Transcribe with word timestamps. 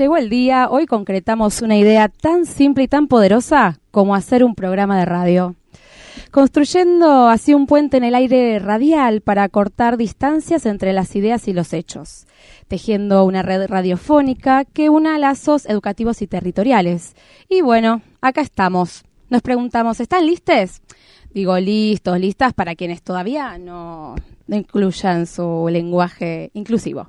Llegó 0.00 0.16
el 0.16 0.30
día, 0.30 0.70
hoy 0.70 0.86
concretamos 0.86 1.60
una 1.60 1.76
idea 1.76 2.08
tan 2.08 2.46
simple 2.46 2.84
y 2.84 2.88
tan 2.88 3.06
poderosa 3.06 3.80
como 3.90 4.14
hacer 4.14 4.44
un 4.44 4.54
programa 4.54 4.98
de 4.98 5.04
radio. 5.04 5.56
Construyendo 6.30 7.28
así 7.28 7.52
un 7.52 7.66
puente 7.66 7.98
en 7.98 8.04
el 8.04 8.14
aire 8.14 8.58
radial 8.60 9.20
para 9.20 9.46
cortar 9.50 9.98
distancias 9.98 10.64
entre 10.64 10.94
las 10.94 11.14
ideas 11.16 11.48
y 11.48 11.52
los 11.52 11.74
hechos. 11.74 12.26
Tejiendo 12.66 13.26
una 13.26 13.42
red 13.42 13.66
radiofónica 13.66 14.64
que 14.64 14.88
una 14.88 15.18
lazos 15.18 15.66
educativos 15.66 16.22
y 16.22 16.26
territoriales. 16.26 17.14
Y 17.50 17.60
bueno, 17.60 18.00
acá 18.22 18.40
estamos. 18.40 19.04
Nos 19.28 19.42
preguntamos, 19.42 20.00
¿están 20.00 20.24
listes? 20.24 20.80
Digo, 21.34 21.58
listos, 21.58 22.18
listas 22.18 22.54
para 22.54 22.74
quienes 22.74 23.02
todavía 23.02 23.58
no 23.58 24.14
incluyan 24.48 25.26
su 25.26 25.68
lenguaje 25.70 26.50
inclusivo. 26.54 27.08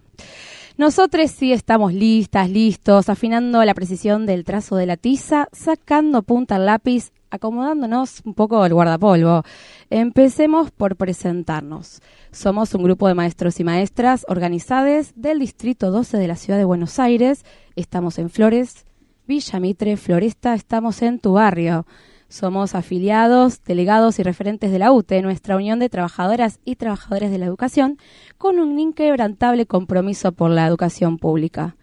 Nosotros 0.82 1.30
sí 1.30 1.54
estamos 1.54 1.94
listas, 1.94 2.50
listos, 2.50 3.08
afinando 3.08 3.64
la 3.64 3.76
precisión 3.76 4.26
del 4.26 4.44
trazo 4.44 4.78
de 4.78 4.88
la 4.88 4.98
tiza, 4.98 5.48
sacando 5.52 6.24
punta 6.24 6.56
al 6.56 6.66
lápiz, 6.66 7.12
acomodándonos 7.30 8.22
un 8.26 8.34
poco 8.34 8.66
el 8.66 8.74
guardapolvo. 8.74 9.44
Empecemos 9.92 10.72
por 10.72 10.96
presentarnos. 10.96 12.02
Somos 12.32 12.74
un 12.74 12.82
grupo 12.82 13.08
de 13.08 13.14
maestros 13.14 13.60
y 13.60 13.64
maestras 13.64 14.26
organizados 14.28 15.12
del 15.14 15.38
Distrito 15.38 15.92
12 15.92 16.18
de 16.18 16.28
la 16.28 16.36
Ciudad 16.36 16.58
de 16.58 16.66
Buenos 16.66 16.98
Aires. 16.98 17.46
Estamos 17.76 18.18
en 18.18 18.32
Flores, 18.32 18.88
Villa 19.28 19.60
Mitre, 19.60 19.98
Floresta, 19.98 20.56
estamos 20.56 21.04
en 21.04 21.20
tu 21.20 21.34
barrio. 21.34 21.86
Somos 22.32 22.76
afiliados, 22.76 23.62
delegados 23.66 24.18
y 24.18 24.24
referentes 24.24 24.72
de 24.72 24.80
la 24.80 24.94
UTE, 24.94 25.22
nuestra 25.22 25.58
Unión 25.58 25.80
de 25.80 25.90
Trabajadoras 25.90 26.62
y 26.64 26.78
Trabajadores 26.78 27.30
de 27.30 27.38
la 27.38 27.46
Educación, 27.46 27.98
con 28.38 28.58
un 28.58 28.80
inquebrantable 28.80 29.66
compromiso 29.66 30.32
por 30.32 30.50
la 30.50 30.66
educación 30.66 31.18
pública. 31.18 31.76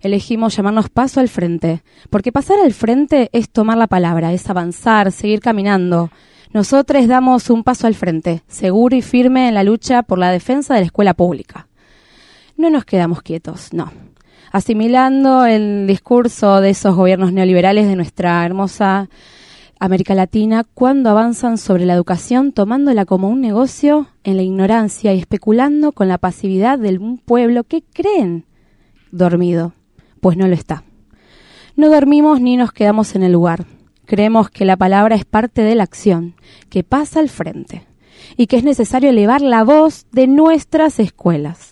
Elegimos 0.00 0.56
llamarnos 0.56 0.90
paso 0.90 1.20
al 1.20 1.28
frente, 1.28 1.84
porque 2.10 2.32
pasar 2.32 2.58
al 2.58 2.72
frente 2.72 3.30
es 3.32 3.48
tomar 3.48 3.78
la 3.78 3.86
palabra, 3.86 4.32
es 4.32 4.50
avanzar, 4.50 5.12
seguir 5.12 5.38
caminando. 5.38 6.10
Nosotros 6.52 7.06
damos 7.06 7.48
un 7.48 7.62
paso 7.62 7.86
al 7.86 7.94
frente, 7.94 8.42
seguro 8.48 8.96
y 8.96 9.02
firme 9.02 9.46
en 9.46 9.54
la 9.54 9.62
lucha 9.62 10.02
por 10.02 10.18
la 10.18 10.32
defensa 10.32 10.74
de 10.74 10.80
la 10.80 10.86
escuela 10.86 11.14
pública. 11.14 11.68
No 12.56 12.70
nos 12.70 12.84
quedamos 12.84 13.22
quietos, 13.22 13.72
no. 13.72 13.92
Asimilando 14.50 15.46
el 15.46 15.86
discurso 15.86 16.60
de 16.60 16.70
esos 16.70 16.96
gobiernos 16.96 17.32
neoliberales 17.32 17.86
de 17.86 17.94
nuestra 17.94 18.44
hermosa 18.44 19.08
América 19.84 20.14
Latina 20.14 20.62
cuando 20.62 21.10
avanzan 21.10 21.58
sobre 21.58 21.86
la 21.86 21.94
educación 21.94 22.52
tomándola 22.52 23.04
como 23.04 23.28
un 23.28 23.40
negocio 23.40 24.06
en 24.22 24.36
la 24.36 24.44
ignorancia 24.44 25.12
y 25.12 25.18
especulando 25.18 25.90
con 25.90 26.06
la 26.06 26.18
pasividad 26.18 26.78
de 26.78 26.98
un 26.98 27.18
pueblo 27.18 27.64
que 27.64 27.82
creen 27.82 28.46
dormido, 29.10 29.72
pues 30.20 30.36
no 30.36 30.46
lo 30.46 30.54
está. 30.54 30.84
No 31.74 31.90
dormimos 31.90 32.40
ni 32.40 32.56
nos 32.56 32.70
quedamos 32.70 33.16
en 33.16 33.24
el 33.24 33.32
lugar. 33.32 33.66
Creemos 34.04 34.50
que 34.50 34.64
la 34.64 34.76
palabra 34.76 35.16
es 35.16 35.24
parte 35.24 35.62
de 35.62 35.74
la 35.74 35.82
acción, 35.82 36.36
que 36.70 36.84
pasa 36.84 37.18
al 37.18 37.28
frente, 37.28 37.84
y 38.36 38.46
que 38.46 38.58
es 38.58 38.62
necesario 38.62 39.10
elevar 39.10 39.40
la 39.40 39.64
voz 39.64 40.06
de 40.12 40.28
nuestras 40.28 41.00
escuelas 41.00 41.71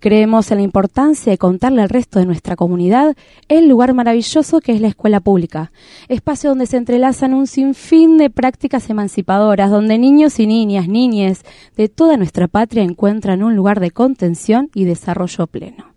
Creemos 0.00 0.50
en 0.50 0.56
la 0.56 0.64
importancia 0.64 1.30
de 1.30 1.36
contarle 1.36 1.82
al 1.82 1.90
resto 1.90 2.18
de 2.18 2.24
nuestra 2.24 2.56
comunidad 2.56 3.14
el 3.48 3.68
lugar 3.68 3.92
maravilloso 3.92 4.60
que 4.60 4.72
es 4.72 4.80
la 4.80 4.88
escuela 4.88 5.20
pública, 5.20 5.72
espacio 6.08 6.48
donde 6.48 6.66
se 6.66 6.78
entrelazan 6.78 7.34
un 7.34 7.46
sinfín 7.46 8.16
de 8.16 8.30
prácticas 8.30 8.88
emancipadoras, 8.88 9.70
donde 9.70 9.98
niños 9.98 10.40
y 10.40 10.46
niñas, 10.46 10.88
niñes 10.88 11.44
de 11.76 11.90
toda 11.90 12.16
nuestra 12.16 12.48
patria 12.48 12.82
encuentran 12.82 13.42
un 13.42 13.54
lugar 13.54 13.78
de 13.78 13.90
contención 13.90 14.70
y 14.74 14.86
desarrollo 14.86 15.46
pleno. 15.46 15.92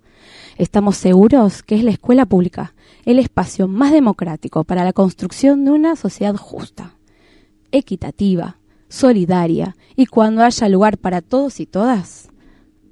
Estamos 0.57 0.97
seguros 0.97 1.63
que 1.63 1.75
es 1.75 1.83
la 1.85 1.91
escuela 1.91 2.25
pública 2.25 2.73
el 3.05 3.19
espacio 3.19 3.69
más 3.69 3.93
democrático 3.93 4.65
para 4.65 4.83
la 4.83 4.93
construcción 4.93 5.63
de 5.63 5.71
una 5.71 5.95
sociedad 5.95 6.35
justa, 6.35 6.97
equitativa, 7.71 8.57
solidaria 8.89 9.75
y 9.95 10.07
cuando 10.07 10.43
haya 10.43 10.69
lugar 10.69 10.97
para 10.97 11.21
todos 11.21 11.59
y 11.59 11.65
todas, 11.65 12.29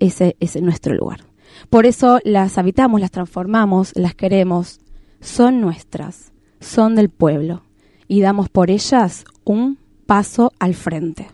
ese 0.02 0.36
es 0.40 0.62
nuestro 0.62 0.94
lugar. 0.94 1.22
Por 1.70 1.86
eso 1.86 2.20
las 2.24 2.58
habitamos, 2.58 3.00
las 3.00 3.12
transformamos, 3.12 3.94
las 3.96 4.16
queremos, 4.16 4.80
son 5.22 5.62
nuestras, 5.62 6.34
son 6.60 6.96
del 6.96 7.10
pueblo 7.10 7.64
y 8.08 8.22
damos 8.22 8.50
por 8.50 8.70
ellas 8.70 9.24
un 9.46 9.78
paso 10.06 10.52
al 10.60 10.74
frente. 10.74 11.30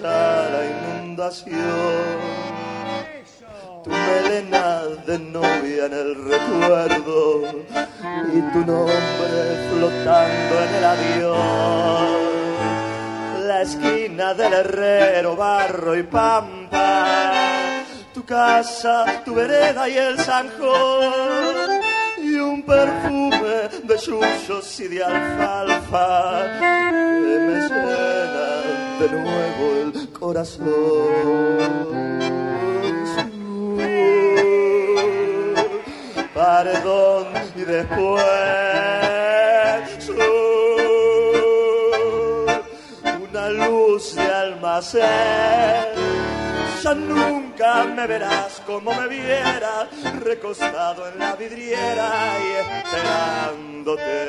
La 0.00 0.62
inundación. 0.64 1.56
Tu 3.84 3.90
melena 3.90 4.82
de 5.06 5.18
novia 5.18 5.86
en 5.86 5.92
el 5.92 6.14
recuerdo 6.24 7.64
y 8.34 8.40
tu 8.52 8.58
nombre 8.58 9.68
flotando 9.70 10.54
en 10.64 10.74
el 10.78 10.84
adiós. 10.84 12.10
La 13.46 13.62
esquina 13.62 14.34
del 14.34 14.52
herrero, 14.52 15.36
barro 15.36 15.96
y 15.96 16.02
pampa 16.02 17.48
tu 18.12 18.24
casa, 18.24 19.22
tu 19.24 19.34
vereda 19.34 19.88
y 19.88 19.96
el 19.96 20.18
zanjón 20.18 21.80
y 22.20 22.34
un 22.34 22.62
perfume 22.62 23.68
de 23.84 23.96
yuyos 23.96 24.80
y 24.80 24.88
de 24.88 25.04
alfalfa 25.04 26.42
de 27.28 27.38
nuevo 27.46 28.17
corazón. 30.18 30.66
Perdón 36.34 37.26
y 37.56 37.60
después 37.60 38.24
una 43.20 43.50
luz 43.50 44.14
de 44.14 44.22
almacén 44.22 46.08
ya 46.82 46.94
nunca 46.94 47.84
me 47.84 48.06
verás 48.06 48.62
como 48.64 48.94
me 48.94 49.08
viera, 49.08 49.88
recostado 50.20 51.08
en 51.08 51.18
la 51.18 51.34
vidriera 51.34 52.08
y 52.38 52.52
esperándote. 52.76 54.28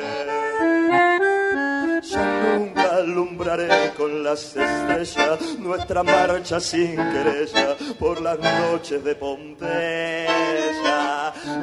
Ya 2.02 2.24
nunca 2.24 2.79
alumbraré 3.00 3.92
con 3.96 4.22
las 4.22 4.56
estrellas 4.56 5.58
nuestra 5.58 6.02
marcha 6.02 6.60
sin 6.60 6.96
querella 6.96 7.76
por 7.98 8.20
las 8.20 8.38
noches 8.38 9.02
de 9.02 9.14
Pompeya, 9.14 10.28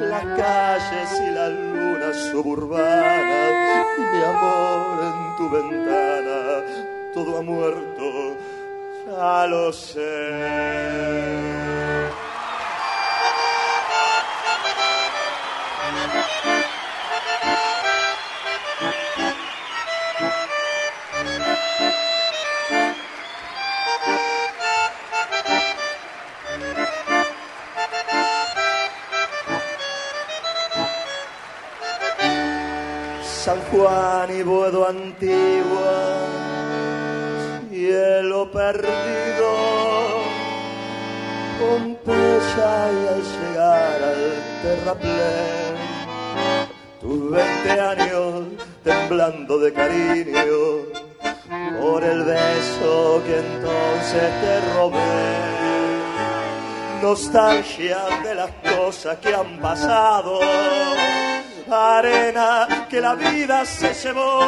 las 0.00 0.24
calles 0.36 1.20
y 1.26 1.30
las 1.30 1.50
lunas 1.50 2.16
suburbanas, 2.30 3.86
mi 4.12 4.22
amor 4.22 4.98
en 5.04 5.36
tu 5.36 5.50
ventana, 5.50 6.64
todo 7.14 7.38
ha 7.38 7.42
muerto 7.42 8.36
ya 9.10 9.46
lo 9.46 9.72
sé. 9.72 9.98
San 33.48 33.62
Juan 33.70 34.28
y 34.38 34.42
Boedo 34.42 34.86
Antigua 34.86 36.18
cielo 37.70 38.52
perdido, 38.52 39.50
Pompeya 41.58 42.72
y 42.92 43.06
al 43.08 43.22
llegar 43.32 44.02
al 44.02 44.22
terraplén, 44.62 45.74
tus 47.00 47.30
veinte 47.30 47.80
años 47.80 48.44
temblando 48.84 49.58
de 49.58 49.72
cariño 49.72 50.58
por 51.80 52.04
el 52.04 52.24
beso 52.24 53.22
que 53.24 53.38
entonces 53.38 54.26
te 54.42 54.60
robé. 54.74 55.58
nostalgia 57.00 58.00
de 58.22 58.34
las 58.34 58.50
cosas 58.76 59.16
que 59.20 59.34
han 59.34 59.58
pasado, 59.58 60.38
arena 61.72 62.86
que 62.88 63.00
la 63.00 63.14
vida 63.14 63.64
se 63.64 63.94
llevó, 63.94 64.40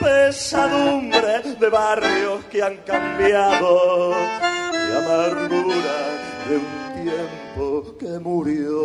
pesadumbre 0.00 1.42
de 1.58 1.68
barrios 1.68 2.44
que 2.46 2.62
han 2.62 2.78
cambiado 2.78 4.14
y 4.72 4.96
amargura 4.96 5.98
de 6.48 6.56
un 6.56 6.64
tiempo 7.04 7.94
que 7.98 8.18
murió. 8.18 8.80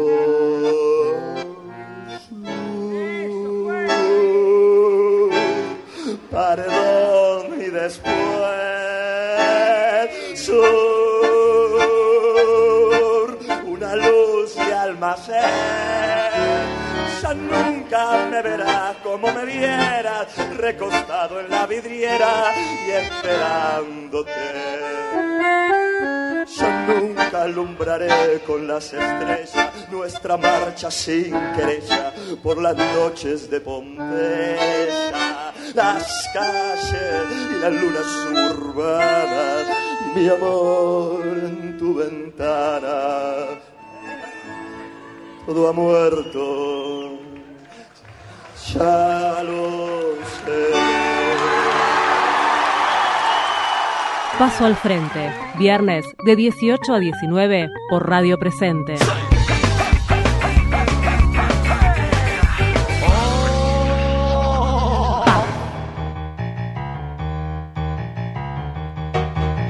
Perdón 6.29 7.61
y 7.61 7.69
después 7.69 8.77
una 13.65 13.95
luz 13.95 14.55
de 14.55 14.73
almacén. 14.73 16.86
Ya 17.21 17.33
nunca 17.33 18.27
me 18.29 18.41
verás 18.41 18.95
como 19.03 19.31
me 19.31 19.45
vieras, 19.45 20.27
recostado 20.55 21.39
en 21.39 21.49
la 21.49 21.65
vidriera 21.65 22.53
y 22.85 22.91
esperándote. 22.91 24.31
Yo 26.57 26.69
nunca 26.87 27.43
alumbraré 27.43 28.41
con 28.45 28.67
las 28.67 28.93
estrellas 28.93 29.71
nuestra 29.91 30.37
marcha 30.37 30.91
sin 30.91 31.31
querella 31.55 32.13
por 32.43 32.61
las 32.61 32.75
noches 32.77 33.49
de 33.49 33.61
Pompeya, 33.61 35.53
las 35.73 36.29
calles 36.33 36.93
y 37.51 37.61
las 37.61 37.73
lunas 37.73 38.07
urbanas 38.25 39.67
mi 40.15 40.29
amor 40.29 41.21
en 41.27 41.77
tu 41.77 41.95
ventana. 41.95 43.59
Todo 45.47 45.69
ha 45.69 45.71
muerto, 45.71 47.19
ya 48.73 49.43
lo 49.43 50.17
sé. 50.43 50.73
Paso 54.37 54.65
al 54.65 54.75
frente, 54.75 55.31
viernes 55.57 56.05
de 56.25 56.35
18 56.35 56.93
a 56.93 56.99
19 56.99 57.69
por 57.89 58.09
Radio 58.09 58.37
Presente. 58.37 58.95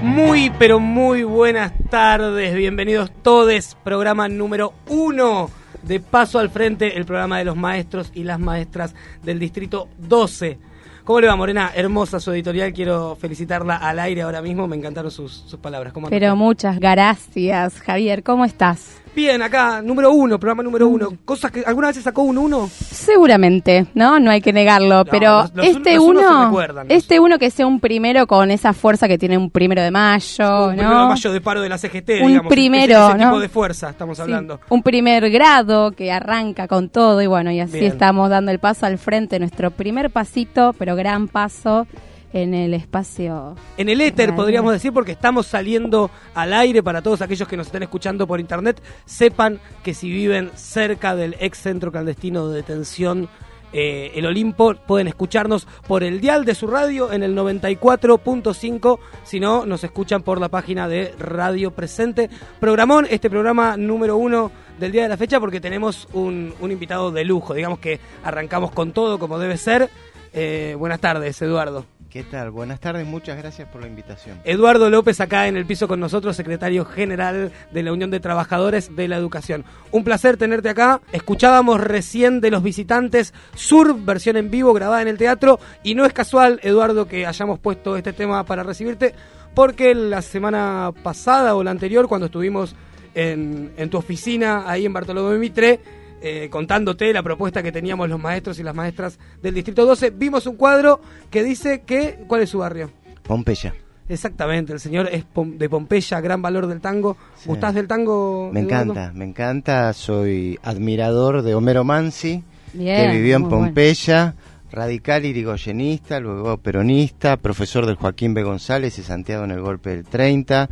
Muy, 0.01 0.50
pero 0.57 0.80
muy 0.80 1.21
buenas 1.21 1.71
tardes. 1.91 2.56
Bienvenidos 2.56 3.12
todos. 3.21 3.77
Programa 3.83 4.27
número 4.27 4.73
uno 4.88 5.51
de 5.88 6.00
Paso 6.00 6.39
al 6.39 6.50
Frente, 6.50 6.98
el 6.98 7.06
programa 7.06 7.38
de 7.38 7.45
los 7.45 7.56
maestros 7.56 8.12
y 8.13 8.24
las 8.24 8.39
maestras 8.39 8.94
del 9.24 9.39
Distrito 9.39 9.88
12. 9.98 10.60
¿Cómo 11.04 11.22
le 11.22 11.28
va, 11.28 11.38
Morena? 11.38 11.72
Hermosa 11.74 12.19
su 12.19 12.34
editorial. 12.34 12.74
Quiero 12.74 13.16
felicitarla 13.16 13.78
al 13.78 13.98
aire 14.00 14.24
ahora 14.24 14.42
mismo. 14.42 14.68
Me 14.68 14.75
encantaron 14.75 15.10
sus, 15.10 15.57
palabras. 15.62 15.94
¿Cómo 15.94 16.10
pero 16.10 16.36
muchas 16.36 16.80
gracias, 16.80 17.80
Javier. 17.80 18.24
¿Cómo 18.24 18.44
estás? 18.44 18.98
Bien, 19.18 19.42
acá, 19.42 19.81
número 19.81 20.12
uno, 20.12 20.40
programa 20.40 20.62
número 20.62 20.88
uno. 20.88 21.10
Mm. 21.10 21.18
¿Cosas 21.25 21.50
que 21.50 21.64
alguna 21.66 21.88
vez 21.88 21.96
se 21.96 22.04
sacó 22.04 22.22
un 22.22 22.38
uno? 22.38 22.69
Seguramente, 22.69 23.88
¿no? 23.96 24.19
No 24.19 24.30
hay 24.30 24.42
que 24.42 24.54
negarlo. 24.54 25.06
pero 25.06 25.44
este 25.60 25.98
uno, 25.98 26.56
este 26.88 27.19
uno 27.19 27.40
que 27.40 27.50
sea 27.50 27.66
un 27.66 27.80
primero 27.80 28.28
con 28.28 28.52
esa 28.52 28.74
fuerza 28.74 29.08
que 29.08 29.18
tiene 29.18 29.36
un 29.36 29.50
primero 29.50 29.81
de 29.81 29.90
mayo, 29.90 30.68
un 30.68 30.75
primero 30.75 31.00
de 31.00 31.08
mayo 31.08 31.31
de 31.31 31.42
paro 31.42 31.62
de 31.62 31.69
la 31.69 31.80
CGT, 31.80 32.10
un 32.22 32.48
primero, 32.48 33.10
ese, 33.10 33.18
tipo 33.18 33.40
de 33.40 33.50
fuerza 33.50 33.90
estamos 33.90 34.19
hablando. 34.19 34.60
Un 34.69 34.84
primer 34.84 35.31
grado 35.31 35.94
que 35.94 36.12
arranca 36.12 36.68
con 36.68 36.90
todo 36.90 37.19
y 37.19 37.25
bueno, 37.25 37.50
y 37.50 37.60
así 37.60 37.84
estamos 37.84 38.30
dando 38.30 38.52
el 38.52 38.60
paso 38.60 38.86
al 38.86 39.00
frente, 39.00 39.40
nuestro 39.40 39.72
primer 39.72 40.12
pasito, 40.12 40.75
pero 40.78 40.96
gran 40.96 41.28
paso 41.28 41.88
en 42.33 42.53
el 42.53 42.74
espacio. 42.74 43.56
En 43.77 43.89
el 43.89 44.01
éter, 44.01 44.35
podríamos 44.35 44.71
decir, 44.74 44.91
porque 44.94 45.12
estamos 45.12 45.47
saliendo 45.47 46.12
al 46.33 46.53
aire 46.53 46.83
para 46.83 47.01
todos 47.01 47.21
aquellos 47.21 47.47
que 47.47 47.57
nos 47.57 47.68
estén 47.68 47.83
escuchando 47.83 48.27
por 48.27 48.39
internet. 48.39 48.81
Sepan 49.06 49.59
que 49.83 49.94
si 49.94 50.09
viven 50.09 50.51
cerca 50.56 51.15
del 51.15 51.35
ex 51.39 51.57
centro 51.57 51.91
clandestino 51.91 52.50
de 52.50 52.57
detención, 52.57 53.29
eh, 53.74 54.12
el 54.15 54.25
Olimpo, 54.25 54.75
pueden 54.75 55.07
escucharnos 55.07 55.68
por 55.88 56.03
el 56.03 56.21
dial 56.21 56.45
de 56.45 56.56
su 56.56 56.68
radio 56.68 57.12
en 57.12 57.24
el 57.24 57.35
94.5. 57.35 59.00
Si 59.23 59.39
no, 59.39 59.65
nos 59.65 59.83
escuchan 59.83 60.23
por 60.23 60.39
la 60.39 60.50
página 60.50 60.88
de 60.88 61.13
Radio 61.19 61.71
Presente. 61.71 62.30
Programón, 62.59 63.07
este 63.09 63.30
programa 63.30 63.77
número 63.77 64.18
uno 64.18 64.51
del 64.80 64.91
día 64.91 65.03
de 65.03 65.09
la 65.09 65.18
fecha, 65.18 65.39
porque 65.39 65.59
tenemos 65.59 66.07
un, 66.13 66.53
un 66.59 66.71
invitado 66.71 67.12
de 67.12 67.25
lujo. 67.25 67.53
Digamos 67.53 67.80
que 67.80 68.00
arrancamos 68.23 68.71
con 68.71 68.91
todo 68.91 69.19
como 69.19 69.38
debe 69.38 69.57
ser. 69.57 69.89
Eh, 70.33 70.75
buenas 70.77 71.00
tardes, 71.00 71.41
Eduardo. 71.41 71.96
¿Qué 72.09 72.24
tal? 72.24 72.51
Buenas 72.51 72.80
tardes, 72.80 73.06
muchas 73.06 73.38
gracias 73.38 73.68
por 73.68 73.81
la 73.81 73.88
invitación. 73.88 74.39
Eduardo 74.45 74.89
López 74.89 75.19
acá 75.19 75.48
en 75.48 75.57
el 75.57 75.65
piso 75.65 75.89
con 75.89 76.00
nosotros, 76.00 76.38
secretario 76.38 76.86
general 76.86 77.51
de 77.71 77.83
la 77.83 77.92
Unión 77.92 78.12
de 78.12 78.21
Trabajadores 78.21 78.95
de 78.95 79.09
la 79.09 79.18
Educación. 79.18 79.65
Un 79.92 80.06
placer 80.06 80.38
tenerte 80.38 80.69
acá. 80.69 81.01
Escuchábamos 81.12 81.81
recién 81.81 82.39
de 82.39 82.50
los 82.50 82.63
visitantes 82.63 83.33
Sur, 83.56 84.00
versión 84.00 84.38
en 84.38 84.50
vivo 84.50 84.74
grabada 84.74 85.01
en 85.01 85.09
el 85.09 85.18
teatro, 85.18 85.59
y 85.83 85.95
no 85.95 86.06
es 86.06 86.13
casual, 86.13 86.62
Eduardo, 86.63 87.07
que 87.07 87.25
hayamos 87.25 87.59
puesto 87.59 87.98
este 87.98 88.13
tema 88.13 88.45
para 88.45 88.63
recibirte, 88.63 89.13
porque 89.54 89.94
la 89.94 90.21
semana 90.21 90.94
pasada 91.04 91.56
o 91.56 91.63
la 91.63 91.71
anterior, 91.71 92.07
cuando 92.07 92.27
estuvimos 92.27 92.74
en, 93.15 93.74
en 93.75 93.89
tu 93.89 93.98
oficina 93.98 94.63
ahí 94.65 94.86
en 94.86 94.94
Bartolomé 94.94 95.38
Mitre, 95.38 95.81
eh, 96.22 96.48
contándote 96.50 97.14
la 97.14 97.24
propuesta 97.24 97.62
que 97.62 97.72
teníamos 97.72 98.10
los 98.10 98.19
maestros 98.19 98.60
y 98.60 98.64
las 98.64 98.75
maestras 98.75 99.19
del 99.42 99.54
Distrito 99.54 99.86
12, 99.86 100.12
vimos 100.12 100.48
un 100.48 100.56
cuadro 100.56 101.00
que 101.30 101.44
dice 101.44 101.81
que... 101.81 102.19
¿Cuál 102.28 102.42
es 102.42 102.50
su 102.50 102.60
barrio? 102.60 102.92
Pompeya. 103.24 103.74
Exactamente, 104.10 104.72
el 104.72 104.80
señor 104.80 105.10
es 105.12 105.25
de 105.36 105.69
Pompeya, 105.69 106.22
gran 106.22 106.42
valor 106.42 106.68
del 106.68 106.80
tango. 106.80 107.18
¿Gustás 107.46 107.74
del 107.74 107.88
tango? 107.88 108.50
Me 108.54 108.62
encanta, 108.62 109.12
me 109.14 109.25
encanta. 109.25 109.92
Soy 109.92 110.58
admirador 110.64 111.42
de 111.42 111.54
Homero 111.56 111.84
Mansi, 111.84 112.42
que 112.72 113.10
vivió 113.12 113.36
en 113.36 113.50
Pompeya, 113.50 114.34
radical 114.72 115.25
irigoyenista, 115.25 116.22
luego 116.22 116.58
peronista, 116.58 117.36
profesor 117.36 117.86
del 117.86 117.96
Joaquín 117.96 118.34
B. 118.34 118.44
González 118.44 118.98
y 118.98 119.04
Santiago 119.04 119.44
en 119.44 119.52
el 119.52 119.62
golpe 119.62 119.90
del 119.90 120.06
30. 120.06 120.69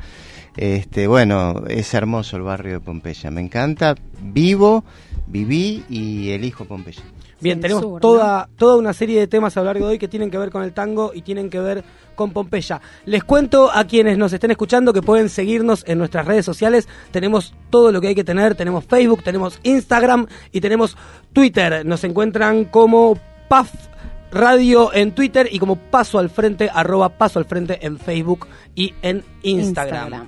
Este, 0.56 1.08
bueno, 1.08 1.66
es 1.68 1.94
hermoso 1.94 2.38
el 2.38 2.44
barrio 2.44 2.76
de 2.76 2.80
Pompeya, 2.80 3.32
me 3.32 3.42
encanta. 3.42 3.96
Vivo 4.22 4.86
viví 5.28 5.84
y 5.90 6.32
elijo 6.32 6.66
Pompeya. 6.66 7.02
Bien, 7.42 7.60
tenemos 7.60 8.00
toda, 8.00 8.50
toda 8.58 8.78
una 8.78 8.94
serie 8.94 9.20
de 9.20 9.28
temas 9.28 9.56
a 9.58 9.60
lo 9.60 9.66
largo 9.66 9.86
de 9.86 9.94
hoy 9.94 10.00
que 10.00 10.08
tienen 10.08 10.32
que 10.32 10.38
ver 10.38 10.50
con 10.50 10.64
el 10.64 10.74
tango 10.74 11.12
y 11.14 11.22
tienen 11.22 11.50
que 11.50 11.60
ver 11.60 11.84
con 12.16 12.32
Pompeya. 12.32 12.82
Les 13.06 13.24
cuento 13.24 13.70
a 13.72 13.84
quienes 13.86 14.18
nos 14.18 14.32
estén 14.32 14.52
escuchando 14.52 14.94
que 14.94 15.02
pueden 15.02 15.30
seguirnos 15.30 15.84
en 15.88 15.98
nuestras 15.98 16.26
redes 16.26 16.46
sociales. 16.46 16.88
Tenemos 17.12 17.54
todo 17.70 17.92
lo 17.92 18.00
que 18.00 18.08
hay 18.08 18.16
que 18.16 18.24
tener. 18.24 18.56
Tenemos 18.56 18.86
Facebook, 18.86 19.22
tenemos 19.24 19.60
Instagram 19.64 20.28
y 20.52 20.62
tenemos 20.62 20.98
Twitter. 21.34 21.86
Nos 21.86 22.04
encuentran 22.04 22.66
como 22.66 23.20
PAF 23.50 23.70
Radio 24.32 24.94
en 24.94 25.14
Twitter 25.14 25.48
y 25.50 25.60
como 25.60 25.78
Paso 25.78 26.20
al 26.20 26.30
Frente, 26.30 26.70
arroba 26.74 27.10
Paso 27.10 27.40
al 27.40 27.46
Frente 27.46 27.86
en 27.86 27.98
Facebook 27.98 28.48
y 28.76 28.94
en 29.02 29.24
Instagram. 29.35 29.35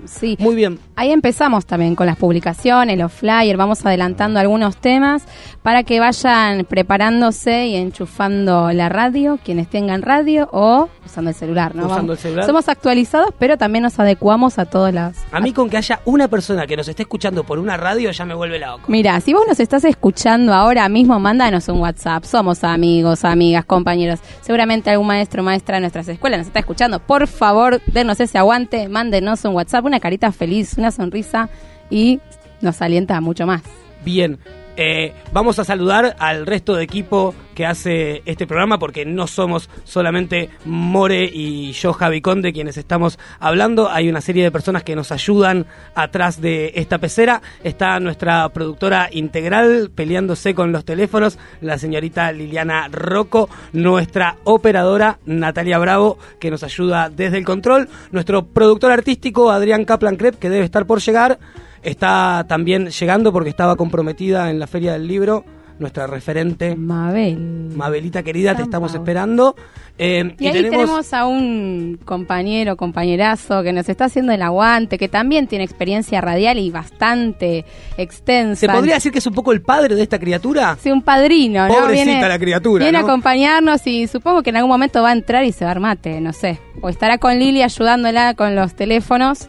Sí. 0.05 0.37
Muy 0.39 0.55
bien. 0.55 0.79
Ahí 0.95 1.11
empezamos 1.11 1.65
también 1.65 1.95
con 1.95 2.07
las 2.07 2.17
publicaciones, 2.17 2.97
los 2.97 3.11
flyers, 3.11 3.57
vamos 3.57 3.85
adelantando 3.85 4.39
algunos 4.39 4.77
temas 4.77 5.23
para 5.63 5.83
que 5.83 5.99
vayan 5.99 6.65
preparándose 6.65 7.67
y 7.67 7.75
enchufando 7.75 8.71
la 8.71 8.89
radio, 8.89 9.39
quienes 9.43 9.69
tengan 9.69 10.01
radio 10.01 10.49
o 10.51 10.89
usando 11.05 11.29
el 11.29 11.35
celular, 11.35 11.75
¿no? 11.75 11.87
Usando 11.87 12.13
el 12.13 12.19
celular. 12.19 12.45
Somos 12.45 12.69
actualizados, 12.69 13.33
pero 13.37 13.57
también 13.57 13.83
nos 13.83 13.99
adecuamos 13.99 14.59
a 14.59 14.65
todas 14.65 14.93
las... 14.93 15.17
A 15.31 15.39
mí 15.39 15.53
con 15.53 15.69
que 15.69 15.77
haya 15.77 15.99
una 16.05 16.27
persona 16.27 16.67
que 16.67 16.77
nos 16.77 16.87
esté 16.87 17.03
escuchando 17.03 17.43
por 17.43 17.59
una 17.59 17.77
radio 17.77 18.11
ya 18.11 18.25
me 18.25 18.33
vuelve 18.33 18.59
loco. 18.59 18.81
Mira, 18.87 19.19
si 19.19 19.33
vos 19.33 19.43
nos 19.47 19.59
estás 19.59 19.83
escuchando 19.85 20.53
ahora 20.53 20.87
mismo, 20.89 21.19
mándanos 21.19 21.67
un 21.69 21.79
WhatsApp. 21.79 22.23
Somos 22.23 22.63
amigos, 22.63 23.25
amigas, 23.25 23.65
compañeros. 23.65 24.19
Seguramente 24.41 24.89
algún 24.89 25.07
maestro 25.07 25.41
o 25.41 25.45
maestra 25.45 25.75
de 25.75 25.81
nuestras 25.81 26.07
escuelas 26.07 26.39
nos 26.39 26.47
está 26.47 26.59
escuchando. 26.59 26.99
Por 26.99 27.27
favor, 27.27 27.81
denos 27.87 28.19
ese 28.19 28.37
aguante, 28.37 28.87
mándenos 29.07 29.45
un 29.45 29.55
WhatsApp, 29.55 29.85
una 29.85 30.01
carita 30.01 30.33
feliz, 30.33 30.77
una 30.77 30.91
sonrisa 30.91 31.49
y 31.89 32.19
nos 32.59 32.81
alienta 32.81 33.21
mucho 33.21 33.47
más. 33.47 33.61
Bien. 34.03 34.37
Eh, 34.79 35.11
vamos 35.31 35.57
a 35.57 35.63
saludar 35.63 36.15
al 36.19 36.45
resto 36.45 36.75
de 36.75 36.83
equipo 36.83 37.33
que 37.55 37.65
hace 37.65 38.21
este 38.25 38.45
programa 38.45 38.77
porque 38.77 39.05
no 39.05 39.25
somos 39.25 39.71
solamente 39.83 40.51
More 40.65 41.25
y 41.25 41.71
yo, 41.71 41.93
Javi 41.93 42.21
Conde, 42.21 42.53
quienes 42.53 42.77
estamos 42.77 43.17
hablando. 43.39 43.89
Hay 43.89 44.07
una 44.07 44.21
serie 44.21 44.43
de 44.43 44.51
personas 44.51 44.83
que 44.83 44.95
nos 44.95 45.11
ayudan 45.11 45.65
atrás 45.95 46.39
de 46.39 46.73
esta 46.75 46.99
pecera. 46.99 47.41
Está 47.63 47.99
nuestra 47.99 48.47
productora 48.49 49.09
integral 49.11 49.89
peleándose 49.95 50.53
con 50.53 50.71
los 50.71 50.85
teléfonos, 50.85 51.39
la 51.59 51.79
señorita 51.79 52.31
Liliana 52.31 52.87
Rocco, 52.91 53.49
nuestra 53.73 54.37
operadora 54.43 55.17
Natalia 55.25 55.79
Bravo, 55.79 56.19
que 56.39 56.51
nos 56.51 56.61
ayuda 56.61 57.09
desde 57.09 57.39
el 57.39 57.45
control, 57.45 57.89
nuestro 58.11 58.45
productor 58.45 58.91
artístico 58.91 59.49
Adrián 59.49 59.85
Kaplan 59.85 60.17
Krep, 60.17 60.37
que 60.37 60.51
debe 60.51 60.65
estar 60.65 60.85
por 60.85 61.01
llegar 61.01 61.39
está 61.83 62.45
también 62.47 62.87
llegando 62.87 63.31
porque 63.31 63.49
estaba 63.49 63.75
comprometida 63.75 64.49
en 64.49 64.59
la 64.59 64.67
Feria 64.67 64.93
del 64.93 65.07
Libro 65.07 65.45
nuestra 65.79 66.07
referente. 66.07 66.75
Mabel. 66.75 67.37
Mabelita 67.75 68.23
querida, 68.23 68.55
te 68.55 68.63
estamos 68.63 68.93
esperando. 68.93 69.55
Eh, 69.97 70.35
y, 70.39 70.47
ahí 70.47 70.63
tenemos... 70.63 71.13
a 71.13 71.25
un 71.25 71.99
compañero, 72.05 72.77
compañerazo 72.77 73.63
que 73.63 73.73
nos 73.73 73.89
está 73.89 74.05
haciendo 74.05 74.31
el 74.31 74.41
aguante, 74.41 74.97
que 74.97 75.07
también 75.07 75.47
tiene 75.47 75.63
experiencia 75.63 76.21
radial 76.21 76.59
y 76.59 76.69
bastante 76.69 77.65
extensa. 77.97 78.59
¿Se 78.59 78.69
podría 78.69 78.95
decir 78.95 79.11
que 79.11 79.19
es 79.19 79.27
un 79.27 79.33
poco 79.33 79.51
el 79.51 79.61
padre 79.61 79.95
de 79.95 80.03
esta 80.03 80.19
criatura? 80.19 80.77
Sí, 80.81 80.91
un 80.91 81.01
padrino, 81.01 81.67
Pobrecita 81.67 82.11
Viene, 82.11 82.27
la 82.27 82.39
criatura. 82.39 82.85
Viene 82.85 82.97
a 82.97 83.01
acompañarnos 83.01 83.85
y 83.87 84.07
supongo 84.07 84.43
que 84.43 84.51
en 84.51 84.57
algún 84.57 84.71
momento 84.71 85.01
va 85.01 85.09
a 85.09 85.13
entrar 85.13 85.43
y 85.45 85.51
se 85.51 85.65
va 85.65 85.71
a 85.71 85.73
armate, 85.77 86.21
no 86.21 86.33
sé. 86.33 86.59
O 86.81 86.89
estará 86.89 87.17
con 87.17 87.39
Lili 87.39 87.63
ayudándola 87.63 88.35
con 88.35 88.55
los 88.55 88.75
teléfonos 88.75 89.47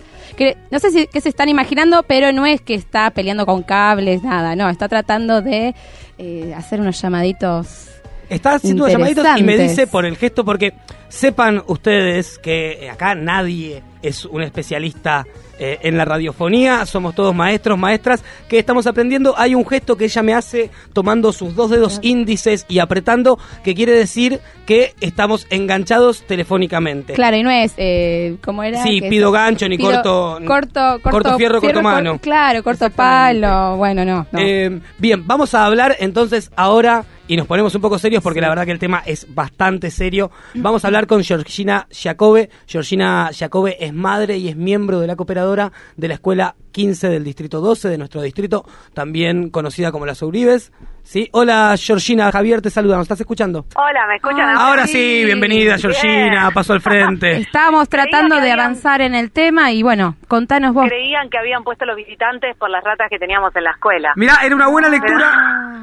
no 0.70 0.78
sé 0.78 0.90
si 0.90 1.06
qué 1.06 1.20
se 1.20 1.28
están 1.28 1.48
imaginando, 1.48 2.02
pero 2.04 2.32
no 2.32 2.46
es 2.46 2.60
que 2.60 2.74
está 2.74 3.10
peleando 3.10 3.46
con 3.46 3.62
cables, 3.62 4.22
nada, 4.22 4.54
no, 4.54 4.68
está 4.68 4.88
tratando 4.88 5.42
de 5.42 5.74
eh, 6.18 6.52
hacer 6.54 6.80
unos 6.80 7.00
llamaditos. 7.00 7.88
Está 8.28 8.54
haciendo 8.54 8.84
unos 8.84 8.92
llamaditos 8.92 9.26
y 9.38 9.42
me 9.42 9.56
dice 9.56 9.86
por 9.86 10.04
el 10.04 10.16
gesto, 10.16 10.44
porque 10.44 10.74
sepan 11.08 11.62
ustedes 11.66 12.38
que 12.38 12.90
acá 12.92 13.14
nadie 13.14 13.82
es 14.02 14.24
un 14.24 14.42
especialista 14.42 15.26
eh, 15.58 15.78
en 15.82 15.96
la 15.96 16.04
radiofonía, 16.04 16.86
somos 16.86 17.14
todos 17.14 17.34
maestros, 17.34 17.78
maestras, 17.78 18.22
que 18.48 18.58
estamos 18.58 18.86
aprendiendo. 18.86 19.34
Hay 19.36 19.54
un 19.54 19.66
gesto 19.66 19.96
que 19.96 20.04
ella 20.04 20.22
me 20.22 20.34
hace 20.34 20.70
tomando 20.92 21.32
sus 21.32 21.54
dos 21.54 21.70
dedos 21.70 21.98
índices 22.02 22.64
y 22.68 22.78
apretando, 22.78 23.38
que 23.64 23.74
quiere 23.74 23.92
decir 23.92 24.40
que 24.66 24.94
estamos 25.00 25.46
enganchados 25.50 26.22
telefónicamente. 26.22 27.14
Claro, 27.14 27.36
y 27.36 27.42
no 27.42 27.50
es, 27.50 27.74
eh, 27.76 28.36
¿cómo 28.44 28.62
era? 28.62 28.82
Sí, 28.82 29.00
pido 29.00 29.32
gancho 29.32 29.68
ni 29.68 29.78
corto, 29.78 30.38
corto, 30.46 30.98
corto, 31.02 31.36
fierro, 31.36 31.60
corto 31.60 31.82
mano. 31.82 32.18
claro, 32.18 32.62
corto 32.62 32.90
palo, 32.90 33.76
bueno, 33.76 34.04
no. 34.04 34.26
Eh, 34.38 34.80
bien, 34.98 35.26
vamos 35.26 35.54
a 35.54 35.64
hablar 35.64 35.96
entonces 35.98 36.50
ahora 36.56 37.04
y 37.28 37.36
nos 37.36 37.46
ponemos 37.46 37.74
un 37.74 37.82
poco 37.82 37.98
serios 37.98 38.22
porque 38.22 38.40
la 38.40 38.48
verdad 38.48 38.64
que 38.64 38.72
el 38.72 38.78
tema 38.78 39.02
es 39.04 39.32
bastante 39.34 39.90
serio. 39.90 40.30
Vamos 40.54 40.82
a 40.82 40.88
hablar 40.88 41.06
con 41.06 41.22
Georgina 41.22 41.86
Jacobe. 41.92 42.48
Georgina 42.66 43.30
Jacobe 43.38 43.76
es 43.78 43.92
madre 43.92 44.38
y 44.38 44.48
es 44.48 44.56
miembro 44.56 44.98
de 44.98 45.06
la 45.06 45.14
cooperadora 45.14 45.70
de 45.96 46.08
la 46.08 46.14
Escuela 46.14 46.56
15 46.72 47.08
del 47.08 47.24
Distrito 47.24 47.60
12 47.60 47.90
de 47.90 47.98
nuestro 47.98 48.22
distrito, 48.22 48.64
también 48.94 49.50
conocida 49.50 49.92
como 49.92 50.06
las 50.06 50.22
Uribes. 50.22 50.72
Sí, 51.08 51.26
hola 51.32 51.74
Georgina, 51.78 52.30
Javier 52.30 52.60
te 52.60 52.68
saluda, 52.68 52.96
¿nos 52.96 53.04
estás 53.04 53.20
escuchando? 53.20 53.64
Hola, 53.76 54.06
¿me 54.08 54.16
escuchan? 54.16 54.54
ahora 54.54 54.86
sí, 54.86 55.24
bienvenida 55.24 55.78
Georgina, 55.78 56.50
paso 56.52 56.74
al 56.74 56.82
frente. 56.82 57.30
Estábamos 57.38 57.88
tratando 57.88 58.38
de 58.42 58.52
avanzar 58.52 59.00
en 59.00 59.14
el 59.14 59.32
tema 59.32 59.72
y 59.72 59.82
bueno, 59.82 60.16
contanos 60.28 60.74
vos. 60.74 60.86
Creían 60.86 61.30
que 61.30 61.38
habían 61.38 61.64
puesto 61.64 61.86
los 61.86 61.96
visitantes 61.96 62.54
por 62.58 62.68
las 62.68 62.84
ratas 62.84 63.08
que 63.08 63.18
teníamos 63.18 63.56
en 63.56 63.64
la 63.64 63.70
escuela. 63.70 64.12
Mirá, 64.16 64.34
era 64.44 64.54
una 64.54 64.68
buena 64.68 64.90
lectura, 64.90 65.32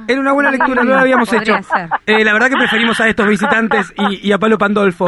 era 0.08 0.20
una 0.20 0.32
buena 0.32 0.52
lectura, 0.52 0.84
no 0.84 0.94
la 0.94 1.02
habíamos 1.02 1.34
hecho. 1.34 1.56
Eh, 2.06 2.24
la 2.24 2.32
verdad 2.32 2.50
que 2.50 2.58
preferimos 2.58 3.02
a 3.02 3.08
estos 3.08 3.28
visitantes 3.28 3.96
y, 3.98 4.32
a 4.32 4.38
Pablo 4.38 4.60
Pandolfo. 4.60 5.08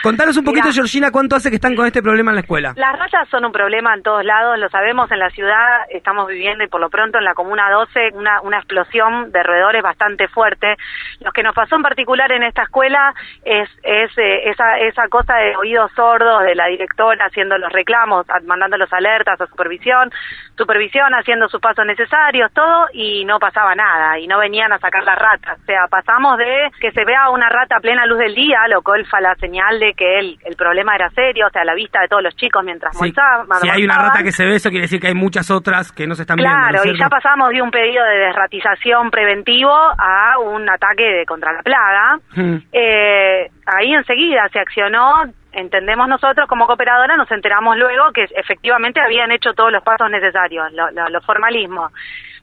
Contanos 0.00 0.36
un 0.36 0.44
poquito, 0.44 0.70
Georgina, 0.70 1.10
¿cuánto 1.10 1.34
hace 1.34 1.50
que 1.50 1.56
están 1.56 1.74
con 1.74 1.84
este 1.86 2.00
problema 2.00 2.30
en 2.30 2.36
la 2.36 2.42
escuela? 2.42 2.72
Las 2.76 2.96
ratas 2.96 3.28
son 3.28 3.44
un 3.44 3.50
problema 3.50 3.92
en 3.94 4.04
todos 4.04 4.24
lados, 4.24 4.56
lo 4.60 4.68
sabemos 4.68 5.10
en 5.10 5.18
la 5.18 5.30
ciudad, 5.30 5.80
estamos 5.90 6.28
viviendo 6.28 6.62
y 6.62 6.68
por 6.68 6.80
lo 6.80 6.88
pronto 6.88 7.18
en 7.18 7.24
la 7.24 7.34
Comuna 7.34 7.68
12 7.72 8.10
una, 8.14 8.40
una 8.42 8.58
explosión 8.58 9.32
de 9.32 9.42
bastante 9.82 10.28
fuerte. 10.28 10.76
Lo 11.20 11.32
que 11.32 11.42
nos 11.42 11.54
pasó 11.54 11.76
en 11.76 11.82
particular 11.82 12.30
en 12.32 12.42
esta 12.42 12.62
escuela 12.62 13.14
es, 13.44 13.68
es 13.82 14.16
eh, 14.18 14.50
esa, 14.50 14.78
esa 14.78 15.08
cosa 15.08 15.34
de 15.36 15.56
oídos 15.56 15.90
sordos 15.94 16.42
de 16.42 16.54
la 16.54 16.66
directora 16.66 17.26
haciendo 17.26 17.58
los 17.58 17.72
reclamos, 17.72 18.26
mandando 18.44 18.76
los 18.76 18.92
alertas 18.92 19.40
a 19.40 19.46
supervisión, 19.46 20.10
supervisión 20.56 21.12
haciendo 21.14 21.48
sus 21.48 21.60
pasos 21.60 21.86
necesarios, 21.86 22.52
todo, 22.52 22.86
y 22.92 23.24
no 23.24 23.38
pasaba 23.38 23.74
nada, 23.74 24.18
y 24.18 24.26
no 24.26 24.38
venían 24.38 24.72
a 24.72 24.78
sacar 24.78 25.02
las 25.04 25.18
ratas. 25.18 25.58
O 25.60 25.64
sea, 25.64 25.86
pasamos 25.88 26.38
de 26.38 26.70
que 26.80 26.90
se 26.92 27.04
vea 27.04 27.30
una 27.30 27.48
rata 27.48 27.76
a 27.76 27.80
plena 27.80 28.06
luz 28.06 28.18
del 28.18 28.34
día, 28.34 28.66
lo 28.68 28.82
cual 28.82 29.04
fue 29.06 29.20
la 29.20 29.34
señal 29.36 29.78
de 29.78 29.94
que 29.94 30.18
el, 30.18 30.38
el 30.44 30.56
problema 30.56 30.94
era 30.94 31.10
serio, 31.10 31.46
o 31.46 31.50
sea, 31.50 31.64
la 31.64 31.74
vista 31.74 32.00
de 32.00 32.08
todos 32.08 32.22
los 32.22 32.34
chicos 32.36 32.64
mientras 32.64 32.96
sí. 32.96 33.12
Si 33.60 33.68
hay 33.68 33.84
una 33.84 33.98
rata 33.98 34.22
que 34.22 34.32
se 34.32 34.44
ve, 34.44 34.56
eso 34.56 34.70
quiere 34.70 34.82
decir 34.82 35.00
que 35.00 35.08
hay 35.08 35.14
muchas 35.14 35.50
otras 35.50 35.92
que 35.92 36.06
no 36.06 36.14
se 36.14 36.22
están 36.22 36.36
viendo. 36.36 36.54
Claro, 36.54 36.82
y 36.84 36.98
ya 36.98 37.08
pasamos 37.08 37.50
de 37.50 37.62
un 37.62 37.70
pedido 37.70 38.04
de 38.04 38.18
desratización 38.26 39.10
preventivo 39.36 39.72
a 39.72 40.38
un 40.38 40.68
ataque 40.68 41.24
contra 41.26 41.52
la 41.52 41.62
plaga. 41.62 42.18
Hmm. 42.34 42.56
Eh, 42.72 43.50
ahí 43.66 43.92
enseguida 43.92 44.48
se 44.52 44.58
accionó, 44.58 45.24
entendemos 45.52 46.08
nosotros 46.08 46.48
como 46.48 46.66
cooperadora, 46.66 47.16
nos 47.16 47.30
enteramos 47.30 47.76
luego 47.76 48.12
que 48.12 48.24
efectivamente 48.34 49.00
habían 49.00 49.30
hecho 49.32 49.52
todos 49.54 49.72
los 49.72 49.82
pasos 49.82 50.10
necesarios, 50.10 50.72
los 50.72 51.24
formalismos. 51.24 51.92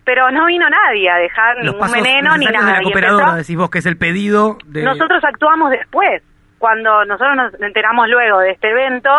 Pero 0.06 0.30
no 0.32 0.48
vino 0.48 0.70
nadie 0.70 1.10
a 1.10 1.16
dejar 1.16 1.64
ningún 1.64 1.92
veneno 1.92 2.36
ni 2.38 2.46
nada. 2.48 2.66
De 2.66 2.74
la 2.74 2.84
cooperadora, 2.84 3.36
decís 3.36 3.56
vos 3.56 3.70
que 3.70 3.80
es 3.80 3.86
el 3.86 3.98
pedido 3.98 4.58
de... 4.66 4.84
Nosotros 4.84 5.24
actuamos 5.24 5.72
después 5.72 6.22
cuando 6.64 7.04
nosotros 7.04 7.36
nos 7.36 7.62
enteramos 7.62 8.08
luego 8.08 8.40
de 8.40 8.52
este 8.52 8.70
evento 8.70 9.10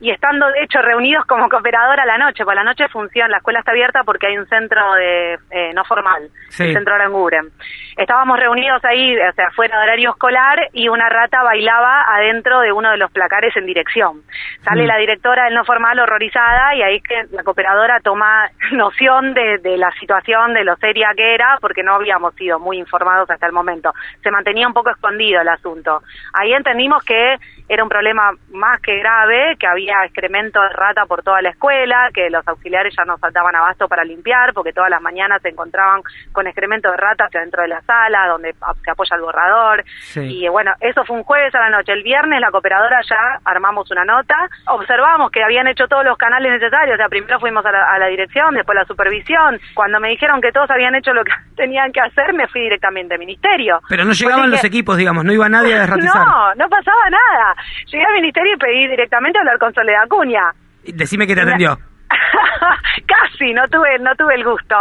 y 0.00 0.10
estando 0.10 0.46
de 0.48 0.64
hecho 0.64 0.82
reunidos 0.82 1.24
como 1.24 1.48
cooperadora 1.48 2.02
a 2.02 2.06
la 2.06 2.18
noche, 2.18 2.44
por 2.44 2.54
la 2.54 2.62
noche 2.62 2.88
funciona, 2.88 3.30
la 3.30 3.38
escuela 3.38 3.60
está 3.60 3.70
abierta 3.70 4.04
porque 4.04 4.26
hay 4.26 4.36
un 4.36 4.46
centro 4.48 4.92
de 4.96 5.38
eh, 5.50 5.72
no 5.72 5.82
formal, 5.86 6.28
el 6.58 6.74
centro 6.74 6.94
Aranguren. 6.94 7.48
Estábamos 7.96 8.38
reunidos 8.38 8.84
ahí, 8.84 9.16
o 9.16 9.32
sea, 9.32 9.50
fuera 9.52 9.78
de 9.78 9.84
horario 9.84 10.10
escolar 10.10 10.68
y 10.74 10.90
una 10.90 11.08
rata 11.08 11.42
bailaba 11.42 12.04
adentro 12.16 12.60
de 12.60 12.70
uno 12.70 12.90
de 12.90 12.98
los 12.98 13.10
placares 13.12 13.56
en 13.56 13.64
dirección. 13.64 14.20
Sale 14.62 14.84
mm. 14.84 14.86
la 14.86 14.96
directora 14.98 15.44
del 15.44 15.54
no 15.54 15.64
formal 15.64 15.98
horrorizada 16.00 16.74
y 16.74 16.82
ahí 16.82 16.96
es 16.96 17.02
que 17.02 17.34
la 17.34 17.42
cooperadora 17.44 18.00
toma 18.00 18.50
noción 18.72 19.32
de, 19.32 19.56
de 19.58 19.78
la 19.78 19.90
situación, 19.92 20.52
de 20.52 20.64
lo 20.64 20.76
seria 20.76 21.12
que 21.16 21.34
era, 21.34 21.56
porque 21.62 21.82
no 21.82 21.94
habíamos 21.94 22.34
sido 22.34 22.58
muy 22.58 22.76
informados 22.76 23.30
hasta 23.30 23.46
el 23.46 23.52
momento. 23.52 23.94
Se 24.22 24.30
mantenía 24.30 24.68
un 24.68 24.74
poco 24.74 24.90
escondido 24.90 25.40
el 25.40 25.48
asunto. 25.48 26.02
Ahí 26.34 26.52
entendimos 26.52 26.89
que 26.98 27.38
era 27.70 27.84
un 27.84 27.88
problema 27.88 28.32
más 28.50 28.80
que 28.80 28.98
grave, 28.98 29.56
que 29.56 29.68
había 29.68 30.04
excremento 30.04 30.60
de 30.60 30.70
rata 30.70 31.06
por 31.06 31.22
toda 31.22 31.40
la 31.40 31.50
escuela, 31.50 32.10
que 32.12 32.28
los 32.28 32.46
auxiliares 32.48 32.92
ya 32.98 33.04
no 33.04 33.16
faltaban 33.16 33.54
abasto 33.54 33.86
para 33.86 34.02
limpiar, 34.02 34.52
porque 34.52 34.72
todas 34.72 34.90
las 34.90 35.00
mañanas 35.00 35.40
se 35.40 35.50
encontraban 35.50 36.02
con 36.32 36.48
excremento 36.48 36.90
de 36.90 36.96
rata 36.96 37.28
dentro 37.32 37.62
de 37.62 37.68
la 37.68 37.80
sala, 37.82 38.26
donde 38.26 38.56
se 38.84 38.90
apoya 38.90 39.14
el 39.14 39.22
borrador. 39.22 39.84
Y 40.16 40.48
bueno, 40.48 40.72
eso 40.80 41.04
fue 41.04 41.16
un 41.16 41.22
jueves 41.22 41.54
a 41.54 41.60
la 41.60 41.70
noche. 41.70 41.92
El 41.92 42.02
viernes 42.02 42.40
la 42.40 42.50
cooperadora 42.50 43.02
ya 43.08 43.38
armamos 43.44 43.88
una 43.92 44.04
nota, 44.04 44.34
observamos 44.66 45.30
que 45.30 45.44
habían 45.44 45.68
hecho 45.68 45.86
todos 45.86 46.04
los 46.04 46.18
canales 46.18 46.50
necesarios, 46.50 46.94
o 46.94 46.96
sea, 46.96 47.08
primero 47.08 47.38
fuimos 47.38 47.64
a 47.64 47.98
la, 47.98 48.06
dirección, 48.08 48.52
después 48.52 48.76
a 48.78 48.80
la 48.80 48.86
supervisión. 48.86 49.60
Cuando 49.74 50.00
me 50.00 50.08
dijeron 50.08 50.40
que 50.40 50.50
todos 50.50 50.68
habían 50.72 50.96
hecho 50.96 51.12
lo 51.12 51.22
que 51.22 51.32
tenían 51.56 51.92
que 51.92 52.00
hacer, 52.00 52.34
me 52.34 52.48
fui 52.48 52.62
directamente 52.62 53.14
al 53.14 53.20
ministerio. 53.20 53.80
Pero 53.88 54.04
no 54.04 54.12
llegaban 54.12 54.50
los 54.50 54.64
equipos, 54.64 54.96
digamos, 54.96 55.24
no 55.24 55.32
iba 55.32 55.48
nadie 55.48 55.76
a 55.76 55.78
desratizar. 55.82 56.26
No, 56.26 56.54
no 56.56 56.68
pasaba 56.68 57.08
nada. 57.08 57.54
Llegué 57.86 58.04
al 58.04 58.14
ministerio 58.14 58.54
y 58.54 58.58
pedí 58.58 58.88
directamente 58.88 59.38
hablar 59.38 59.58
con 59.58 59.72
Soledad 59.74 60.04
Acuña. 60.04 60.52
Decime 60.84 61.26
que 61.26 61.34
te 61.34 61.42
atendió. 61.42 61.78
Casi, 63.06 63.52
no 63.52 63.66
tuve, 63.68 63.98
no 64.00 64.14
tuve 64.16 64.34
el 64.34 64.44
gusto, 64.44 64.76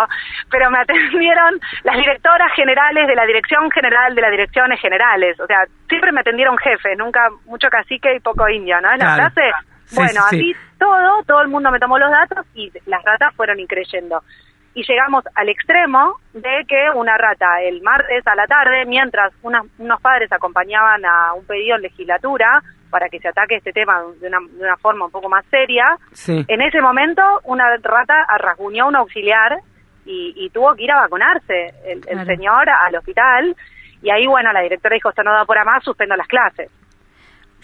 pero 0.49 0.69
me 0.71 0.79
atendieron 0.79 1.59
las 1.83 1.95
directoras 1.95 2.51
generales 2.55 3.07
de 3.07 3.15
la 3.15 3.25
Dirección 3.25 3.69
General 3.71 4.15
de 4.15 4.21
las 4.21 4.31
Direcciones 4.31 4.79
Generales. 4.81 5.39
O 5.39 5.45
sea, 5.45 5.65
siempre 5.87 6.11
me 6.11 6.21
atendieron 6.21 6.57
jefes, 6.57 6.97
nunca 6.97 7.29
mucho 7.45 7.69
cacique 7.69 8.15
y 8.15 8.19
poco 8.19 8.49
indio, 8.49 8.81
¿no? 8.81 8.91
En 8.91 8.99
la 8.99 9.15
clase. 9.15 9.51
bueno, 9.93 10.21
así 10.25 10.55
todo, 10.77 11.23
todo 11.27 11.41
el 11.41 11.49
mundo 11.49 11.71
me 11.71 11.79
tomó 11.79 11.99
los 11.99 12.09
datos 12.09 12.45
y 12.55 12.71
las 12.85 13.03
ratas 13.03 13.35
fueron 13.35 13.59
increyendo 13.59 14.23
y 14.73 14.83
llegamos 14.83 15.23
al 15.35 15.49
extremo 15.49 16.15
de 16.33 16.65
que 16.67 16.89
una 16.95 17.17
rata 17.17 17.61
el 17.61 17.81
martes 17.81 18.25
a 18.27 18.35
la 18.35 18.45
tarde, 18.45 18.85
mientras 18.85 19.33
unos 19.41 20.01
padres 20.01 20.31
acompañaban 20.31 21.03
a 21.05 21.33
un 21.33 21.45
pedido 21.45 21.75
en 21.75 21.81
legislatura 21.81 22.61
para 22.89 23.09
que 23.09 23.19
se 23.19 23.27
ataque 23.27 23.57
este 23.57 23.71
tema 23.71 24.01
de 24.19 24.27
una, 24.27 24.39
de 24.39 24.63
una 24.63 24.77
forma 24.77 25.05
un 25.05 25.11
poco 25.11 25.29
más 25.29 25.45
seria, 25.51 25.97
en 26.27 26.61
ese 26.61 26.81
momento 26.81 27.21
una 27.43 27.65
rata 27.77 28.25
rasguñó 28.39 28.85
a 28.85 28.87
un 28.87 28.95
auxiliar 28.95 29.59
y, 30.05 30.49
tuvo 30.49 30.73
que 30.75 30.83
ir 30.83 30.91
a 30.91 31.01
vacunarse 31.01 31.73
el, 31.85 32.25
señor 32.25 32.67
al 32.69 32.95
hospital. 32.95 33.55
Y 34.01 34.09
ahí, 34.09 34.25
bueno, 34.25 34.51
la 34.51 34.61
directora 34.61 34.95
dijo, 34.95 35.09
esto 35.09 35.23
no 35.23 35.31
da 35.31 35.45
por 35.45 35.63
más, 35.65 35.83
suspendo 35.83 36.15
las 36.15 36.27
clases. 36.27 36.71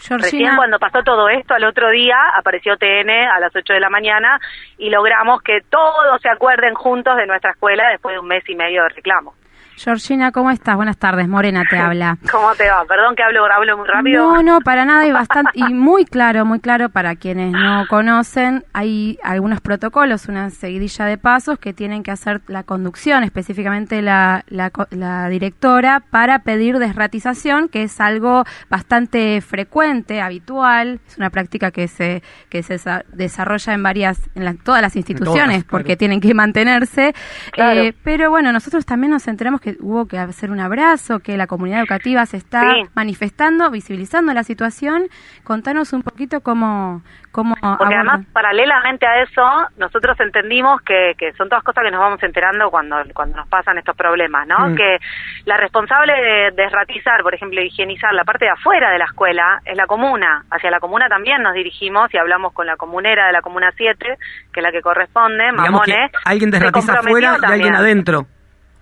Recién 0.08 0.56
cuando 0.56 0.78
pasó 0.78 1.02
todo 1.02 1.28
esto, 1.28 1.54
al 1.54 1.64
otro 1.64 1.90
día 1.90 2.16
apareció 2.36 2.76
TN 2.76 3.10
a 3.10 3.40
las 3.40 3.54
8 3.54 3.72
de 3.72 3.80
la 3.80 3.90
mañana 3.90 4.38
y 4.78 4.90
logramos 4.90 5.42
que 5.42 5.60
todos 5.68 6.20
se 6.20 6.28
acuerden 6.28 6.74
juntos 6.74 7.16
de 7.16 7.26
nuestra 7.26 7.52
escuela 7.52 7.88
después 7.90 8.14
de 8.14 8.20
un 8.20 8.28
mes 8.28 8.44
y 8.48 8.54
medio 8.54 8.82
de 8.82 8.90
reclamo. 8.90 9.34
Georgina, 9.76 10.32
¿cómo 10.32 10.50
estás? 10.50 10.74
Buenas 10.74 10.96
tardes, 10.96 11.28
Morena 11.28 11.64
te 11.68 11.76
habla. 11.78 12.16
¿Cómo 12.30 12.54
te 12.54 12.68
va? 12.68 12.84
Perdón 12.86 13.14
que 13.14 13.22
hablo, 13.22 13.44
hablo 13.44 13.76
muy 13.76 13.86
rápido. 13.86 14.32
No, 14.32 14.42
no, 14.42 14.60
para 14.60 14.86
nada 14.86 15.06
y 15.06 15.12
bastante 15.12 15.50
y 15.54 15.64
muy 15.74 16.06
claro, 16.06 16.46
muy 16.46 16.60
claro 16.60 16.88
para 16.88 17.14
quienes 17.16 17.52
no 17.52 17.84
conocen. 17.88 18.64
Hay 18.72 19.18
algunos 19.22 19.60
protocolos, 19.60 20.28
una 20.28 20.48
seguidilla 20.48 21.04
de 21.04 21.18
pasos 21.18 21.58
que 21.58 21.74
tienen 21.74 22.02
que 22.02 22.10
hacer 22.10 22.40
la 22.46 22.62
conducción, 22.62 23.22
específicamente 23.22 24.00
la, 24.00 24.44
la, 24.48 25.28
directora, 25.28 26.00
para 26.10 26.38
pedir 26.38 26.78
desratización, 26.78 27.68
que 27.68 27.82
es 27.82 28.00
algo 28.00 28.44
bastante 28.70 29.42
frecuente, 29.42 30.22
habitual. 30.22 31.00
Es 31.06 31.18
una 31.18 31.28
práctica 31.28 31.70
que 31.70 31.86
se 31.86 32.22
que 32.48 32.62
se 32.62 32.78
desarrolla 33.12 33.74
en 33.74 33.82
varias, 33.82 34.18
en 34.34 34.56
todas 34.58 34.80
las 34.80 34.96
instituciones, 34.96 35.64
porque 35.64 35.96
tienen 35.96 36.20
que 36.22 36.32
mantenerse. 36.32 37.14
Eh, 37.56 37.92
pero 38.02 38.30
bueno, 38.30 38.52
nosotros 38.52 38.86
también 38.86 39.10
nos 39.10 39.28
enteramos 39.28 39.60
que 39.60 39.65
hubo 39.80 40.06
que 40.06 40.18
hacer 40.18 40.50
un 40.50 40.60
abrazo, 40.60 41.20
que 41.20 41.36
la 41.36 41.46
comunidad 41.46 41.80
educativa 41.80 42.24
se 42.26 42.36
está 42.36 42.62
manifestando, 42.94 43.70
visibilizando 43.70 44.32
la 44.32 44.44
situación. 44.44 45.08
Contanos 45.44 45.92
un 45.92 46.02
poquito 46.02 46.40
cómo... 46.40 47.02
cómo 47.32 47.54
Porque 47.78 47.94
además, 47.94 48.26
paralelamente 48.32 49.06
a 49.06 49.22
eso, 49.22 49.42
nosotros 49.78 50.18
entendimos 50.20 50.80
que, 50.82 51.14
que, 51.18 51.32
son 51.32 51.48
todas 51.48 51.64
cosas 51.64 51.84
que 51.84 51.90
nos 51.90 52.00
vamos 52.00 52.22
enterando 52.22 52.70
cuando, 52.70 52.96
cuando 53.14 53.36
nos 53.36 53.48
pasan 53.48 53.78
estos 53.78 53.96
problemas, 53.96 54.46
¿no? 54.46 54.70
Mm. 54.70 54.76
Que 54.76 54.98
la 55.44 55.56
responsable 55.56 56.12
de 56.12 56.50
desratizar, 56.62 57.22
por 57.22 57.34
ejemplo, 57.34 57.60
higienizar 57.62 58.12
la 58.14 58.24
parte 58.24 58.44
de 58.44 58.52
afuera 58.52 58.90
de 58.90 58.98
la 58.98 59.06
escuela 59.06 59.60
es 59.64 59.76
la 59.76 59.86
comuna. 59.86 60.44
Hacia 60.50 60.70
la 60.70 60.80
comuna 60.80 61.08
también 61.08 61.42
nos 61.42 61.54
dirigimos 61.54 62.12
y 62.14 62.18
hablamos 62.18 62.52
con 62.52 62.66
la 62.66 62.76
comunera 62.76 63.26
de 63.26 63.32
la 63.32 63.42
comuna 63.42 63.72
7, 63.76 64.18
que 64.52 64.60
es 64.60 64.62
la 64.62 64.72
que 64.72 64.80
corresponde, 64.80 65.52
Mamones. 65.52 66.10
alguien 66.24 66.50
desratiza 66.50 67.00
afuera 67.00 67.36
y 67.42 67.52
alguien 67.52 67.74
adentro. 67.74 68.26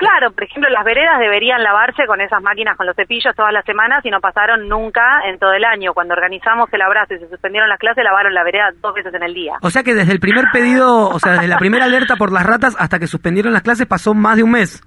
Claro, 0.05 0.33
por 0.33 0.45
ejemplo, 0.45 0.71
las 0.71 0.85
veredas 0.85 1.19
deberían 1.19 1.63
lavarse 1.63 2.07
con 2.07 2.21
esas 2.21 2.43
máquinas, 2.43 2.77
con 2.77 2.87
los 2.87 2.95
cepillos 2.95 3.35
todas 3.35 3.53
las 3.53 3.65
semanas 3.65 4.05
y 4.05 4.11
no 4.11 4.21
pasaron 4.21 4.69
nunca 4.69 5.21
en 5.27 5.39
todo 5.39 5.53
el 5.53 5.65
año. 5.65 5.95
Cuando 5.95 6.15
organizamos 6.15 6.73
el 6.73 6.83
abrazo 6.83 7.15
y 7.15 7.19
se 7.19 7.29
suspendieron 7.29 7.69
las 7.69 7.79
clases, 7.79 8.05
lavaron 8.05 8.35
la 8.35 8.45
vereda 8.45 8.71
dos 8.81 8.95
veces 8.95 9.15
en 9.15 9.23
el 9.23 9.35
día. 9.35 9.55
O 9.63 9.71
sea 9.71 9.83
que 9.83 9.95
desde 9.95 10.13
el 10.13 10.21
primer 10.21 10.47
pedido, 10.53 11.09
o 11.09 11.19
sea, 11.19 11.33
desde 11.33 11.49
la 11.49 11.59
primera 11.59 11.87
alerta 11.87 12.17
por 12.17 12.33
las 12.33 12.45
ratas 12.45 12.77
hasta 12.79 12.99
que 12.99 13.07
suspendieron 13.07 13.53
las 13.53 13.63
clases 13.63 13.87
pasó 13.87 14.15
más 14.15 14.37
de 14.37 14.43
un 14.43 14.51
mes. 14.53 14.83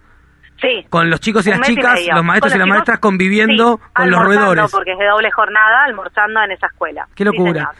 Sí. 0.61 0.85
Con 0.89 1.09
los 1.09 1.19
chicos 1.19 1.45
y 1.45 1.51
las 1.51 1.61
chicas, 1.61 1.99
los 2.11 2.23
maestros 2.23 2.55
y 2.55 2.57
las 2.57 2.67
maestras 2.67 2.99
conviviendo 2.99 3.79
con 3.93 4.09
los 4.09 4.23
roedores. 4.23 4.71
porque 4.71 4.93
es 4.93 4.97
de 4.97 5.05
doble 5.05 5.31
jornada, 5.31 5.85
almorzando 5.85 6.41
en 6.43 6.51
esa 6.51 6.67
escuela. 6.67 7.07
Qué 7.15 7.23
locura. 7.23 7.71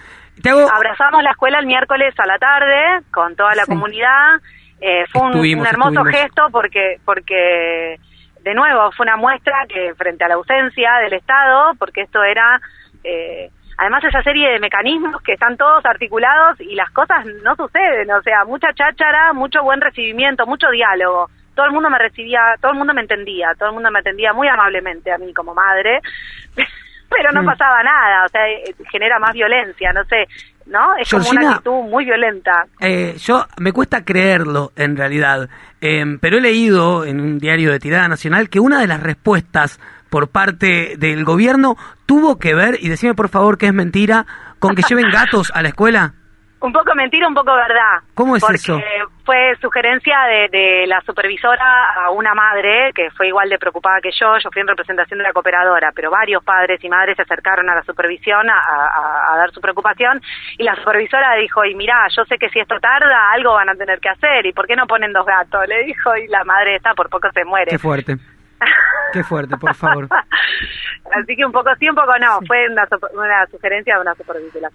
Abrazamos 0.45 1.23
la 1.23 1.31
escuela 1.31 1.59
el 1.59 1.65
miércoles 1.65 2.13
a 2.19 2.27
la 2.27 2.37
tarde 2.37 3.03
con 3.11 3.35
toda 3.35 3.55
la 3.55 3.65
comunidad 3.65 4.39
eh, 4.79 5.05
fue 5.11 5.23
un, 5.23 5.65
hermoso 5.65 6.03
gesto 6.05 6.47
porque, 6.51 6.99
porque, 7.03 7.99
de 8.41 8.53
nuevo, 8.53 8.91
fue 8.91 9.05
una 9.05 9.17
muestra 9.17 9.65
que 9.67 9.93
frente 9.95 10.23
a 10.23 10.27
la 10.27 10.35
ausencia 10.35 10.93
del 11.03 11.13
Estado, 11.13 11.73
porque 11.79 12.01
esto 12.01 12.23
era, 12.23 12.61
eh, 13.03 13.49
además 13.77 14.03
esa 14.03 14.21
serie 14.21 14.51
de 14.51 14.59
mecanismos 14.59 15.21
que 15.23 15.33
están 15.33 15.57
todos 15.57 15.83
articulados 15.85 16.59
y 16.61 16.75
las 16.75 16.91
cosas 16.91 17.25
no 17.43 17.55
suceden, 17.55 18.11
o 18.11 18.21
sea, 18.21 18.45
mucha 18.45 18.71
cháchara, 18.73 19.33
mucho 19.33 19.63
buen 19.63 19.81
recibimiento, 19.81 20.45
mucho 20.45 20.69
diálogo. 20.69 21.29
Todo 21.55 21.65
el 21.65 21.71
mundo 21.71 21.89
me 21.89 21.97
recibía, 21.97 22.39
todo 22.61 22.71
el 22.73 22.77
mundo 22.77 22.93
me 22.93 23.01
entendía, 23.01 23.53
todo 23.57 23.69
el 23.69 23.73
mundo 23.73 23.89
me 23.89 23.99
atendía 23.99 24.31
muy 24.31 24.47
amablemente 24.47 25.11
a 25.11 25.17
mí 25.17 25.33
como 25.33 25.55
madre, 25.55 26.01
pero 27.09 27.31
no 27.31 27.41
mm. 27.41 27.45
pasaba 27.47 27.81
nada, 27.81 28.25
o 28.25 28.27
sea, 28.27 28.47
eh, 28.47 28.75
genera 28.91 29.17
más 29.17 29.33
violencia, 29.33 29.91
no 29.91 30.03
sé, 30.03 30.27
¿no? 30.67 30.95
Es 30.99 31.09
como 31.09 31.29
una 31.29 31.51
actitud 31.51 31.83
muy 31.89 32.05
violenta. 32.05 32.67
Eh, 32.79 33.15
yo 33.17 33.45
me 33.59 33.71
cuesta 33.71 34.03
creerlo 34.03 34.71
en 34.75 34.95
realidad, 34.95 35.49
em, 35.81 36.19
pero 36.19 36.37
he 36.37 36.41
leído 36.41 37.05
en 37.05 37.19
un 37.19 37.39
diario 37.39 37.71
de 37.71 37.79
tirada 37.79 38.07
nacional 38.07 38.49
que 38.49 38.59
una 38.59 38.81
de 38.81 38.87
las 38.87 39.01
respuestas 39.01 39.79
por 40.09 40.29
parte 40.29 40.95
del 40.97 41.23
gobierno 41.25 41.75
tuvo 42.05 42.37
que 42.37 42.55
ver, 42.55 42.77
y 42.81 42.89
decime 42.89 43.13
por 43.13 43.29
favor 43.29 43.57
que 43.57 43.67
es 43.67 43.73
mentira, 43.73 44.25
con 44.59 44.75
que 44.75 44.83
lleven 44.87 45.09
gatos 45.11 45.51
a 45.53 45.61
la 45.61 45.69
escuela. 45.69 46.13
Un 46.59 46.73
poco 46.73 46.95
mentira, 46.95 47.27
un 47.27 47.35
poco 47.35 47.53
verdad. 47.53 48.01
¿Cómo 48.15 48.35
es 48.35 48.41
porque 48.41 48.55
eso? 48.55 48.79
Fue 49.23 49.55
sugerencia 49.61 50.17
de, 50.49 50.87
la 50.87 51.01
supervisora 51.01 51.93
a 51.93 52.09
una 52.09 52.33
madre 52.33 52.91
que 52.95 53.11
fue 53.11 53.27
igual 53.27 53.49
de 53.49 53.59
preocupada 53.59 54.01
que 54.01 54.09
yo. 54.11 54.37
Yo 54.39 54.49
fui 54.51 54.61
en 54.61 54.67
representación 54.67 55.19
de 55.19 55.23
la 55.23 55.33
cooperadora, 55.33 55.91
pero 55.93 56.09
varios 56.09 56.43
padres 56.43 56.83
y 56.83 56.89
madres 56.89 57.15
se 57.15 57.21
acercaron 57.21 57.69
a 57.69 57.75
la 57.75 57.83
supervisión 57.83 58.49
a, 58.49 59.35
dar 59.37 59.51
su 59.51 59.61
preocupación 59.61 60.19
y 60.57 60.63
la 60.63 60.75
supervisora 60.75 61.35
dijo, 61.35 61.63
y 61.63 61.75
mira, 61.75 62.07
yo 62.15 62.25
sé 62.25 62.37
que 62.39 62.49
si 62.49 62.59
esto 62.59 62.79
tarda, 62.79 63.31
algo 63.31 63.53
van 63.53 63.69
a 63.69 63.75
tener 63.75 63.99
que 63.99 64.09
hacer. 64.09 64.45
¿Y 64.45 64.53
por 64.53 64.65
qué 64.65 64.75
no 64.75 64.87
ponen 64.87 65.13
dos 65.13 65.25
gatos? 65.25 65.67
Le 65.67 65.83
dijo 65.83 66.15
y 66.15 66.27
la 66.27 66.43
madre 66.43 66.77
está 66.77 66.95
por 66.95 67.09
poco 67.09 67.29
se 67.33 67.45
muere. 67.45 67.69
Qué 67.69 67.79
fuerte. 67.79 68.15
Qué 69.13 69.23
fuerte, 69.23 69.57
por 69.57 69.73
favor. 69.75 70.07
Así 71.13 71.35
que 71.35 71.45
un 71.45 71.51
poco 71.51 71.69
sí, 71.79 71.87
un 71.87 71.95
poco 71.95 72.17
no. 72.19 72.39
Fue 72.45 72.67
una, 72.69 72.85
sugerencia 73.49 73.95
de 73.95 74.01
una 74.01 74.13
supervisora, 74.15 74.69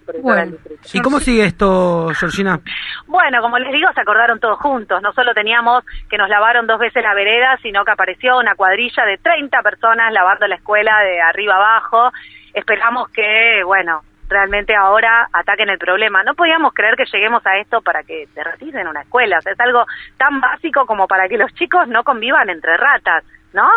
¿Y 0.93 1.01
cómo 1.01 1.21
sigue 1.21 1.45
esto, 1.45 2.09
Georgina? 2.15 2.61
Bueno, 3.07 3.43
como 3.43 3.59
les 3.59 3.73
digo, 3.73 3.93
se 3.93 4.01
acordaron 4.01 4.41
todos 4.41 4.59
juntos. 4.59 5.03
No 5.03 5.13
solo 5.13 5.35
teníamos 5.35 5.85
que 6.09 6.17
nos 6.17 6.29
lavaron 6.29 6.67
dos 6.67 6.79
veces 6.79 7.03
la 7.03 7.15
vereda, 7.15 7.59
sino 7.63 7.85
que 7.85 7.91
apareció 7.91 8.39
una 8.39 8.55
cuadrilla 8.55 9.05
de 9.05 9.19
30 9.19 9.63
personas 9.63 10.13
lavando 10.13 10.47
la 10.47 10.57
escuela 10.57 11.01
de 11.01 11.21
arriba 11.21 11.57
abajo. 11.57 12.11
Esperamos 12.55 13.11
que, 13.11 13.63
bueno, 13.65 14.01
realmente 14.29 14.75
ahora 14.75 15.29
ataquen 15.33 15.69
el 15.69 15.79
problema. 15.79 16.23
No 16.23 16.35
podíamos 16.35 16.73
creer 16.73 16.97
que 16.97 17.05
lleguemos 17.13 17.47
a 17.47 17.59
esto 17.59 17.83
para 17.83 18.03
que 18.03 18.27
te 18.35 18.43
en 18.81 18.89
una 18.89 19.03
escuela. 19.03 19.39
es 19.39 19.61
algo 19.61 19.85
tan 20.17 20.41
básico 20.41 20.87
como 20.87 21.07
para 21.07 21.29
que 21.29 21.37
los 21.37 21.53
chicos 21.55 21.87
no 21.89 22.03
convivan 22.03 22.49
entre 22.49 22.77
ratas. 22.79 23.25
¿no? 23.53 23.69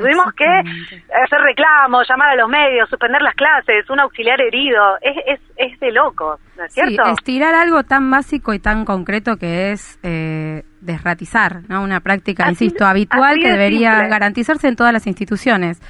Tuvimos 0.00 0.32
que 0.34 0.46
hacer 0.46 1.40
reclamos, 1.40 2.08
llamar 2.08 2.30
a 2.30 2.36
los 2.36 2.48
medios, 2.48 2.88
suspender 2.88 3.20
las 3.22 3.34
clases, 3.34 3.88
un 3.90 4.00
auxiliar 4.00 4.40
herido. 4.40 4.96
Es, 5.00 5.16
es, 5.26 5.40
es 5.56 5.80
de 5.80 5.92
locos, 5.92 6.40
¿no 6.56 6.64
es 6.64 6.72
cierto? 6.72 7.04
Sí, 7.04 7.10
estirar 7.18 7.54
algo 7.54 7.82
tan 7.82 8.10
básico 8.10 8.54
y 8.54 8.58
tan 8.58 8.84
concreto 8.84 9.36
que 9.36 9.72
es 9.72 9.98
eh, 10.02 10.62
desratizar, 10.80 11.68
¿no? 11.68 11.82
Una 11.82 12.00
práctica, 12.00 12.48
insisto, 12.48 12.86
habitual 12.86 13.38
que 13.38 13.50
debería 13.50 14.08
garantizarse 14.08 14.68
en 14.68 14.76
todas 14.76 14.92
las 14.92 15.06
instituciones. 15.06 15.80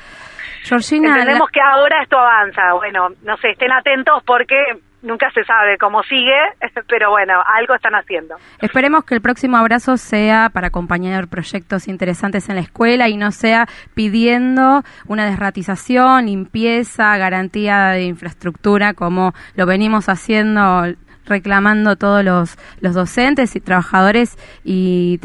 Georgina, 0.65 1.13
Entendemos 1.13 1.51
que 1.51 1.61
ahora 1.61 2.03
esto 2.03 2.19
avanza. 2.19 2.75
Bueno, 2.75 3.09
no 3.23 3.37
sé, 3.39 3.51
estén 3.53 3.73
atentos 3.73 4.23
porque 4.27 4.57
nunca 5.03 5.31
se 5.33 5.45
sabe 5.45 5.79
cómo 5.79 6.03
sigue, 6.03 6.39
pero 6.89 7.11
bueno, 7.11 7.43
algo 7.47 7.75
están 7.75 7.95
haciendo. 7.95 8.37
Esperemos 8.61 9.05
que 9.05 9.15
el 9.15 9.21
próximo 9.21 9.57
abrazo 9.57 9.97
sea 9.97 10.51
para 10.53 10.69
acompañar 10.69 11.29
proyectos 11.29 11.89
interesantes 11.89 12.49
en 12.49 12.57
la 12.57 12.63
escuela 12.63 13.09
y 13.09 13.17
no 13.17 13.33
sea 13.33 13.67
pidiendo 13.95 14.83
una 15.07 15.27
desratización, 15.27 16.27
limpieza, 16.27 17.17
garantía 17.17 17.89
de 17.89 18.05
infraestructura 18.05 18.95
como 18.95 19.33
lo 19.57 19.67
venimos 19.67 20.09
haciendo 20.09 20.85
reclamando 21.27 21.97
todos 21.97 22.25
los, 22.25 22.59
los 22.81 22.95
docentes 22.95 23.55
y 23.55 23.61
trabajadores 23.61 24.37
y 24.65 25.21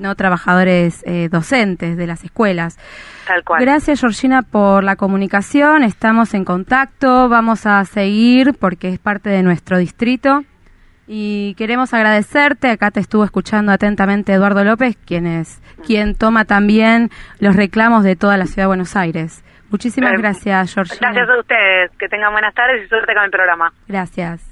no 0.00 0.14
trabajadores 0.16 1.04
eh, 1.06 1.28
docentes 1.30 1.96
de 1.96 2.06
las 2.06 2.24
escuelas. 2.24 2.78
Gracias, 3.60 4.00
Georgina, 4.00 4.42
por 4.42 4.82
la 4.82 4.96
comunicación. 4.96 5.84
Estamos 5.84 6.34
en 6.34 6.44
contacto. 6.44 7.28
Vamos 7.28 7.66
a 7.66 7.84
seguir 7.84 8.54
porque 8.58 8.88
es 8.88 8.98
parte 8.98 9.30
de 9.30 9.42
nuestro 9.42 9.78
distrito. 9.78 10.42
Y 11.06 11.54
queremos 11.54 11.92
agradecerte. 11.92 12.70
Acá 12.70 12.90
te 12.90 13.00
estuvo 13.00 13.24
escuchando 13.24 13.72
atentamente 13.72 14.32
Eduardo 14.32 14.64
López, 14.64 14.96
quien 15.06 15.26
es 15.26 15.60
quien 15.84 16.14
toma 16.14 16.44
también 16.44 17.10
los 17.38 17.56
reclamos 17.56 18.04
de 18.04 18.16
toda 18.16 18.36
la 18.36 18.46
ciudad 18.46 18.64
de 18.64 18.68
Buenos 18.68 18.96
Aires. 18.96 19.44
Muchísimas 19.70 20.12
gracias, 20.12 20.74
Georgina. 20.74 21.12
Gracias 21.12 21.28
a 21.28 21.40
ustedes. 21.40 21.90
Que 21.98 22.08
tengan 22.08 22.32
buenas 22.32 22.54
tardes 22.54 22.84
y 22.84 22.88
suerte 22.88 23.14
con 23.14 23.24
el 23.24 23.30
programa. 23.30 23.72
Gracias. 23.86 24.49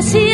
Aunque 0.00 0.27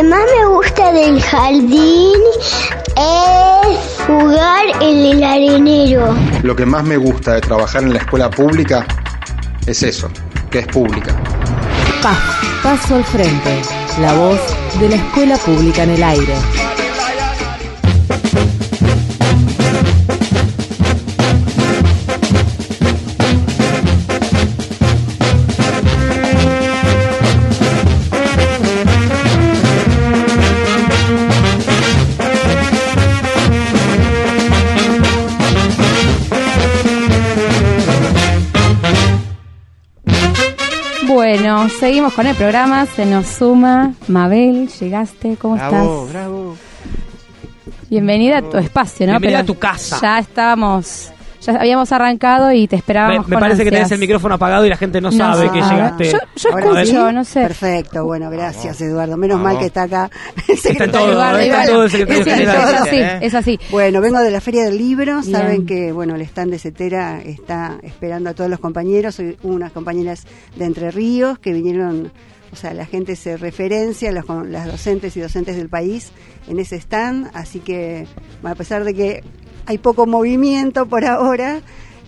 que 0.00 0.06
más 0.06 0.22
me 0.34 0.46
gusta 0.46 0.92
del 0.92 1.20
jardín 1.20 2.20
es 2.96 4.06
jugar 4.06 4.64
en 4.80 4.96
el 5.04 5.22
arenero. 5.22 6.14
Lo 6.42 6.56
que 6.56 6.64
más 6.64 6.84
me 6.84 6.96
gusta 6.96 7.34
de 7.34 7.42
trabajar 7.42 7.82
en 7.82 7.92
la 7.92 7.98
escuela 7.98 8.30
pública 8.30 8.86
es 9.66 9.82
eso, 9.82 10.10
que 10.50 10.60
es 10.60 10.66
pública. 10.68 11.14
Paso 12.62 12.94
al 12.94 13.04
Frente, 13.04 13.60
la 14.00 14.14
voz 14.14 14.40
de 14.80 14.88
la 14.88 14.96
escuela 14.96 15.36
pública 15.36 15.82
en 15.82 15.90
el 15.90 16.02
aire. 16.02 16.69
Bueno, 41.32 41.68
seguimos 41.68 42.12
con 42.14 42.26
el 42.26 42.34
programa, 42.34 42.86
se 42.86 43.06
nos 43.06 43.24
suma 43.24 43.94
Mabel, 44.08 44.68
llegaste, 44.80 45.36
¿cómo 45.36 45.54
Bravo, 45.54 46.06
estás? 46.08 46.12
bravo. 46.12 46.56
Bienvenida 47.88 48.38
a 48.38 48.42
tu 48.42 48.58
espacio, 48.58 49.06
¿no? 49.06 49.12
Bienvenida 49.12 49.38
Pero 49.38 49.52
a 49.52 49.54
tu 49.54 49.56
casa. 49.56 50.00
Ya 50.02 50.18
estábamos, 50.18 51.12
ya 51.40 51.54
habíamos 51.54 51.90
arrancado 51.92 52.52
y 52.52 52.66
te 52.68 52.76
esperábamos 52.76 53.26
me 53.28 53.34
con 53.34 53.40
parece 53.40 53.64
que 53.64 53.70
tenés 53.70 53.90
el 53.92 53.98
micrófono 53.98 54.34
apagado 54.34 54.66
y 54.66 54.68
la 54.68 54.76
gente 54.76 55.00
no, 55.00 55.10
No 55.10 55.16
sabe 55.16 55.50
que 55.50 55.60
llegaste. 55.60 56.04
Yo, 56.12 56.18
yo 56.36 56.50
Ahora 56.52 56.84
sí. 56.84 56.90
escucho, 56.90 57.12
no 57.12 57.24
sé. 57.24 57.40
Perfecto, 57.40 58.04
bueno, 58.04 58.30
gracias 58.30 58.80
Eduardo. 58.80 59.16
Menos 59.16 59.40
mal 59.40 59.58
que 59.58 59.66
está 59.66 59.82
acá. 59.84 60.10
el 60.48 60.58
secretario 60.58 61.38
está 61.40 61.66
todo 61.66 61.84
el 61.84 61.90
secretario 61.90 62.24
Sí, 62.24 62.30
general. 62.30 62.74
es 62.74 62.80
así, 62.80 62.96
¿eh? 62.96 63.18
es 63.22 63.34
así. 63.34 63.60
Bueno, 63.70 64.00
vengo 64.00 64.18
de 64.20 64.30
la 64.30 64.40
Feria 64.40 64.64
del 64.64 64.76
Libro. 64.78 65.20
Bien. 65.20 65.32
Saben 65.32 65.66
que 65.66 65.92
bueno 65.92 66.14
el 66.14 66.22
stand 66.22 66.50
de 66.52 66.58
Cetera 66.58 67.20
está 67.22 67.78
esperando 67.82 68.30
a 68.30 68.34
todos 68.34 68.50
los 68.50 68.60
compañeros. 68.60 69.14
Soy 69.14 69.36
unas 69.42 69.72
compañeras 69.72 70.26
de 70.56 70.64
Entre 70.66 70.90
Ríos 70.90 71.38
que 71.38 71.52
vinieron, 71.52 72.12
o 72.52 72.56
sea, 72.56 72.74
la 72.74 72.84
gente 72.86 73.16
se 73.16 73.36
referencia, 73.36 74.12
los, 74.12 74.24
las 74.46 74.66
docentes 74.66 75.16
y 75.16 75.20
docentes 75.20 75.56
del 75.56 75.68
país 75.68 76.12
en 76.48 76.58
ese 76.58 76.76
stand. 76.76 77.30
Así 77.34 77.60
que, 77.60 78.06
a 78.42 78.54
pesar 78.54 78.84
de 78.84 78.94
que 78.94 79.24
hay 79.66 79.78
poco 79.78 80.06
movimiento 80.06 80.86
por 80.86 81.04
ahora, 81.04 81.60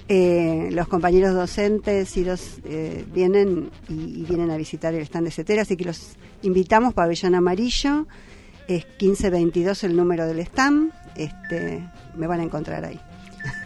eh, 0.08 0.68
los 0.72 0.88
compañeros 0.88 1.34
docentes 1.34 2.16
y 2.16 2.24
dos 2.24 2.58
eh, 2.64 3.04
vienen 3.12 3.70
y, 3.88 4.20
y 4.20 4.26
vienen 4.28 4.50
a 4.50 4.56
visitar 4.56 4.92
el 4.94 5.02
stand 5.02 5.26
de 5.26 5.30
Cetera. 5.30 5.62
Así 5.62 5.76
que 5.76 5.84
los 5.84 6.16
invitamos, 6.42 6.94
Pabellón 6.94 7.34
Amarillo. 7.34 8.06
Es 8.68 8.84
1522 9.00 9.84
el 9.84 9.96
número 9.96 10.26
del 10.26 10.40
stand. 10.40 10.92
Este, 11.16 11.88
me 12.16 12.26
van 12.26 12.40
a 12.40 12.42
encontrar 12.42 12.84
ahí. 12.84 13.00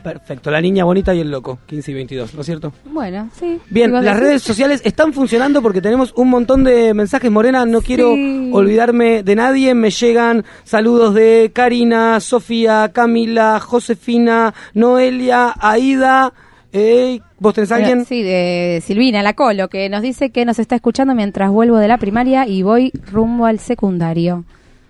Perfecto, 0.03 0.51
la 0.51 0.61
niña 0.61 0.85
bonita 0.85 1.15
y 1.15 1.21
el 1.21 1.31
loco, 1.31 1.59
15 1.67 1.91
y 1.91 1.95
22, 1.95 2.35
¿no 2.35 2.41
es 2.41 2.47
cierto? 2.47 2.73
Bueno, 2.85 3.29
sí. 3.39 3.59
Bien, 3.71 3.91
¿Ibas 3.91 4.03
a 4.03 4.05
las 4.05 4.15
decir? 4.15 4.29
redes 4.29 4.43
sociales 4.43 4.83
están 4.85 5.13
funcionando 5.13 5.61
porque 5.63 5.81
tenemos 5.83 6.13
un 6.17 6.31
montón 6.31 6.65
de 6.65 6.95
mensajes, 6.95 7.31
Morena, 7.31 7.67
no 7.67 7.83
quiero 7.83 8.13
olvidarme 8.53 9.23
de 9.23 9.35
nadie, 9.35 9.75
me 9.75 9.91
llegan 9.91 10.45
saludos 10.65 11.15
de 11.15 11.51
Karina, 11.53 12.21
Sofía, 12.21 12.91
Camila, 12.93 13.59
Josefina, 13.61 14.55
Noelia, 14.75 15.55
Aida, 15.59 16.33
eh, 16.73 17.21
¿vos 17.39 17.55
tenés 17.55 17.73
a 17.73 17.77
alguien? 17.77 18.05
Sí, 18.05 18.23
de 18.23 18.83
Silvina, 18.85 19.23
la 19.23 19.35
Colo, 19.35 19.69
que 19.69 19.89
nos 19.89 20.03
dice 20.03 20.31
que 20.31 20.45
nos 20.45 20.59
está 20.59 20.77
escuchando 20.77 21.15
mientras 21.15 21.51
vuelvo 21.51 21.79
de 21.79 21.89
la 21.89 21.99
primaria 21.99 22.47
y 22.47 22.63
voy 22.63 22.93
rumbo 23.11 23.47
al 23.47 23.59
secundario. 23.59 24.45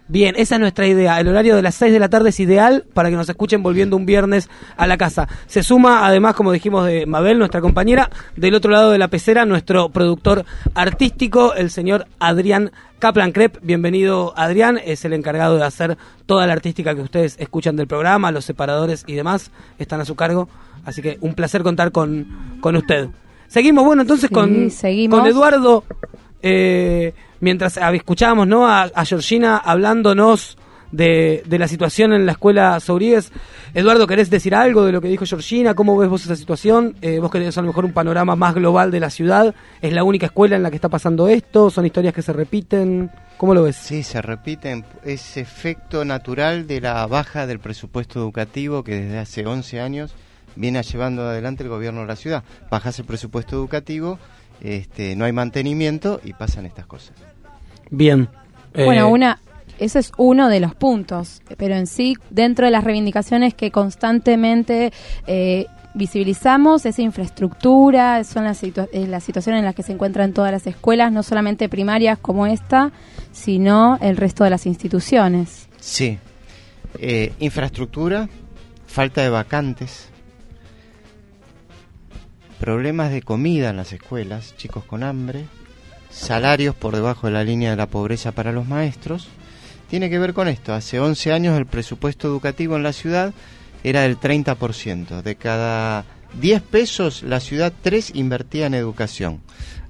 Bien, 0.09 0.37
esa 0.39 0.55
es 0.55 0.61
nuestra 0.61 0.87
idea. 0.87 1.19
El 1.19 1.27
horario 1.27 1.57
de 1.57 1.63
las 1.63 1.75
6 1.75 1.93
de 1.93 1.99
la 1.99 2.09
tarde 2.09 2.29
es 2.29 2.39
ideal 2.39 2.85
para 2.95 3.11
que 3.11 3.17
nos 3.17 3.29
escuchen 3.29 3.65
volviendo 3.65 3.97
un 3.97 4.07
viernes 4.07 4.49
a 4.77 4.87
la 4.87 4.97
casa. 4.97 5.29
Se 5.47 5.65
suma, 5.65 6.07
además, 6.07 6.37
como 6.37 6.53
dijimos, 6.53 6.87
de 6.87 7.07
Mabel, 7.07 7.39
nuestra 7.39 7.61
compañera, 7.61 8.11
del 8.37 8.55
otro 8.55 8.71
lado 8.71 8.93
de 8.93 8.99
la 8.99 9.09
pecera, 9.09 9.45
nuestro 9.45 9.89
productor 9.89 10.45
artístico, 10.75 11.55
el 11.55 11.71
señor 11.71 12.07
Adrián 12.21 12.71
Kaplan 13.01 13.33
Crep. 13.33 13.59
Bienvenido, 13.63 14.33
Adrián. 14.37 14.79
Es 14.85 15.05
el 15.05 15.13
encargado 15.13 15.57
de 15.57 15.65
hacer 15.65 15.99
toda 16.25 16.47
la 16.47 16.53
artística 16.53 16.95
que 16.95 17.03
ustedes 17.03 17.35
escuchan 17.41 17.75
del 17.75 17.89
programa, 17.89 18.31
los 18.31 18.45
separadores 18.45 19.03
y 19.09 19.15
demás 19.15 19.51
están 19.81 20.01
a 20.01 20.05
su 20.05 20.15
cargo. 20.15 20.49
Así 20.85 21.03
que 21.03 21.19
un 21.21 21.35
placer 21.35 21.65
contar 21.65 21.91
con, 21.91 22.59
con 22.61 22.77
usted. 22.77 23.09
Seguimos, 23.49 23.85
bueno, 23.85 24.03
entonces 24.03 24.31
con, 24.31 24.71
con 25.11 25.27
Eduardo. 25.27 25.83
Eh, 26.49 27.13
mientras 27.41 27.77
escuchábamos 27.77 28.47
¿no? 28.47 28.69
a, 28.69 28.89
Georgina 29.05 29.57
hablándonos 29.57 30.57
de, 30.93 31.43
la 31.49 31.67
situación 31.67 32.13
en 32.13 32.25
la 32.25 32.33
escuela 32.33 32.79
Sobríguez. 32.79 33.33
Eduardo, 33.75 34.07
¿querés 34.07 34.31
decir 34.31 34.55
algo 34.55 34.85
de 34.85 34.93
lo 34.93 35.01
que 35.01 35.09
dijo 35.09 35.27
Georgina? 35.27 35.75
¿Cómo 35.75 35.97
ves 35.97 36.09
vos 36.09 36.25
esa 36.25 36.37
situación? 36.37 36.95
Eh, 37.03 37.19
vos 37.19 37.33
querés 37.33 37.59
a 37.59 37.63
lo 37.63 37.67
mejor 37.67 37.85
un 37.85 37.93
panorama 37.93 38.37
más 38.37 38.55
global 38.55 38.93
de 38.93 39.01
la 39.01 39.11
ciudad. 39.11 39.57
¿Es 39.83 39.93
la 39.93 40.05
única 40.05 40.27
escuela 40.27 40.55
en 40.55 40.63
la 40.63 40.71
que 40.71 40.77
está 40.77 40.89
pasando 40.89 41.27
esto? 41.27 41.69
¿Son 41.69 41.85
historias 41.85 42.15
que 42.15 42.23
se 42.23 42.33
repiten? 42.33 43.11
¿Cómo 43.39 43.53
lo 43.53 43.65
ves? 43.65 43.75
Sí, 43.75 44.05
se 44.05 44.23
repiten. 44.23 44.85
Es 45.05 45.37
efecto 45.37 46.05
natural 46.05 46.69
de 46.69 46.81
la 46.81 47.05
baja 47.09 47.49
del 47.49 47.59
presupuesto 47.59 48.21
educativo 48.21 48.85
que 48.85 48.95
desde 49.01 49.19
hace 49.19 49.45
11 49.45 49.81
años 49.81 50.15
viene 50.55 50.81
llevando 50.85 51.23
adelante 51.23 51.65
el 51.65 51.71
gobierno 51.71 52.03
de 52.03 52.07
la 52.07 52.17
ciudad. 52.17 52.45
Bajas 52.71 53.01
el 53.01 53.05
presupuesto 53.05 53.57
educativo 53.57 54.21
este, 54.61 55.17
no 55.17 55.25
hay 55.25 55.33
mantenimiento 55.33 56.21
y 56.25 56.33
pasan 56.33 56.67
estas 56.67 56.87
cosas. 56.87 57.17
Bien. 57.91 58.29
Bueno, 58.75 59.09
eh, 59.09 59.11
una, 59.11 59.39
ese 59.79 59.99
es 59.99 60.13
uno 60.17 60.49
de 60.49 60.61
los 60.61 60.75
puntos, 60.75 61.43
pero 61.57 61.75
en 61.75 61.87
sí, 61.87 62.17
dentro 62.31 62.67
de 62.67 62.71
las 62.71 62.85
reivindicaciones 62.85 63.55
que 63.55 63.71
constantemente 63.71 64.93
eh, 65.27 65.67
visibilizamos, 65.95 66.85
esa 66.85 67.03
infraestructura, 67.03 68.23
son 68.25 68.45
las, 68.45 68.63
eh, 68.63 68.73
las 68.93 69.25
situaciones 69.25 69.61
en 69.61 69.65
las 69.65 69.75
que 69.75 69.83
se 69.83 69.93
encuentran 69.93 70.33
todas 70.33 70.53
las 70.53 70.67
escuelas, 70.67 71.11
no 71.13 71.23
solamente 71.23 71.69
primarias 71.69 72.19
como 72.19 72.47
esta, 72.47 72.93
sino 73.33 73.99
el 74.03 74.17
resto 74.17 74.45
de 74.45 74.51
las 74.51 74.67
instituciones. 74.67 75.69
Sí, 75.81 76.19
infraestructura, 77.39 78.29
falta 78.87 79.23
de 79.23 79.29
vacantes, 79.29 80.09
problemas 82.59 83.11
de 83.11 83.23
comida 83.23 83.71
en 83.71 83.77
las 83.77 83.93
escuelas, 83.93 84.55
chicos 84.57 84.85
con 84.85 85.03
hambre, 85.03 85.45
salarios 86.11 86.75
por 86.75 86.95
debajo 86.95 87.27
de 87.27 87.33
la 87.33 87.45
línea 87.45 87.71
de 87.71 87.77
la 87.77 87.89
pobreza 87.89 88.33
para 88.33 88.53
los 88.53 88.67
maestros, 88.67 89.29
tiene 89.89 90.11
que 90.11 90.19
ver 90.19 90.35
con 90.35 90.49
esto. 90.49 90.75
Hace 90.75 90.99
11 90.99 91.33
años 91.33 91.59
el 91.59 91.67
presupuesto 91.67 92.27
educativo 92.29 92.77
en 92.77 92.83
la 92.83 92.93
ciudad 92.93 93.33
era 93.85 94.03
del 94.03 94.19
30%. 94.19 95.23
De 95.23 95.37
cada 95.37 96.05
10 96.41 96.63
pesos, 96.63 97.23
la 97.23 97.41
ciudad 97.41 97.73
3 97.83 98.13
invertía 98.15 98.67
en 98.67 98.75
educación. 98.75 99.41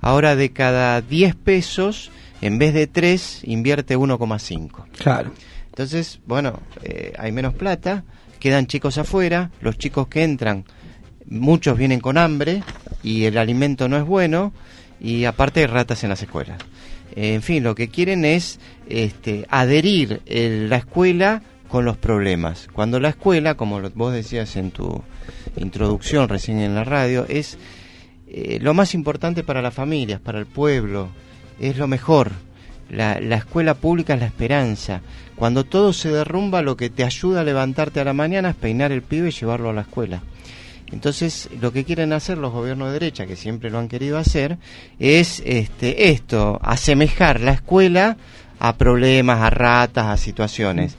Ahora 0.00 0.36
de 0.36 0.50
cada 0.50 1.00
10 1.00 1.34
pesos, 1.36 2.10
en 2.40 2.58
vez 2.58 2.74
de 2.74 2.86
3, 2.86 3.42
invierte 3.44 3.96
1,5. 3.96 4.84
Claro. 4.98 5.32
Entonces, 5.68 6.20
bueno, 6.26 6.60
eh, 6.82 7.12
hay 7.18 7.32
menos 7.32 7.54
plata, 7.54 8.04
quedan 8.38 8.66
chicos 8.66 8.98
afuera, 8.98 9.50
los 9.60 9.78
chicos 9.78 10.08
que 10.08 10.22
entran 10.24 10.64
muchos 11.28 11.76
vienen 11.78 12.00
con 12.00 12.18
hambre 12.18 12.62
y 13.02 13.24
el 13.24 13.38
alimento 13.38 13.88
no 13.88 13.96
es 13.96 14.04
bueno 14.04 14.52
y 15.00 15.24
aparte 15.24 15.60
hay 15.60 15.66
ratas 15.66 16.02
en 16.04 16.10
las 16.10 16.22
escuelas. 16.22 16.58
En 17.14 17.42
fin, 17.42 17.62
lo 17.62 17.74
que 17.74 17.88
quieren 17.88 18.24
es 18.24 18.60
este, 18.88 19.46
adherir 19.50 20.20
la 20.26 20.76
escuela 20.76 21.42
con 21.68 21.84
los 21.84 21.96
problemas. 21.96 22.68
Cuando 22.72 23.00
la 23.00 23.10
escuela, 23.10 23.54
como 23.54 23.80
vos 23.94 24.12
decías 24.12 24.56
en 24.56 24.70
tu 24.70 25.02
introducción 25.56 26.28
recién 26.28 26.60
en 26.60 26.74
la 26.74 26.84
radio, 26.84 27.26
es 27.28 27.58
eh, 28.28 28.58
lo 28.60 28.74
más 28.74 28.94
importante 28.94 29.42
para 29.42 29.62
las 29.62 29.74
familias, 29.74 30.20
para 30.20 30.38
el 30.38 30.46
pueblo, 30.46 31.08
es 31.58 31.76
lo 31.76 31.86
mejor. 31.86 32.32
La, 32.90 33.18
la, 33.18 33.36
escuela 33.36 33.74
pública 33.74 34.14
es 34.14 34.20
la 34.20 34.26
esperanza. 34.26 35.00
Cuando 35.34 35.64
todo 35.64 35.92
se 35.92 36.10
derrumba, 36.10 36.62
lo 36.62 36.76
que 36.76 36.88
te 36.88 37.02
ayuda 37.02 37.40
a 37.40 37.44
levantarte 37.44 37.98
a 37.98 38.04
la 38.04 38.12
mañana 38.12 38.50
es 38.50 38.56
peinar 38.56 38.92
el 38.92 39.02
pibe 39.02 39.28
y 39.28 39.32
llevarlo 39.32 39.70
a 39.70 39.72
la 39.72 39.80
escuela. 39.80 40.22
Entonces, 40.92 41.48
lo 41.60 41.72
que 41.72 41.84
quieren 41.84 42.12
hacer 42.12 42.38
los 42.38 42.52
gobiernos 42.52 42.88
de 42.88 42.94
derecha, 42.94 43.26
que 43.26 43.36
siempre 43.36 43.70
lo 43.70 43.78
han 43.78 43.88
querido 43.88 44.18
hacer, 44.18 44.58
es 44.98 45.42
este, 45.44 46.10
esto, 46.10 46.60
asemejar 46.62 47.40
la 47.40 47.52
escuela 47.52 48.16
a 48.58 48.76
problemas, 48.76 49.40
a 49.40 49.50
ratas, 49.50 50.06
a 50.06 50.16
situaciones. 50.16 50.96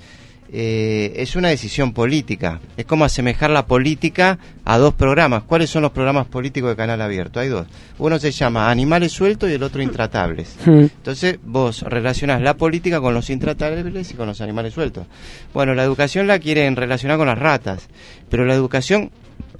Eh, 0.51 1.13
es 1.17 1.35
una 1.35 1.49
decisión 1.49 1.91
política. 1.93 2.59
Es 2.77 2.85
como 2.85 3.03
asemejar 3.03 3.49
la 3.49 3.65
política 3.65 4.39
a 4.63 4.77
dos 4.77 4.93
programas. 4.93 5.43
¿Cuáles 5.43 5.69
son 5.69 5.81
los 5.81 5.91
programas 5.91 6.27
políticos 6.27 6.69
de 6.69 6.75
Canal 6.75 7.01
Abierto? 7.01 7.39
Hay 7.39 7.49
dos. 7.49 7.67
Uno 7.97 8.17
se 8.17 8.31
llama 8.31 8.69
Animales 8.69 9.11
Sueltos 9.11 9.49
y 9.49 9.53
el 9.53 9.63
otro 9.63 9.81
Intratables. 9.81 10.55
Entonces 10.65 11.39
vos 11.43 11.81
relacionás 11.81 12.41
la 12.41 12.55
política 12.55 13.01
con 13.01 13.13
los 13.13 13.29
intratables 13.29 14.11
y 14.11 14.13
con 14.13 14.27
los 14.27 14.39
animales 14.39 14.73
sueltos. 14.73 15.05
Bueno, 15.53 15.73
la 15.73 15.83
educación 15.83 16.27
la 16.27 16.39
quieren 16.39 16.75
relacionar 16.75 17.17
con 17.17 17.27
las 17.27 17.39
ratas, 17.39 17.87
pero 18.29 18.45
la 18.45 18.53
educación 18.53 19.11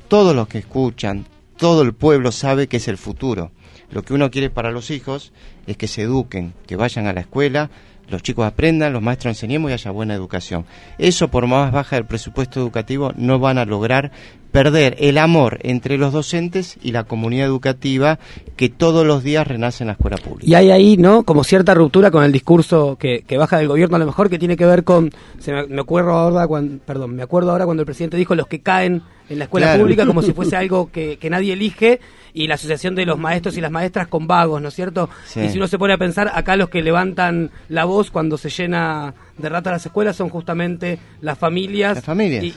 todos 0.08 0.36
los 0.36 0.48
que 0.48 0.60
escuchan, 0.60 1.26
todo 1.58 1.82
el 1.82 1.93
pueblo 1.93 2.32
sabe 2.32 2.67
que 2.67 2.78
es 2.78 2.88
el 2.88 2.98
futuro. 2.98 3.52
Lo 3.91 4.04
que 4.04 4.13
uno 4.13 4.32
quiere 4.32 4.50
para 4.50 4.72
los 4.72 4.91
hijos 4.91 5.32
es 5.65 5.78
que 5.78 5.88
se 5.88 6.04
eduquen, 6.04 6.54
que 6.65 6.76
vayan 6.76 7.08
a 7.08 7.13
la 7.13 7.22
escuela, 7.22 7.70
los 8.10 8.24
chicos 8.24 8.46
aprendan, 8.46 8.93
los 8.93 9.02
maestros 9.02 9.32
enseñemos 9.32 9.70
y 9.70 9.74
haya 9.74 9.91
buena 9.91 10.13
educación. 10.13 10.65
Eso 10.98 11.28
por 11.28 11.46
más 11.48 11.72
baja 11.72 11.98
del 11.98 12.06
presupuesto 12.06 12.60
educativo 12.60 13.12
no 13.17 13.39
van 13.39 13.58
a 13.58 13.65
lograr 13.65 14.12
perder 14.52 14.96
el 15.00 15.17
amor 15.17 15.60
entre 15.63 15.98
los 15.98 16.13
docentes 16.13 16.78
y 16.82 16.91
la 16.91 17.04
comunidad 17.04 17.46
educativa 17.46 18.17
que 18.56 18.70
todos 18.70 19.06
los 19.06 19.24
días 19.24 19.46
renace 19.46 19.84
en 19.84 19.88
la 19.88 19.93
escuela 19.93 20.17
pública. 20.17 20.50
Y 20.50 20.56
hay 20.56 20.72
ahí, 20.72 20.98
¿no? 20.98 21.24
Como 21.24 21.43
cierta 21.43 21.74
ruptura 21.74 22.12
con 22.12 22.24
el 22.24 22.32
discurso 22.32 22.98
que, 22.98 23.24
baja 23.38 23.58
del 23.58 23.67
gobierno 23.67 23.98
a 23.98 24.00
lo 24.00 24.06
mejor 24.06 24.30
que 24.30 24.39
tiene 24.39 24.56
que 24.56 24.65
ver 24.65 24.84
con, 24.84 25.12
se 25.39 25.52
me, 25.52 25.82
acuerdo 25.82 26.12
ahora 26.12 26.48
cuando, 26.48 26.80
perdón, 26.84 27.15
me 27.15 27.24
acuerdo 27.24 27.52
ahora 27.52 27.65
cuando 27.65 27.82
el 27.82 27.86
presidente 27.86 28.15
dijo 28.15 28.36
los 28.36 28.48
que 28.48 28.62
caen 28.62 29.04
en 29.30 29.40
la 29.40 29.46
escuela 29.46 29.78
pública 29.78 30.06
como 30.06 30.22
si 30.22 30.34
fuese 30.34 30.56
algo 30.56 30.92
que, 30.92 31.18
nadie 31.30 31.54
elige 31.54 32.00
y 32.34 32.48
la 32.48 32.56
asociación 32.56 32.96
de 32.96 33.06
los 33.06 33.18
maestros 33.18 33.58
y 33.58 33.62
las 33.62 33.72
maestras 33.72 34.08
con 34.08 34.28
vagos, 34.28 34.62
¿no 34.62 34.70
es 34.70 34.74
cierto? 34.74 35.10
Y 35.36 35.50
si 35.50 35.58
uno 35.58 35.68
se 35.68 35.78
pone 35.78 35.94
a 35.94 35.98
pensar, 35.98 36.32
acá 36.34 36.56
los 36.56 36.70
que 36.70 36.82
levantan 36.82 37.52
la 37.70 37.86
voz 37.86 38.12
cuando 38.12 38.38
se 38.38 38.50
llena 38.50 39.13
de 39.38 39.50
rata 39.50 39.72
las 39.72 39.86
escuelas 39.86 40.16
son 40.16 40.30
justamente 40.30 41.00
las 41.22 41.38
familias, 41.38 42.04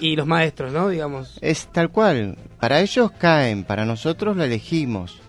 Y, 0.00 0.16
los 0.16 0.26
maestros, 0.26 0.72
¿no? 0.72 0.88
Digamos. 0.88 1.38
Es 1.40 1.66
tal 1.72 1.90
cual. 1.90 2.36
Para 2.58 2.80
ellos 2.80 3.10
caen, 3.12 3.64
para 3.64 3.84
nosotros 3.84 4.36
la 4.36 4.44
elegimos. 4.44 5.20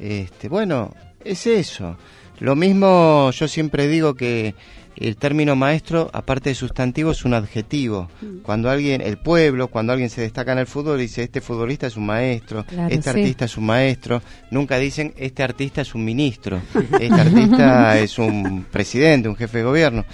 Este, 0.00 0.48
bueno, 0.48 0.92
es 1.24 1.46
eso. 1.46 1.96
Lo 2.40 2.56
mismo 2.56 3.30
yo 3.30 3.48
siempre 3.48 3.86
digo 3.86 4.14
que 4.14 4.54
el 4.96 5.16
término 5.16 5.56
maestro, 5.56 6.10
aparte 6.12 6.50
de 6.50 6.54
sustantivo, 6.54 7.10
es 7.10 7.24
un 7.24 7.34
adjetivo. 7.34 8.08
Mm. 8.20 8.38
Cuando 8.42 8.70
alguien, 8.70 9.00
el 9.00 9.18
pueblo, 9.18 9.68
cuando 9.68 9.92
alguien 9.92 10.10
se 10.10 10.20
destaca 10.20 10.52
en 10.52 10.58
el 10.58 10.66
fútbol, 10.66 10.98
dice 10.98 11.22
este 11.22 11.40
futbolista 11.40 11.86
es 11.86 11.96
un 11.96 12.06
maestro, 12.06 12.64
este 12.88 13.10
artista 13.10 13.44
es 13.44 13.56
un 13.56 13.66
maestro. 13.66 14.22
Nunca 14.50 14.78
dicen 14.78 15.14
este 15.16 15.42
artista 15.42 15.82
es 15.82 15.94
un 15.94 16.04
ministro, 16.04 16.60
este 17.00 17.20
artista 17.20 17.98
es 17.98 18.18
un 18.18 18.66
presidente, 18.70 19.28
un 19.28 19.36
jefe 19.36 19.58
de 19.58 19.64
gobierno. 19.64 20.04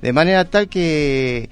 De 0.00 0.12
manera 0.12 0.44
tal 0.44 0.68
que 0.68 1.50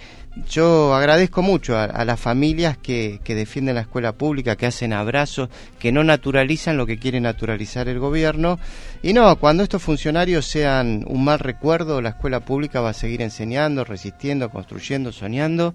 yo 0.48 0.94
agradezco 0.94 1.40
mucho 1.40 1.78
a, 1.78 2.04
las 2.04 2.20
familias 2.20 2.76
que, 2.76 3.20
defienden 3.26 3.76
la 3.76 3.80
escuela 3.82 4.12
pública, 4.12 4.56
que 4.56 4.66
hacen 4.66 4.92
abrazos, 4.92 5.48
que 5.78 5.92
no 5.92 6.04
naturalizan 6.04 6.76
lo 6.76 6.86
que 6.86 6.98
quiere 6.98 7.20
naturalizar 7.20 7.88
el 7.88 7.98
gobierno. 7.98 8.58
Y 9.02 9.14
no, 9.14 9.34
cuando 9.36 9.62
estos 9.62 9.82
funcionarios 9.82 10.46
sean 10.46 11.04
un 11.08 11.24
mal 11.24 11.38
recuerdo, 11.38 12.02
la 12.02 12.10
escuela 12.10 12.40
pública 12.40 12.80
va 12.80 12.90
a 12.90 12.94
seguir 12.94 13.22
enseñando, 13.22 13.84
resistiendo, 13.84 14.50
construyendo, 14.50 15.10
soñando. 15.10 15.74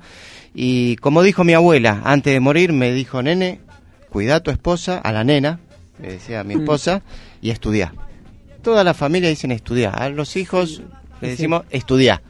Y 0.54 0.95
como 0.97 1.24
dijo 1.24 1.43
mi 1.43 1.54
abuela, 1.54 2.02
antes 2.04 2.34
de 2.34 2.39
morir 2.39 2.71
me 2.71 2.91
dijo, 2.93 3.24
nene, 3.24 3.62
cuida 4.10 4.36
a 4.36 4.39
tu 4.41 4.52
esposa, 4.52 5.00
a 5.00 5.12
la 5.12 5.24
nena, 5.24 5.60
le 6.00 6.13
decía 6.13 6.41
a 6.41 6.43
mi 6.43 6.56
mm. 6.56 6.60
esposa, 6.60 7.02
y 7.41 7.50
estudia. 7.50 7.93
Toda 8.62 8.84
la 8.84 8.93
familia 8.93 9.30
dicen 9.30 9.52
estudiar, 9.52 10.00
a 10.00 10.10
los 10.10 10.36
hijos 10.36 10.84
le 11.19 11.30
decimos 11.30 11.63
estudiar 11.71 12.21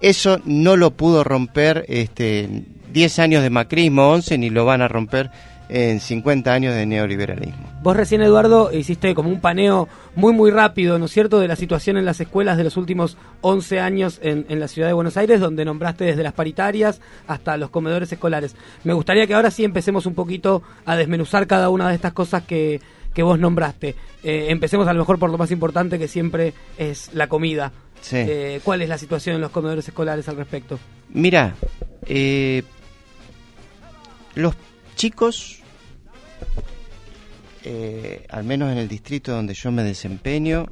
eso 0.00 0.40
no 0.44 0.76
lo 0.76 0.92
pudo 0.92 1.24
romper 1.24 1.84
este, 1.88 2.64
10 2.92 3.18
años 3.18 3.42
de 3.42 3.50
macrismo, 3.50 4.10
11, 4.10 4.38
ni 4.38 4.50
lo 4.50 4.64
van 4.64 4.82
a 4.82 4.88
romper 4.88 5.30
en 5.68 6.00
50 6.00 6.52
años 6.52 6.74
de 6.74 6.86
neoliberalismo. 6.86 7.68
Vos 7.82 7.96
recién, 7.96 8.22
Eduardo, 8.22 8.72
hiciste 8.72 9.14
como 9.14 9.28
un 9.28 9.40
paneo 9.40 9.88
muy, 10.14 10.32
muy 10.32 10.50
rápido, 10.50 10.98
¿no 10.98 11.04
es 11.06 11.12
cierto?, 11.12 11.40
de 11.40 11.48
la 11.48 11.56
situación 11.56 11.96
en 11.96 12.04
las 12.04 12.20
escuelas 12.20 12.56
de 12.56 12.64
los 12.64 12.76
últimos 12.76 13.16
11 13.42 13.80
años 13.80 14.18
en, 14.22 14.46
en, 14.48 14.60
la 14.60 14.68
ciudad 14.68 14.88
de 14.88 14.94
Buenos 14.94 15.16
Aires, 15.16 15.40
donde 15.40 15.64
nombraste 15.64 16.04
desde 16.04 16.22
las 16.22 16.32
paritarias 16.32 17.00
hasta 17.26 17.56
los 17.56 17.70
comedores 17.70 18.10
escolares. 18.10 18.56
Me 18.84 18.94
gustaría 18.94 19.26
que 19.26 19.34
ahora 19.34 19.50
sí 19.50 19.64
empecemos 19.64 20.06
un 20.06 20.14
poquito 20.14 20.62
a 20.86 20.96
desmenuzar 20.96 21.46
cada 21.46 21.68
una 21.68 21.88
de 21.88 21.94
estas 21.94 22.14
cosas 22.14 22.44
que, 22.44 22.80
que 23.18 23.22
vos 23.22 23.38
nombraste. 23.38 23.96
Eh, 24.22 24.46
empecemos 24.48 24.86
a 24.88 24.92
lo 24.92 25.00
mejor 25.00 25.18
por 25.18 25.30
lo 25.30 25.38
más 25.38 25.50
importante, 25.50 25.98
que 25.98 26.08
siempre 26.08 26.54
es 26.76 27.12
la 27.14 27.26
comida. 27.26 27.72
Eh, 28.12 28.60
¿Cuál 28.64 28.82
es 28.82 28.88
la 28.88 28.98
situación 28.98 29.36
en 29.36 29.40
los 29.40 29.50
comedores 29.50 29.86
escolares 29.86 30.28
al 30.28 30.36
respecto? 30.36 30.78
Mira, 31.10 31.54
eh, 32.06 32.62
los 34.34 34.54
chicos, 34.96 35.60
eh, 37.64 38.24
al 38.28 38.44
menos 38.44 38.70
en 38.72 38.78
el 38.78 38.88
distrito 38.88 39.32
donde 39.32 39.54
yo 39.54 39.70
me 39.70 39.82
desempeño, 39.82 40.66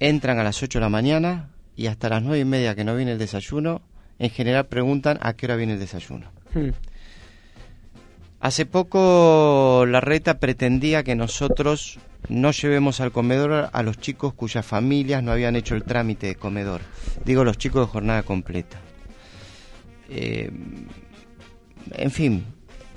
entran 0.00 0.38
a 0.38 0.44
las 0.44 0.62
8 0.62 0.78
de 0.78 0.82
la 0.82 0.88
mañana 0.88 1.50
y 1.76 1.86
hasta 1.86 2.08
las 2.08 2.22
9 2.22 2.40
y 2.40 2.44
media 2.44 2.74
que 2.74 2.84
no 2.84 2.96
viene 2.96 3.12
el 3.12 3.18
desayuno, 3.18 3.82
en 4.18 4.30
general 4.30 4.66
preguntan 4.66 5.18
a 5.20 5.34
qué 5.34 5.46
hora 5.46 5.56
viene 5.56 5.74
el 5.74 5.78
desayuno. 5.78 6.30
Hmm. 6.54 6.70
Hace 8.40 8.66
poco 8.66 9.86
la 9.88 10.00
reta 10.00 10.38
pretendía 10.38 11.02
que 11.02 11.14
nosotros 11.14 11.98
no 12.28 12.50
llevemos 12.50 13.00
al 13.00 13.12
comedor 13.12 13.70
a 13.72 13.82
los 13.82 13.98
chicos 13.98 14.34
cuyas 14.34 14.64
familias 14.64 15.22
no 15.22 15.32
habían 15.32 15.56
hecho 15.56 15.74
el 15.74 15.84
trámite 15.84 16.28
de 16.28 16.34
comedor. 16.36 16.80
Digo 17.24 17.44
los 17.44 17.58
chicos 17.58 17.86
de 17.86 17.92
jornada 17.92 18.22
completa. 18.22 18.80
Eh, 20.08 20.50
en 21.92 22.10
fin, 22.10 22.44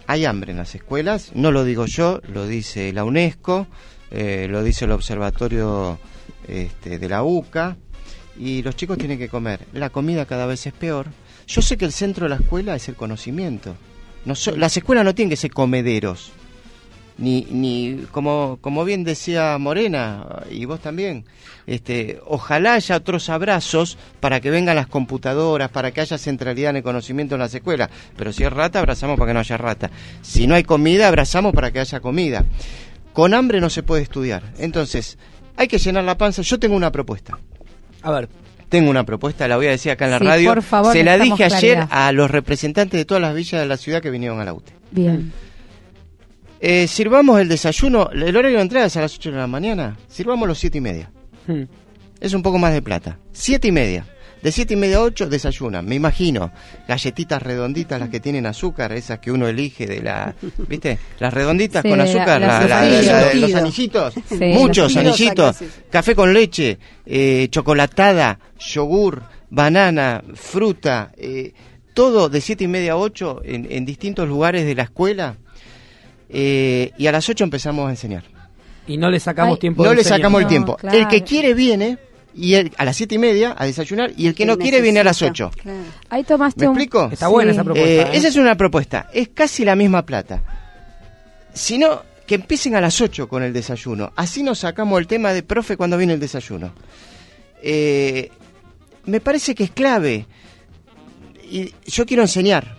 hay 0.08 0.26
hambre 0.26 0.52
en 0.52 0.58
las 0.58 0.76
escuelas, 0.76 1.32
no 1.36 1.52
lo 1.52 1.64
digo 1.64 1.86
yo, 1.86 2.22
lo 2.28 2.48
dice 2.48 2.94
la 2.94 3.04
UNESCO, 3.04 3.68
eh, 4.12 4.48
lo 4.50 4.64
dice 4.64 4.86
el 4.86 4.92
Observatorio 4.92 6.00
este, 6.48 7.00
de 7.00 7.10
la 7.10 7.24
UCA, 7.24 7.78
y 8.40 8.62
los 8.62 8.76
chicos 8.76 8.98
tienen 8.98 9.18
que 9.18 9.30
comer. 9.30 9.62
La 9.74 9.90
comida 9.90 10.26
cada 10.26 10.46
vez 10.46 10.66
es 10.68 10.74
peor. 10.74 11.08
Yo 11.48 11.62
sé 11.62 11.78
que 11.78 11.86
el 11.86 11.92
centro 11.92 12.26
de 12.26 12.30
la 12.30 12.36
escuela 12.36 12.76
es 12.76 12.88
el 12.88 12.96
conocimiento. 12.96 13.76
No 14.26 14.34
las 14.58 14.78
escuelas 14.78 15.06
no 15.06 15.16
tienen 15.16 15.30
que 15.30 15.38
ser 15.38 15.52
comederos 15.52 16.32
ni, 17.18 17.48
ni 17.50 18.06
como, 18.12 18.58
como 18.62 18.86
bien 18.86 19.04
decía 19.04 19.58
Morena 19.58 20.44
y 20.52 20.66
vos 20.66 20.80
también, 20.80 21.26
este, 21.66 22.20
ojalá 22.26 22.76
haya 22.76 22.96
otros 22.96 23.30
abrazos 23.30 23.98
para 24.20 24.40
que 24.40 24.50
vengan 24.50 24.76
las 24.76 24.88
computadoras, 24.88 25.70
para 25.70 25.92
que 25.92 26.02
haya 26.02 26.18
centralidad 26.18 26.72
en 26.72 26.78
el 26.78 26.84
conocimiento 26.84 27.36
en 27.36 27.42
las 27.42 27.54
escuelas. 27.54 27.90
Pero 28.16 28.32
si 28.32 28.44
es 28.44 28.54
rata, 28.54 28.80
abrazamos 28.80 29.18
para 29.18 29.30
que 29.30 29.34
no 29.34 29.40
haya 29.40 29.58
rata. 29.58 29.92
Si 30.22 30.48
no 30.48 30.56
hay 30.56 30.64
comida, 30.64 31.08
abrazamos 31.08 31.54
para 31.54 31.72
que 31.72 31.80
haya 31.80 32.00
comida. 32.00 32.46
Con 33.14 33.34
hambre 33.34 33.60
no 33.60 33.70
se 33.70 33.84
puede 33.84 34.04
estudiar. 34.04 34.44
Entonces, 34.60 35.18
hay 35.58 35.68
que 35.68 35.80
llenar 35.80 36.04
la 36.04 36.18
panza. 36.18 36.42
Yo 36.42 36.60
tengo 36.60 36.76
una 36.76 36.92
propuesta. 36.92 37.38
A 38.02 38.12
ver. 38.12 38.30
Tengo 38.70 38.90
una 38.90 39.06
propuesta, 39.06 39.48
la 39.48 39.56
voy 39.56 39.68
a 39.68 39.72
decir 39.72 39.94
acá 39.94 40.06
en 40.06 40.12
la 40.12 40.20
radio. 40.20 40.54
Por 40.54 40.62
favor, 40.62 40.92
se 40.92 41.02
la 41.02 41.18
dije 41.18 41.46
ayer 41.46 41.88
a 41.90 42.12
los 42.12 42.30
representantes 42.30 42.98
de 42.98 43.06
todas 43.06 43.22
las 43.22 43.34
villas 43.34 43.62
de 43.62 43.66
la 43.66 43.78
ciudad 43.78 44.02
que 44.02 44.10
vinieron 44.10 44.42
a 44.42 44.46
la 44.46 44.54
UTE. 44.54 44.74
Bien. 44.92 45.32
Eh, 46.60 46.88
sirvamos 46.88 47.40
el 47.40 47.48
desayuno, 47.48 48.10
el 48.12 48.36
horario 48.36 48.58
de 48.58 48.64
entrada 48.64 48.88
es 48.88 48.98
a 48.98 49.02
las 49.02 49.16
8 49.16 49.32
de 49.32 49.38
la 49.38 49.48
mañana, 49.48 49.98
sirvamos 50.08 50.48
los 50.48 50.58
7 50.58 50.78
y 50.78 50.82
media. 50.82 51.12
Hmm. 51.46 51.64
Es 52.20 52.34
un 52.34 52.42
poco 52.42 52.58
más 52.58 52.74
de 52.74 52.82
plata. 52.82 53.20
7 53.32 53.68
y 53.68 53.72
media. 53.72 54.06
De 54.42 54.52
7 54.52 54.74
y 54.74 54.78
media 54.78 54.98
a 54.98 55.02
8 55.02 55.30
desayunan, 55.30 55.86
me 55.86 55.96
imagino. 55.96 56.52
Galletitas 56.88 57.42
redonditas, 57.42 58.00
las 58.00 58.10
que 58.10 58.20
tienen 58.20 58.46
azúcar, 58.46 58.92
esas 58.92 59.20
que 59.20 59.32
uno 59.32 59.48
elige 59.48 59.88
de 59.88 60.02
la. 60.02 60.36
¿Viste? 60.68 61.00
Las 61.20 61.34
redonditas 61.34 61.84
con 61.84 62.00
azúcar, 62.00 62.42
los 63.36 63.54
anillitos. 63.54 64.14
muchos 64.40 64.96
anillitos. 64.96 65.58
Café 65.90 66.16
con 66.16 66.34
leche, 66.34 66.78
eh, 67.06 67.48
chocolatada, 67.50 68.40
yogur, 68.60 69.24
banana, 69.50 70.24
fruta. 70.34 71.12
Eh, 71.18 71.54
todo 71.94 72.30
de 72.30 72.42
7 72.42 72.64
y 72.64 72.68
media 72.68 72.92
a 72.92 72.98
8 72.98 73.42
en, 73.44 73.68
en 73.72 73.86
distintos 73.86 74.28
lugares 74.28 74.66
de 74.66 74.76
la 74.76 74.84
escuela 74.84 75.38
eh, 76.30 76.92
y 76.98 77.08
a 77.08 77.12
las 77.12 77.28
8 77.30 77.44
empezamos 77.44 77.88
a 77.88 77.92
enseñar. 77.92 78.24
Y 78.88 78.98
no 78.98 79.10
le 79.10 79.20
sacamos 79.20 79.60
tiempo. 79.60 79.84
No 79.84 79.94
le 79.94 80.04
sacamos 80.04 80.42
el 80.42 80.48
tiempo. 80.48 80.78
El 80.84 81.08
que 81.08 81.24
quiere 81.24 81.54
viene 81.54 81.98
y 82.34 82.56
a 82.56 82.86
las 82.86 82.96
siete 82.96 83.16
y 83.16 83.18
media 83.18 83.56
a 83.58 83.66
desayunar 83.66 84.12
y 84.16 84.28
el 84.28 84.36
que, 84.36 84.46
no 84.46 84.58
quiere 84.58 84.80
viene 84.80 85.00
a 85.00 85.04
las 85.04 85.22
8. 85.22 85.52
Ahí 86.10 86.24
tomaste 86.24 86.62
¿Me 86.62 86.68
explico? 86.68 87.10
Está 87.12 87.28
buena 87.28 87.52
esa 87.52 87.64
propuesta. 87.64 87.90
Eh, 87.90 88.02
¿eh? 88.02 88.10
Esa 88.14 88.28
es 88.28 88.36
una 88.36 88.56
propuesta. 88.56 89.10
Es 89.14 89.30
casi 89.30 89.66
la 89.66 89.76
misma 89.76 90.06
plata. 90.06 90.42
Si 91.54 91.78
no, 91.78 92.04
que 92.26 92.36
empiecen 92.36 92.76
a 92.76 92.82
las 92.82 93.02
8 93.02 93.28
con 93.28 93.44
el 93.44 93.52
desayuno. 93.52 94.14
Así 94.16 94.44
nos 94.44 94.60
sacamos 94.60 95.00
el 95.00 95.08
tema 95.08 95.34
de 95.34 95.44
profe 95.44 95.76
cuando 95.76 95.98
viene 95.98 96.14
el 96.14 96.20
desayuno. 96.20 96.74
me 97.64 99.20
parece 99.22 99.56
que 99.56 99.66
es 99.66 99.72
clave. 99.72 100.26
Y 101.50 101.74
yo 101.86 102.06
quiero 102.06 102.24
enseñar 102.24 102.77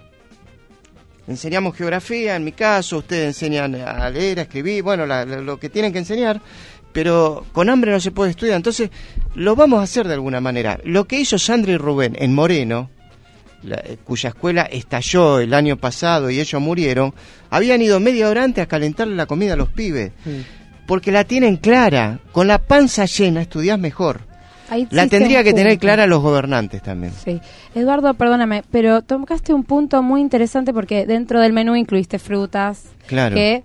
enseñamos 1.29 1.77
geografía, 1.77 2.37
en 2.37 2.45
mi 2.45 2.53
caso, 2.53 2.99
ustedes 2.99 3.27
enseñan 3.27 3.75
a 3.75 4.09
leer, 4.11 4.39
a 4.39 4.43
escribir, 4.43 4.83
bueno, 4.83 5.07
lo 5.07 5.61
que 5.61 5.69
tienen 5.69 5.93
que 5.93 5.99
enseñar, 5.99 6.41
pero 6.93 7.45
con 7.53 7.69
hambre 7.69 7.93
no 7.93 8.01
se 8.01 8.11
puede 8.11 8.31
estudiar, 8.31 8.57
entonces 8.57 8.91
lo 9.35 9.55
vamos 9.55 9.81
a 9.81 9.85
hacer 9.85 10.09
de 10.09 10.15
alguna 10.15 10.41
manera. 10.41 10.81
Lo 10.85 11.07
que 11.07 11.21
hizo 11.21 11.39
Sandra 11.39 11.73
y 11.73 11.77
Rubén 11.77 12.17
en 12.19 12.35
Moreno, 12.35 12.91
eh, 13.63 13.99
cuya 14.05 14.31
escuela 14.31 14.63
estalló 14.63 15.39
el 15.41 15.53
año 15.53 15.77
pasado 15.77 16.31
y 16.31 16.41
ellos 16.41 16.61
murieron, 16.61 17.15
habían 17.51 17.83
ido 17.83 18.01
media 18.01 18.29
hora 18.29 18.45
antes 18.45 18.65
a 18.65 18.69
calentarle 18.69 19.15
la 19.15 19.27
comida 19.27 19.53
a 19.53 19.57
los 19.57 19.69
pibes, 19.69 20.13
porque 20.87 21.13
la 21.13 21.25
tienen 21.25 21.59
clara, 21.59 22.21
con 22.33 22.47
la 22.47 22.59
panza 22.59 23.05
llena 23.05 23.43
estudias 23.43 23.79
mejor 23.79 24.28
la 24.91 25.07
tendría 25.07 25.43
que 25.45 25.53
tener 25.53 25.79
clara 25.79 26.07
los 26.07 26.23
gobernantes 26.23 26.83
también. 26.83 27.13
Sí. 27.13 27.41
Eduardo, 27.75 28.15
perdóname, 28.15 28.65
pero 28.71 29.03
tocaste 29.03 29.53
un 29.53 29.65
punto 29.65 30.03
muy 30.03 30.21
interesante 30.21 30.73
porque 30.73 31.07
dentro 31.07 31.41
del 31.41 31.53
menú 31.53 31.77
incluiste 31.77 32.19
frutas. 32.19 32.85
Claro. 33.07 33.35
Que 33.35 33.63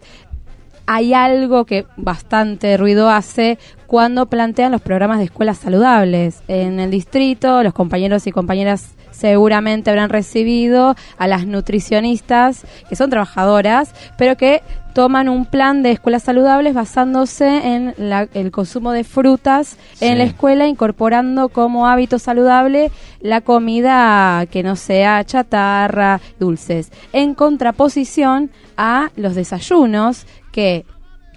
hay 0.86 1.14
algo 1.14 1.66
que 1.66 1.86
bastante 1.98 2.78
ruido 2.78 3.10
hace 3.10 3.58
cuando 3.88 4.26
plantean 4.26 4.72
los 4.72 4.82
programas 4.82 5.20
de 5.20 5.26
escuelas 5.26 5.60
saludables. 5.60 6.42
En 6.48 6.80
el 6.80 6.92
distrito, 6.92 7.64
los 7.64 7.74
compañeros 7.74 8.28
y 8.28 8.32
compañeras 8.32 8.96
seguramente 9.12 9.90
habrán 9.92 10.10
recibido 10.10 10.96
a 11.18 11.28
las 11.28 11.46
nutricionistas, 11.46 12.66
que 12.90 12.96
son 12.96 13.10
trabajadoras, 13.10 13.94
pero 14.18 14.36
que 14.36 14.62
toman 14.94 15.30
un 15.30 15.46
plan 15.46 15.84
de 15.84 15.92
escuelas 15.92 16.24
saludables 16.24 16.74
basándose 16.74 17.76
en 17.76 17.94
el 18.34 18.52
consumo 18.52 18.92
de 18.92 19.04
frutas 19.04 19.78
en 20.02 20.18
la 20.18 20.24
escuela, 20.24 20.68
incorporando 20.68 21.50
como 21.50 21.88
hábito 21.88 22.20
saludable 22.20 22.92
la 23.22 23.42
comida 23.42 24.46
que 24.48 24.64
no 24.64 24.76
sea 24.76 25.24
chatarra, 25.24 26.20
dulces, 26.40 26.92
en 27.12 27.34
contraposición 27.34 28.52
a 28.78 29.12
los 29.16 29.36
desayunos 29.36 30.26
que 30.54 30.86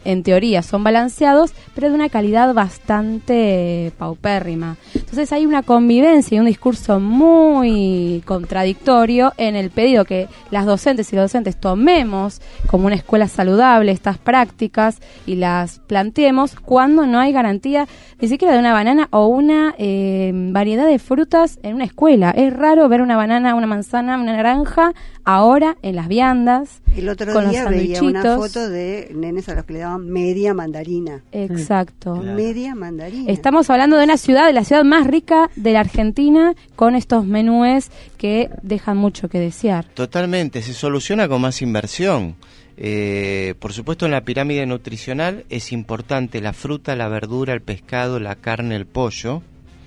en 0.04 0.22
teoría 0.22 0.62
son 0.62 0.84
balanceados, 0.84 1.52
pero 1.74 1.88
de 1.88 1.94
una 1.94 2.08
calidad 2.08 2.54
bastante 2.54 3.92
paupérrima. 3.98 4.76
Entonces 5.16 5.32
hay 5.32 5.46
una 5.46 5.62
convivencia 5.62 6.36
y 6.36 6.40
un 6.40 6.44
discurso 6.44 7.00
muy 7.00 8.22
contradictorio 8.26 9.32
en 9.38 9.56
el 9.56 9.70
pedido 9.70 10.04
que 10.04 10.28
las 10.50 10.66
docentes 10.66 11.10
y 11.10 11.16
los 11.16 11.24
docentes 11.24 11.56
tomemos 11.56 12.42
como 12.66 12.84
una 12.84 12.96
escuela 12.96 13.26
saludable 13.26 13.92
estas 13.92 14.18
prácticas 14.18 14.98
y 15.24 15.36
las 15.36 15.78
planteemos 15.78 16.54
cuando 16.54 17.06
no 17.06 17.18
hay 17.18 17.32
garantía 17.32 17.88
ni 18.20 18.28
siquiera 18.28 18.52
de 18.52 18.60
una 18.60 18.74
banana 18.74 19.08
o 19.10 19.26
una 19.26 19.74
eh, 19.78 20.32
variedad 20.34 20.86
de 20.86 20.98
frutas 20.98 21.60
en 21.62 21.76
una 21.76 21.84
escuela. 21.84 22.32
Es 22.32 22.52
raro 22.52 22.86
ver 22.90 23.00
una 23.00 23.16
banana, 23.16 23.54
una 23.54 23.66
manzana, 23.66 24.18
una 24.18 24.36
naranja 24.36 24.92
ahora 25.24 25.76
en 25.82 25.96
las 25.96 26.08
viandas. 26.08 26.82
El 26.96 27.08
otro 27.08 27.40
día 27.48 27.68
veía 27.68 28.02
una 28.02 28.36
foto 28.36 28.70
de 28.70 29.10
nenes 29.14 29.48
a 29.48 29.54
los 29.54 29.64
que 29.64 29.74
le 29.74 29.78
daban 29.80 30.08
media 30.08 30.54
mandarina. 30.54 31.22
Exacto. 31.32 32.16
Media 32.16 32.74
mandarina. 32.74 33.30
Estamos 33.30 33.68
hablando 33.68 33.96
de 33.98 34.04
una 34.04 34.16
ciudad, 34.16 34.46
de 34.46 34.52
la 34.52 34.64
ciudad 34.64 34.84
más 34.84 35.05
rica 35.06 35.50
de 35.56 35.72
la 35.72 35.80
Argentina, 35.80 36.54
con 36.74 36.94
estos 36.94 37.24
menúes 37.24 37.90
que 38.18 38.50
dejan 38.62 38.96
mucho 38.96 39.28
que 39.28 39.38
desear. 39.38 39.84
Totalmente, 39.94 40.62
se 40.62 40.74
soluciona 40.74 41.28
con 41.28 41.40
más 41.40 41.62
inversión. 41.62 42.36
Eh, 42.78 43.54
por 43.58 43.72
supuesto, 43.72 44.04
en 44.04 44.12
la 44.12 44.24
pirámide 44.24 44.66
nutricional 44.66 45.44
es 45.48 45.72
importante 45.72 46.40
la 46.40 46.52
fruta, 46.52 46.94
la 46.94 47.08
verdura, 47.08 47.54
el 47.54 47.62
pescado, 47.62 48.20
la 48.20 48.36
carne, 48.36 48.76
el 48.76 48.86
pollo. 48.86 49.42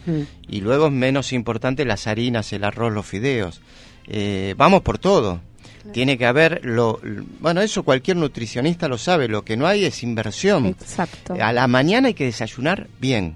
Mm. 0.06 0.22
Y 0.48 0.62
luego 0.62 0.88
es 0.88 0.94
menos 0.94 1.34
importante 1.34 1.86
las 1.86 2.08
harinas, 2.08 2.52
el 2.54 2.64
arroz, 2.64 2.92
los 2.92 3.06
fideos. 3.06 3.62
Eh, 4.08 4.56
vamos 4.58 4.82
por 4.82 4.98
todo. 4.98 5.42
Tiene 5.94 6.18
que 6.18 6.26
haber, 6.26 6.62
lo, 6.64 7.00
bueno, 7.40 7.62
eso 7.62 7.84
cualquier 7.84 8.18
nutricionista 8.18 8.88
lo 8.88 8.98
sabe, 8.98 9.28
lo 9.28 9.44
que 9.44 9.58
no 9.58 9.66
hay 9.66 9.86
es 9.86 10.04
inversión. 10.04 10.66
Exacto. 10.68 11.36
A 11.40 11.54
la 11.54 11.68
mañana 11.68 12.10
hay 12.10 12.14
que 12.14 12.26
desayunar 12.26 12.88
bien. 13.00 13.36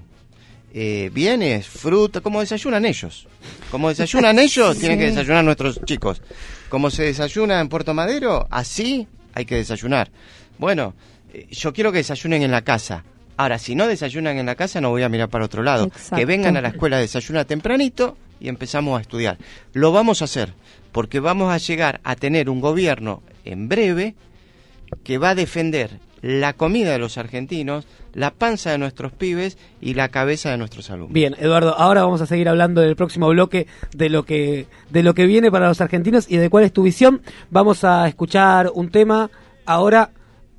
Eh, 0.76 1.08
bien 1.14 1.40
es 1.40 1.68
fruta, 1.68 2.20
como 2.20 2.40
desayunan 2.40 2.84
ellos. 2.84 3.28
Como 3.70 3.90
desayunan 3.90 4.40
ellos, 4.40 4.76
tienen 4.80 4.98
que 4.98 5.06
desayunar 5.06 5.44
nuestros 5.44 5.80
chicos. 5.84 6.20
Como 6.68 6.90
se 6.90 7.04
desayuna 7.04 7.60
en 7.60 7.68
Puerto 7.68 7.94
Madero, 7.94 8.48
así 8.50 9.06
hay 9.34 9.44
que 9.44 9.54
desayunar. 9.54 10.10
Bueno, 10.58 10.94
eh, 11.32 11.46
yo 11.48 11.72
quiero 11.72 11.92
que 11.92 11.98
desayunen 11.98 12.42
en 12.42 12.50
la 12.50 12.62
casa. 12.62 13.04
Ahora, 13.36 13.58
si 13.58 13.76
no 13.76 13.86
desayunan 13.86 14.36
en 14.36 14.46
la 14.46 14.56
casa, 14.56 14.80
no 14.80 14.90
voy 14.90 15.04
a 15.04 15.08
mirar 15.08 15.28
para 15.28 15.44
otro 15.44 15.62
lado. 15.62 15.90
Que 16.14 16.24
vengan 16.24 16.56
a 16.56 16.60
la 16.60 16.68
escuela, 16.68 16.98
desayunar 16.98 17.44
tempranito 17.44 18.16
y 18.40 18.48
empezamos 18.48 18.98
a 18.98 19.00
estudiar. 19.00 19.38
Lo 19.72 19.92
vamos 19.92 20.22
a 20.22 20.26
hacer, 20.26 20.54
porque 20.90 21.20
vamos 21.20 21.52
a 21.52 21.58
llegar 21.58 22.00
a 22.02 22.16
tener 22.16 22.50
un 22.50 22.60
gobierno 22.60 23.22
en 23.44 23.68
breve 23.68 24.14
que 25.04 25.18
va 25.18 25.30
a 25.30 25.34
defender 25.34 26.00
la 26.20 26.52
comida 26.52 26.92
de 26.92 26.98
los 26.98 27.18
argentinos, 27.18 27.86
la 28.14 28.30
panza 28.32 28.70
de 28.70 28.78
nuestros 28.78 29.12
pibes 29.12 29.58
y 29.80 29.94
la 29.94 30.08
cabeza 30.08 30.50
de 30.50 30.56
nuestros 30.56 30.90
alumnos. 30.90 31.12
Bien, 31.12 31.36
Eduardo, 31.38 31.76
ahora 31.76 32.02
vamos 32.02 32.20
a 32.20 32.26
seguir 32.26 32.48
hablando 32.48 32.80
del 32.80 32.96
próximo 32.96 33.28
bloque 33.28 33.66
de 33.94 34.08
lo 34.08 34.24
que 34.24 34.66
de 34.90 35.02
lo 35.02 35.14
que 35.14 35.26
viene 35.26 35.50
para 35.50 35.68
los 35.68 35.80
argentinos 35.80 36.30
y 36.30 36.36
de 36.36 36.48
cuál 36.48 36.64
es 36.64 36.72
tu 36.72 36.82
visión. 36.82 37.22
Vamos 37.50 37.84
a 37.84 38.08
escuchar 38.08 38.70
un 38.74 38.90
tema 38.90 39.30
ahora 39.66 40.10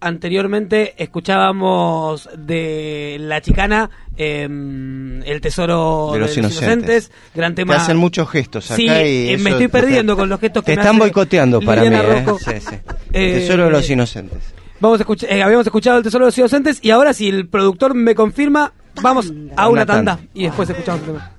anteriormente 0.01 0.93
escuchábamos 0.97 2.29
de 2.37 3.17
la 3.19 3.41
chicana 3.41 3.89
em, 4.15 5.23
el 5.23 5.41
tesoro 5.41 6.11
de 6.13 6.19
los, 6.19 6.37
inocentes. 6.37 7.11
gran 7.33 7.55
tema. 7.55 7.73
Te 7.73 7.81
hacen 7.81 7.97
muchos 7.97 8.29
gestos 8.29 8.69
acá 8.69 8.75
sí, 8.75 8.87
eh, 8.87 9.37
me 9.39 9.51
estoy 9.51 9.67
perdiendo 9.67 10.15
con 10.15 10.29
los 10.29 10.39
gestos 10.39 10.63
que 10.63 10.75
te 10.75 10.79
están 10.79 10.99
boicoteando 10.99 11.59
para 11.61 11.81
mí. 11.81 11.95
¿eh? 11.95 12.81
El 13.13 13.39
tesoro 13.39 13.65
de 13.65 13.71
los 13.71 13.89
inocentes. 13.89 14.54
Vamos 14.85 14.99
a 14.99 15.01
escuchar, 15.01 15.31
eh, 15.31 15.41
habíamos 15.41 15.65
escuchado 15.65 15.97
el 15.97 16.03
tesoro 16.03 16.25
de 16.25 16.27
los 16.27 16.37
inocentes 16.37 16.77
y 16.79 16.91
ahora 16.91 17.11
si 17.11 17.27
el 17.27 17.47
productor 17.47 17.95
me 17.95 18.13
confirma, 18.13 18.71
vamos 19.01 19.33
a 19.55 19.67
una, 19.67 19.83
tanda. 19.83 20.19
y 20.35 20.43
después 20.43 20.69
escuchamos 20.69 21.01
el 21.01 21.07
tema. 21.07 21.31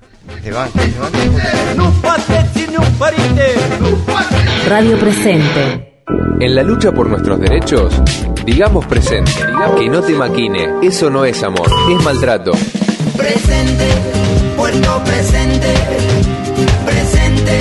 Radio 4.67 4.99
Presente. 4.99 6.03
En 6.41 6.55
la 6.55 6.61
lucha 6.61 6.91
por 6.91 7.07
nuestros 7.07 7.39
derechos, 7.39 7.93
digamos 8.45 8.85
presente. 8.85 9.31
Que 9.77 9.87
no 9.87 10.01
te 10.01 10.11
maquine, 10.11 10.67
eso 10.83 11.09
no 11.09 11.23
es 11.23 11.41
amor, 11.41 11.69
es 11.89 12.03
maltrato. 12.03 12.51
Presente, 13.15 13.87
puerto 14.57 15.01
presente, 15.05 15.73
presente 16.85 17.59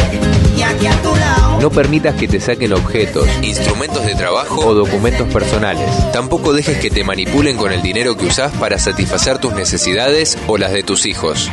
y 0.57 0.63
aquí 0.63 0.87
a 0.89 1.03
tu 1.03 1.15
lado. 1.15 1.46
No 1.67 1.73
permitas 1.73 2.15
que 2.15 2.29
te 2.29 2.39
saquen 2.39 2.73
objetos, 2.75 3.27
instrumentos 3.43 4.07
de 4.07 4.15
trabajo 4.15 4.69
o 4.69 4.73
documentos 4.73 5.27
personales. 5.33 5.91
Tampoco 6.13 6.53
dejes 6.53 6.79
que 6.79 6.91
te 6.91 7.03
manipulen 7.03 7.57
con 7.57 7.73
el 7.73 7.83
dinero 7.83 8.17
que 8.17 8.27
usás 8.27 8.53
para 8.53 8.79
satisfacer 8.79 9.39
tus 9.39 9.53
necesidades 9.53 10.39
o 10.47 10.59
las 10.59 10.71
de 10.71 10.85
tus 10.85 11.07
hijos. 11.07 11.51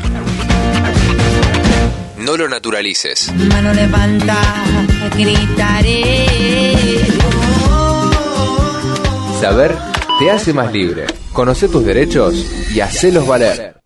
No 2.19 2.37
lo 2.37 2.47
naturalices. 2.47 3.33
Mano 3.33 3.73
levanta, 3.73 4.37
gritaré. 5.17 6.27
Saber 9.41 9.75
te 10.19 10.29
hace 10.29 10.53
más 10.53 10.71
libre. 10.71 11.07
Conoce 11.33 11.67
tus 11.67 11.83
derechos 11.83 12.35
y 12.71 12.81
hacelos 12.81 13.25
valer. 13.25 13.77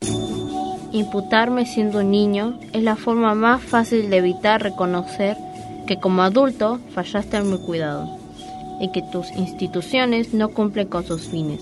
Imputarme 0.92 1.66
siendo 1.66 2.00
un 2.00 2.12
niño 2.12 2.60
es 2.74 2.84
la 2.84 2.98
forma 2.98 3.34
más 3.34 3.64
fácil 3.64 4.10
de 4.10 4.18
evitar 4.18 4.62
reconocer 4.62 5.38
que 5.88 6.00
como 6.00 6.22
adulto 6.22 6.80
fallaste 6.94 7.38
en 7.38 7.50
mi 7.50 7.58
cuidado 7.58 8.08
y 8.80 8.92
que 8.92 9.02
tus 9.02 9.32
instituciones 9.32 10.34
no 10.34 10.50
cumplen 10.50 10.88
con 10.88 11.04
sus 11.04 11.28
fines 11.28 11.62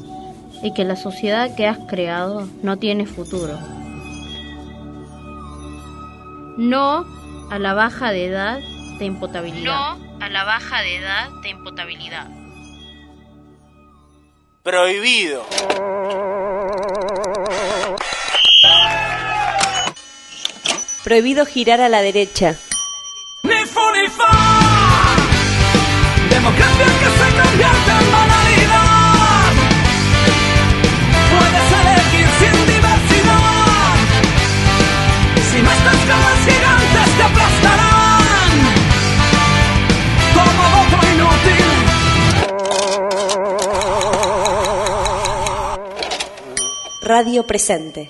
y 0.62 0.74
que 0.74 0.84
la 0.84 0.98
sociedad 0.98 1.56
que 1.56 1.68
has 1.68 1.78
creado 1.88 2.48
no 2.62 2.78
tiene 2.78 3.06
futuro. 3.06 3.58
No 6.58 7.06
a 7.50 7.60
la 7.60 7.74
baja 7.74 8.12
de 8.12 8.26
edad 8.26 8.60
de 9.00 9.06
imputabilidad. 9.06 9.64
No 9.64 10.24
a 10.26 10.30
la 10.30 10.44
baja 10.44 10.82
de 10.82 10.98
edad 10.98 11.30
de 11.44 11.50
imputabilidad. 11.50 12.28
Prohibido. 14.64 15.46
Prohibido 21.04 21.46
girar 21.46 21.82
a 21.82 21.90
la 21.90 22.02
derecha. 22.02 22.56
Fa. 23.76 24.32
Democracia 26.30 26.86
que 26.86 27.10
se 27.20 27.28
convierte 27.42 27.92
en 27.92 28.06
banalidad. 28.12 29.52
Puedes 31.32 31.68
elegir 31.82 32.28
sin 32.40 32.56
diversidad. 32.74 33.96
Si 35.52 35.58
no 35.62 35.70
estás 35.72 36.00
con 36.08 36.20
los 36.26 36.40
gigantes 36.46 37.08
te 37.18 37.24
aplastarán. 37.24 38.54
Como 40.36 40.64
voto 40.76 40.98
inútil. 41.14 41.68
Radio 47.02 47.42
Presente. 47.46 48.02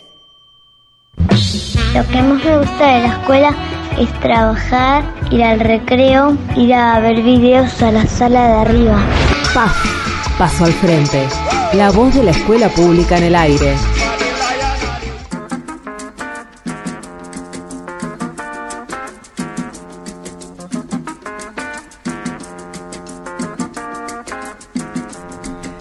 Lo 1.94 2.02
que 2.08 2.22
más 2.22 2.44
me 2.44 2.58
gusta 2.60 2.86
de 2.86 3.00
la 3.00 3.08
escuela 3.08 3.75
es 4.00 4.12
trabajar, 4.20 5.04
ir 5.32 5.44
al 5.44 5.60
recreo, 5.60 6.38
ir 6.56 6.74
a 6.74 7.00
ver 7.00 7.22
videos 7.22 7.82
a 7.82 7.92
la 7.92 8.06
sala 8.06 8.48
de 8.48 8.54
arriba. 8.54 9.04
Paz. 9.54 9.74
Paso 10.38 10.66
al 10.66 10.74
frente. 10.74 11.28
La 11.74 11.92
voz 11.92 12.14
de 12.14 12.24
la 12.24 12.32
escuela 12.32 12.70
pública 12.70 13.18
en 13.18 13.24
el 13.24 13.36
aire. 13.36 13.76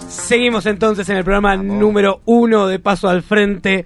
Seguimos 0.07 0.65
entonces 0.65 1.07
en 1.09 1.17
el 1.17 1.23
programa 1.23 1.55
número 1.55 2.21
uno 2.25 2.67
de 2.67 2.79
Paso 2.79 3.09
al 3.09 3.21
Frente. 3.21 3.85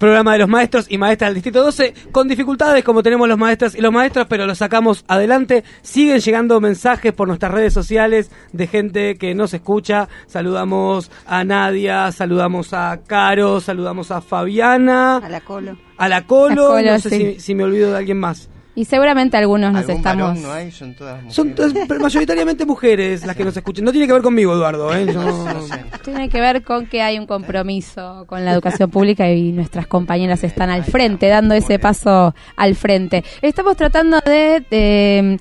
Programa 0.00 0.32
de 0.32 0.38
los 0.38 0.48
maestros 0.48 0.86
y 0.88 0.96
maestras 0.96 1.28
del 1.28 1.34
Distrito 1.34 1.62
12, 1.62 1.92
con 2.10 2.26
dificultades 2.26 2.82
como 2.82 3.02
tenemos 3.02 3.28
los 3.28 3.36
maestros 3.36 3.74
y 3.74 3.82
los 3.82 3.92
maestros, 3.92 4.26
pero 4.30 4.46
lo 4.46 4.54
sacamos 4.54 5.04
adelante. 5.08 5.62
Siguen 5.82 6.20
llegando 6.20 6.58
mensajes 6.58 7.12
por 7.12 7.28
nuestras 7.28 7.52
redes 7.52 7.74
sociales 7.74 8.30
de 8.50 8.66
gente 8.66 9.16
que 9.16 9.34
nos 9.34 9.52
escucha. 9.52 10.08
Saludamos 10.26 11.10
a 11.26 11.44
Nadia, 11.44 12.10
saludamos 12.12 12.72
a 12.72 12.98
Caro, 13.06 13.60
saludamos 13.60 14.10
a 14.10 14.22
Fabiana. 14.22 15.18
A 15.18 15.28
la 15.28 15.42
Colo. 15.42 15.76
A 15.98 16.08
la 16.08 16.26
Colo, 16.26 16.68
Colo, 16.68 16.92
no 16.92 16.98
sé 16.98 17.10
sí. 17.10 17.16
si, 17.34 17.40
si 17.40 17.54
me 17.54 17.64
olvido 17.64 17.90
de 17.90 17.98
alguien 17.98 18.18
más. 18.18 18.48
Y 18.76 18.84
seguramente 18.84 19.36
algunos 19.36 19.72
nos 19.72 19.80
¿Algún 19.82 19.96
estamos... 19.96 20.28
varón 20.28 20.42
no 20.42 20.52
hay? 20.52 20.70
Son 20.70 20.94
todas 20.94 21.16
mujeres. 21.16 21.34
Son 21.34 21.54
todas- 21.54 21.72
pero 21.88 22.00
mayoritariamente 22.00 22.64
mujeres 22.64 23.26
las 23.26 23.34
que 23.36 23.44
nos 23.44 23.56
escuchan. 23.56 23.84
No 23.84 23.90
tiene 23.90 24.06
que 24.06 24.12
ver 24.12 24.22
conmigo, 24.22 24.52
Eduardo. 24.54 24.94
¿eh? 24.94 25.06
Yo- 25.12 25.56
Tiene 26.04 26.28
que 26.28 26.40
ver 26.40 26.62
con 26.62 26.86
que 26.86 27.02
hay 27.02 27.18
un 27.18 27.26
compromiso 27.26 28.24
con 28.28 28.44
la 28.44 28.52
educación 28.52 28.88
pública 28.90 29.28
y 29.30 29.50
nuestras 29.52 29.86
compañeras 29.88 30.44
están 30.44 30.70
al 30.70 30.84
frente, 30.84 31.26
dando 31.28 31.54
ese 31.54 31.78
paso 31.80 32.34
al 32.56 32.74
frente. 32.76 33.24
Estamos 33.42 33.76
tratando 33.76 34.20
de, 34.24 34.64
de, 34.70 35.38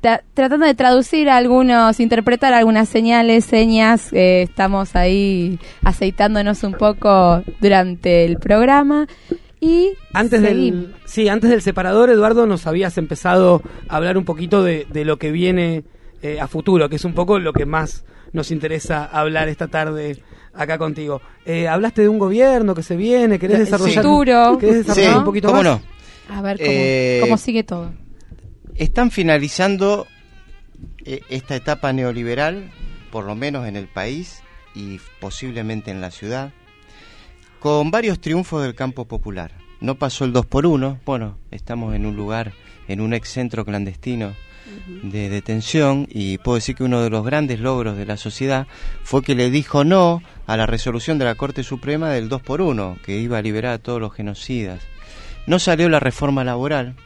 tra- 0.00 0.22
tratando 0.32 0.64
de 0.64 0.74
traducir 0.74 1.28
algunos, 1.30 1.98
interpretar 1.98 2.54
algunas 2.54 2.88
señales, 2.88 3.44
señas. 3.44 4.12
eh, 4.12 4.42
estamos 4.42 4.94
ahí 4.94 5.58
aceitándonos 5.82 6.62
un 6.62 6.74
poco 6.74 7.42
durante 7.60 8.24
el 8.24 8.38
programa 8.38 9.08
y 9.60 9.90
Antes 10.12 10.40
seguimos. 10.40 10.82
del, 10.82 10.94
sí, 11.04 11.28
antes 11.28 11.50
del 11.50 11.62
separador, 11.62 12.10
Eduardo, 12.10 12.46
nos 12.46 12.66
habías 12.66 12.96
empezado 12.98 13.62
a 13.88 13.96
hablar 13.96 14.16
un 14.18 14.24
poquito 14.24 14.62
de, 14.62 14.86
de 14.90 15.04
lo 15.04 15.18
que 15.18 15.30
viene 15.32 15.84
eh, 16.22 16.40
a 16.40 16.46
futuro, 16.48 16.88
que 16.88 16.96
es 16.96 17.04
un 17.04 17.14
poco 17.14 17.38
lo 17.38 17.52
que 17.52 17.66
más 17.66 18.04
nos 18.32 18.50
interesa 18.50 19.04
hablar 19.04 19.48
esta 19.48 19.68
tarde 19.68 20.22
acá 20.54 20.76
contigo. 20.78 21.20
Eh, 21.46 21.66
hablaste 21.68 22.02
de 22.02 22.08
un 22.08 22.18
gobierno 22.18 22.74
que 22.74 22.82
se 22.82 22.96
viene, 22.96 23.38
querés 23.38 23.58
desarrollar, 23.60 24.02
Futuro. 24.04 24.58
¿querés 24.58 24.76
desarrollar 24.86 25.12
Sí, 25.12 25.18
un 25.18 25.24
poquito 25.24 25.48
¿cómo 25.48 25.62
más? 25.62 25.80
no? 26.28 26.34
A 26.36 26.42
ver 26.42 26.58
cómo, 26.58 26.70
Eh, 26.70 27.18
cómo 27.22 27.38
sigue 27.38 27.62
todo. 27.64 27.92
Están 28.74 29.10
finalizando 29.10 30.06
eh, 31.04 31.22
esta 31.30 31.56
etapa 31.56 31.92
neoliberal, 31.92 32.70
por 33.10 33.24
lo 33.24 33.34
menos 33.34 33.66
en 33.66 33.76
el 33.76 33.88
país 33.88 34.42
y 34.74 35.00
posiblemente 35.20 35.90
en 35.90 36.00
la 36.00 36.10
ciudad, 36.10 36.52
con 37.60 37.90
varios 37.90 38.20
triunfos 38.20 38.62
del 38.62 38.74
campo 38.74 39.06
popular. 39.06 39.52
No 39.80 39.96
pasó 39.96 40.24
el 40.24 40.32
2 40.32 40.46
por 40.46 40.66
1 40.66 41.00
bueno, 41.06 41.36
estamos 41.50 41.94
en 41.94 42.06
un 42.06 42.16
lugar, 42.16 42.52
en 42.88 43.00
un 43.00 43.14
ex 43.14 43.28
centro 43.30 43.64
clandestino 43.64 44.34
de 45.02 45.28
detención 45.28 46.06
y 46.10 46.38
puedo 46.38 46.56
decir 46.56 46.74
que 46.76 46.84
uno 46.84 47.00
de 47.02 47.10
los 47.10 47.24
grandes 47.24 47.58
logros 47.60 47.96
de 47.96 48.06
la 48.06 48.16
sociedad 48.16 48.66
fue 49.02 49.22
que 49.22 49.34
le 49.34 49.50
dijo 49.50 49.84
no 49.84 50.22
a 50.46 50.56
la 50.56 50.66
resolución 50.66 51.18
de 51.18 51.24
la 51.24 51.34
Corte 51.36 51.62
Suprema 51.62 52.10
del 52.10 52.28
2 52.28 52.42
por 52.42 52.60
1 52.60 52.98
que 53.04 53.18
iba 53.18 53.38
a 53.38 53.42
liberar 53.42 53.74
a 53.74 53.78
todos 53.78 54.00
los 54.00 54.12
genocidas. 54.12 54.80
No 55.46 55.58
salió 55.58 55.88
la 55.88 56.00
reforma 56.00 56.44
laboral, 56.44 56.96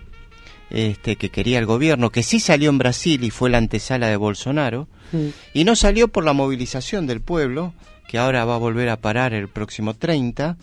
este, 0.70 1.16
que 1.16 1.28
quería 1.30 1.58
el 1.58 1.66
gobierno, 1.66 2.10
que 2.10 2.22
sí 2.22 2.40
salió 2.40 2.70
en 2.70 2.78
Brasil 2.78 3.22
y 3.22 3.30
fue 3.30 3.50
la 3.50 3.58
antesala 3.58 4.08
de 4.08 4.16
Bolsonaro, 4.16 4.88
Mm. 5.12 5.28
y 5.52 5.64
no 5.64 5.76
salió 5.76 6.08
por 6.08 6.24
la 6.24 6.32
movilización 6.32 7.06
del 7.06 7.20
pueblo, 7.20 7.74
que 8.08 8.18
ahora 8.18 8.44
va 8.44 8.56
a 8.56 8.58
volver 8.58 8.88
a 8.88 9.00
parar 9.00 9.34
el 9.34 9.48
próximo 9.48 9.94
30, 9.94 10.56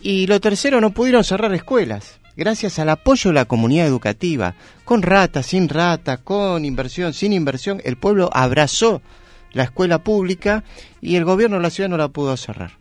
y 0.00 0.26
lo 0.26 0.40
tercero, 0.40 0.80
no 0.80 0.90
pudieron 0.90 1.24
cerrar 1.24 1.54
escuelas, 1.54 2.18
gracias 2.36 2.78
al 2.78 2.88
apoyo 2.88 3.30
de 3.30 3.34
la 3.34 3.44
comunidad 3.44 3.86
educativa, 3.86 4.54
con 4.84 5.02
rata, 5.02 5.42
sin 5.42 5.68
rata, 5.68 6.18
con 6.18 6.64
inversión, 6.64 7.12
sin 7.12 7.32
inversión, 7.32 7.80
el 7.84 7.96
pueblo 7.96 8.30
abrazó 8.32 9.02
la 9.52 9.64
escuela 9.64 10.02
pública 10.02 10.64
y 11.00 11.16
el 11.16 11.24
gobierno 11.24 11.56
de 11.56 11.62
la 11.62 11.70
ciudad 11.70 11.90
no 11.90 11.96
la 11.96 12.08
pudo 12.08 12.36
cerrar. 12.36 12.72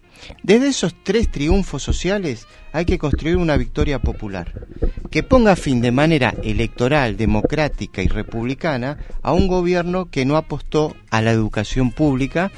Desde 0.44 0.68
esos 0.68 0.96
tres 1.04 1.32
triunfos 1.32 1.84
sociales 1.84 2.48
hay 2.72 2.86
que 2.86 3.00
construir 3.00 3.38
una 3.38 3.58
victoria 3.58 4.00
popular 4.00 4.68
que 5.10 5.24
ponga 5.24 5.56
fin 5.56 5.82
de 5.82 5.92
manera 5.92 6.34
electoral, 6.44 7.18
democrática 7.18 8.02
y 8.02 8.08
republicana 8.08 8.98
a 9.22 9.34
un 9.34 9.48
gobierno 9.48 10.10
que 10.10 10.26
no 10.26 10.38
apostó 10.38 10.96
a 11.10 11.22
la 11.22 11.32
educación 11.32 11.92
pública 11.92 12.52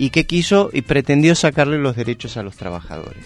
y 0.00 0.10
que 0.10 0.26
quiso 0.26 0.70
y 0.72 0.82
pretendió 0.82 1.34
sacarle 1.34 1.76
los 1.76 1.96
derechos 1.96 2.36
a 2.36 2.44
los 2.44 2.56
trabajadores. 2.56 3.24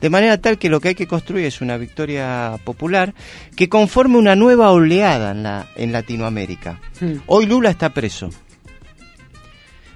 De 0.00 0.08
manera 0.08 0.40
tal 0.40 0.56
que 0.56 0.68
lo 0.68 0.80
que 0.80 0.88
hay 0.88 0.94
que 0.94 1.08
construir 1.08 1.44
es 1.46 1.60
una 1.60 1.76
victoria 1.76 2.58
popular 2.64 3.12
que 3.56 3.68
conforme 3.68 4.18
una 4.18 4.36
nueva 4.36 4.70
oleada 4.70 5.32
en, 5.32 5.42
la, 5.42 5.66
en 5.74 5.90
Latinoamérica. 5.90 6.80
Hoy 7.26 7.46
Lula 7.46 7.70
está 7.70 7.90
preso. 7.90 8.30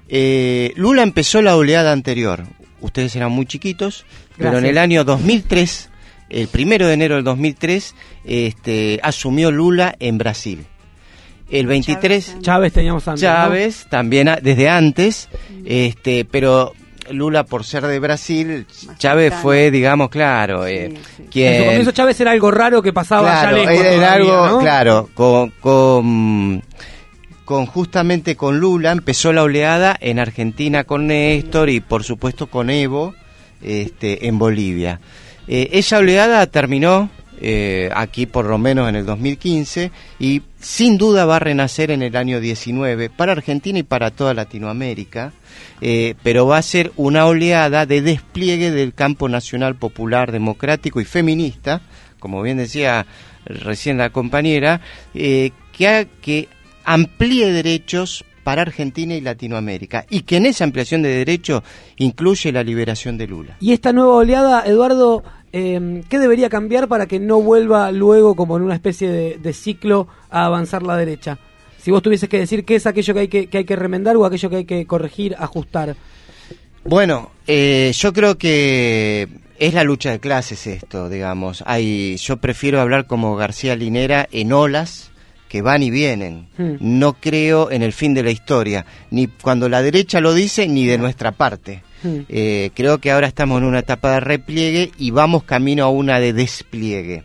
Eh, 0.09 0.73
Lula 0.77 1.05
empezó 1.05 1.43
la 1.43 1.57
oleada 1.57 1.93
anterior, 1.93 2.45
ustedes 2.81 3.15
eran 3.15 3.31
muy 3.31 3.47
chiquitos, 3.47 4.05
pero 4.37 4.59
en 4.59 4.67
el 4.67 4.79
año 4.79 5.05
2003, 5.05 5.91
el 6.31 6.49
primero 6.49 6.89
de 6.89 6.95
enero 6.95 7.17
del 7.17 7.25
2003, 7.25 7.95
este, 8.25 9.01
asumió 9.03 9.51
Lula 9.53 9.95
en 9.99 10.19
Brasil. 10.19 10.67
El 11.51 11.67
23 11.67 12.39
Chávez, 12.41 12.73
teníamos 12.73 13.07
antes. 13.07 13.23
Chávez 13.23 13.87
también 13.89 14.31
desde 14.43 14.69
antes, 14.69 15.29
este, 15.65 16.25
pero 16.25 16.73
Lula 17.11 17.45
por 17.45 17.65
ser 17.65 17.87
de 17.87 17.99
Brasil, 18.01 18.67
Chávez 18.99 19.33
fue, 19.35 19.71
digamos, 19.71 20.09
claro, 20.09 20.67
eh, 20.67 20.93
quien... 21.31 21.53
En 21.53 21.59
su 21.59 21.65
comienzo 21.67 21.93
Chávez 21.93 22.21
era 22.21 22.33
algo 22.33 22.51
raro 22.51 22.83
que 22.83 22.93
pasaba 22.93 23.43
allá 23.43 23.53
lejos 23.53 23.85
era 23.85 24.13
algo, 24.15 24.59
claro, 24.59 25.09
con, 25.15 25.51
con 25.61 26.63
con 27.47 27.65
justamente 27.65 28.37
con 28.37 28.59
Lula 28.59 28.91
empezó 28.91 29.33
la 29.33 29.45
oleada 29.45 29.97
en 30.01 30.19
Argentina 30.19 30.83
con 30.83 31.07
Néstor 31.07 31.71
y 31.71 31.79
por 31.79 32.03
supuesto 32.03 32.49
con 32.49 32.71
Evo 32.71 33.15
este, 33.63 34.27
en 34.27 34.39
Bolivia. 34.39 35.01
Eh, 35.47 35.71
esa 35.73 35.99
oleada 35.99 36.45
terminó 36.49 37.09
eh, 37.41 37.91
aquí 37.95 38.27
por 38.27 38.47
lo 38.47 38.59
menos 38.59 38.89
en 38.89 38.97
el 38.97 39.07
2015 39.07 39.91
y 40.19 40.43
sin 40.61 40.99
duda 40.99 41.25
va 41.25 41.37
a 41.37 41.41
renacer 41.41 41.91
en 41.91 42.03
el 42.03 42.17
año 42.17 42.41
19 42.41 43.11
para 43.11 43.33
Argentina 43.33 43.79
y 43.79 43.83
para 43.83 44.11
toda 44.11 44.35
Latinoamérica, 44.35 45.33
eh, 45.81 46.15
pero 46.23 46.47
va 46.47 46.59
a 46.59 46.63
ser 46.63 46.93
una 46.97 47.27
oleada 47.27 47.87
de 47.87 48.03
despliegue 48.03 48.71
del 48.71 48.95
campo 48.95 49.29
nacional 49.29 49.77
popular, 49.77 50.33
democrático 50.33 51.01
y 51.01 51.05
feminista, 51.05 51.83
como 52.19 52.43
bien 52.43 52.59
decía 52.59 53.07
recién 53.45 53.99
la 53.99 54.11
compañera, 54.11 54.81
que, 55.13 55.53
ha, 55.87 56.05
que 56.05 56.49
amplíe 56.85 57.53
derechos 57.53 58.25
para 58.47 58.63
Argentina 58.63 59.13
y 59.17 59.21
Latinoamérica 59.21 60.07
y 60.09 60.21
que 60.21 60.37
en 60.37 60.47
esa 60.47 60.63
ampliación 60.63 61.03
de 61.03 61.09
derechos 61.09 61.65
incluye 61.97 62.53
la 62.53 62.63
liberación 62.63 63.19
de 63.19 63.27
Lula. 63.27 63.57
Y 63.59 63.73
esta 63.73 63.93
nueva 63.93 64.15
oleada, 64.15 64.63
Eduardo, 64.65 65.25
eh, 65.59 66.03
¿qué 66.11 66.19
debería 66.19 66.51
cambiar 66.51 66.87
para 66.87 67.07
que 67.07 67.19
no 67.19 67.41
vuelva 67.41 67.91
luego 67.91 68.35
como 68.35 68.59
en 68.59 68.63
una 68.63 68.75
especie 68.75 69.11
de, 69.39 69.53
ciclo 69.55 70.07
a 70.29 70.45
avanzar 70.45 70.83
la 70.83 70.99
derecha? 70.99 71.39
Si 71.79 71.91
vos 71.91 72.03
tuvieses 72.03 72.29
que 72.29 72.39
decir 72.39 72.67
qué 72.67 72.75
es 72.75 72.87
aquello 72.87 73.15
que 73.15 73.21
hay 73.21 73.29
que, 73.29 73.49
hay 73.51 73.65
que 73.65 73.77
remendar 73.77 74.17
o 74.17 74.27
aquello 74.27 74.51
que 74.51 74.57
hay 74.57 74.65
que 74.67 74.87
corregir, 74.87 75.35
ajustar. 75.39 75.97
Bueno, 76.85 77.31
eh, 77.47 77.91
yo 77.97 78.13
creo 78.13 78.37
que 78.37 79.29
es 79.59 79.73
la 79.73 79.83
lucha 79.83 80.11
de 80.11 80.21
clases 80.21 80.67
esto, 80.67 81.09
digamos. 81.09 81.65
Hay, 81.67 82.19
yo 82.19 82.37
prefiero 82.37 82.79
hablar 82.79 83.07
como 83.07 83.35
García 83.35 83.77
Linera 83.77 84.29
en 84.33 84.53
olas 84.53 85.11
que 85.49 85.63
van 85.63 85.83
y 85.83 85.91
vienen. 85.91 86.49
Hmm. 86.59 86.77
No 86.81 87.15
creo 87.15 87.71
en 87.71 87.81
el 87.81 87.95
fin 87.95 88.13
de 88.13 88.25
la 88.25 88.31
historia, 88.31 88.85
ni 89.11 89.27
cuando 89.27 89.71
la 89.71 89.81
derecha 89.81 90.21
lo 90.21 90.35
dice, 90.35 90.69
ni 90.69 90.85
de 90.85 90.99
nuestra 90.99 91.33
parte. 91.33 91.83
Hmm. 92.03 92.21
Eh, 92.29 92.71
creo 92.75 92.99
que 92.99 93.11
ahora 93.11 93.27
estamos 93.27 93.61
en 93.61 93.69
una 93.69 93.81
etapa 93.81 94.13
de 94.13 94.21
repliegue 94.21 94.93
y 94.99 95.11
vamos 95.11 95.45
camino 95.45 95.85
a 95.85 95.89
una 95.89 96.21
de 96.21 96.33
despliegue. 96.33 97.25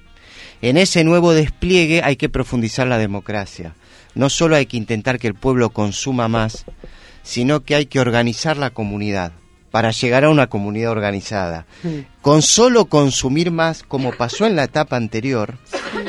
En 0.61 0.77
ese 0.77 1.03
nuevo 1.03 1.33
despliegue 1.33 2.01
hay 2.03 2.15
que 2.15 2.29
profundizar 2.29 2.87
la 2.87 2.97
democracia. 2.97 3.75
No 4.13 4.29
solo 4.29 4.55
hay 4.55 4.65
que 4.65 4.77
intentar 4.77 5.19
que 5.19 5.27
el 5.27 5.35
pueblo 5.35 5.69
consuma 5.69 6.27
más, 6.27 6.65
sino 7.23 7.63
que 7.63 7.75
hay 7.75 7.85
que 7.85 7.99
organizar 7.99 8.57
la 8.57 8.69
comunidad 8.69 9.33
para 9.71 9.91
llegar 9.91 10.25
a 10.25 10.29
una 10.29 10.47
comunidad 10.47 10.91
organizada. 10.91 11.65
Hmm. 11.81 12.01
Con 12.21 12.41
solo 12.41 12.85
consumir 12.85 13.51
más, 13.51 13.83
como 13.83 14.11
pasó 14.11 14.45
en 14.45 14.55
la 14.55 14.65
etapa 14.65 14.97
anterior, 14.97 15.57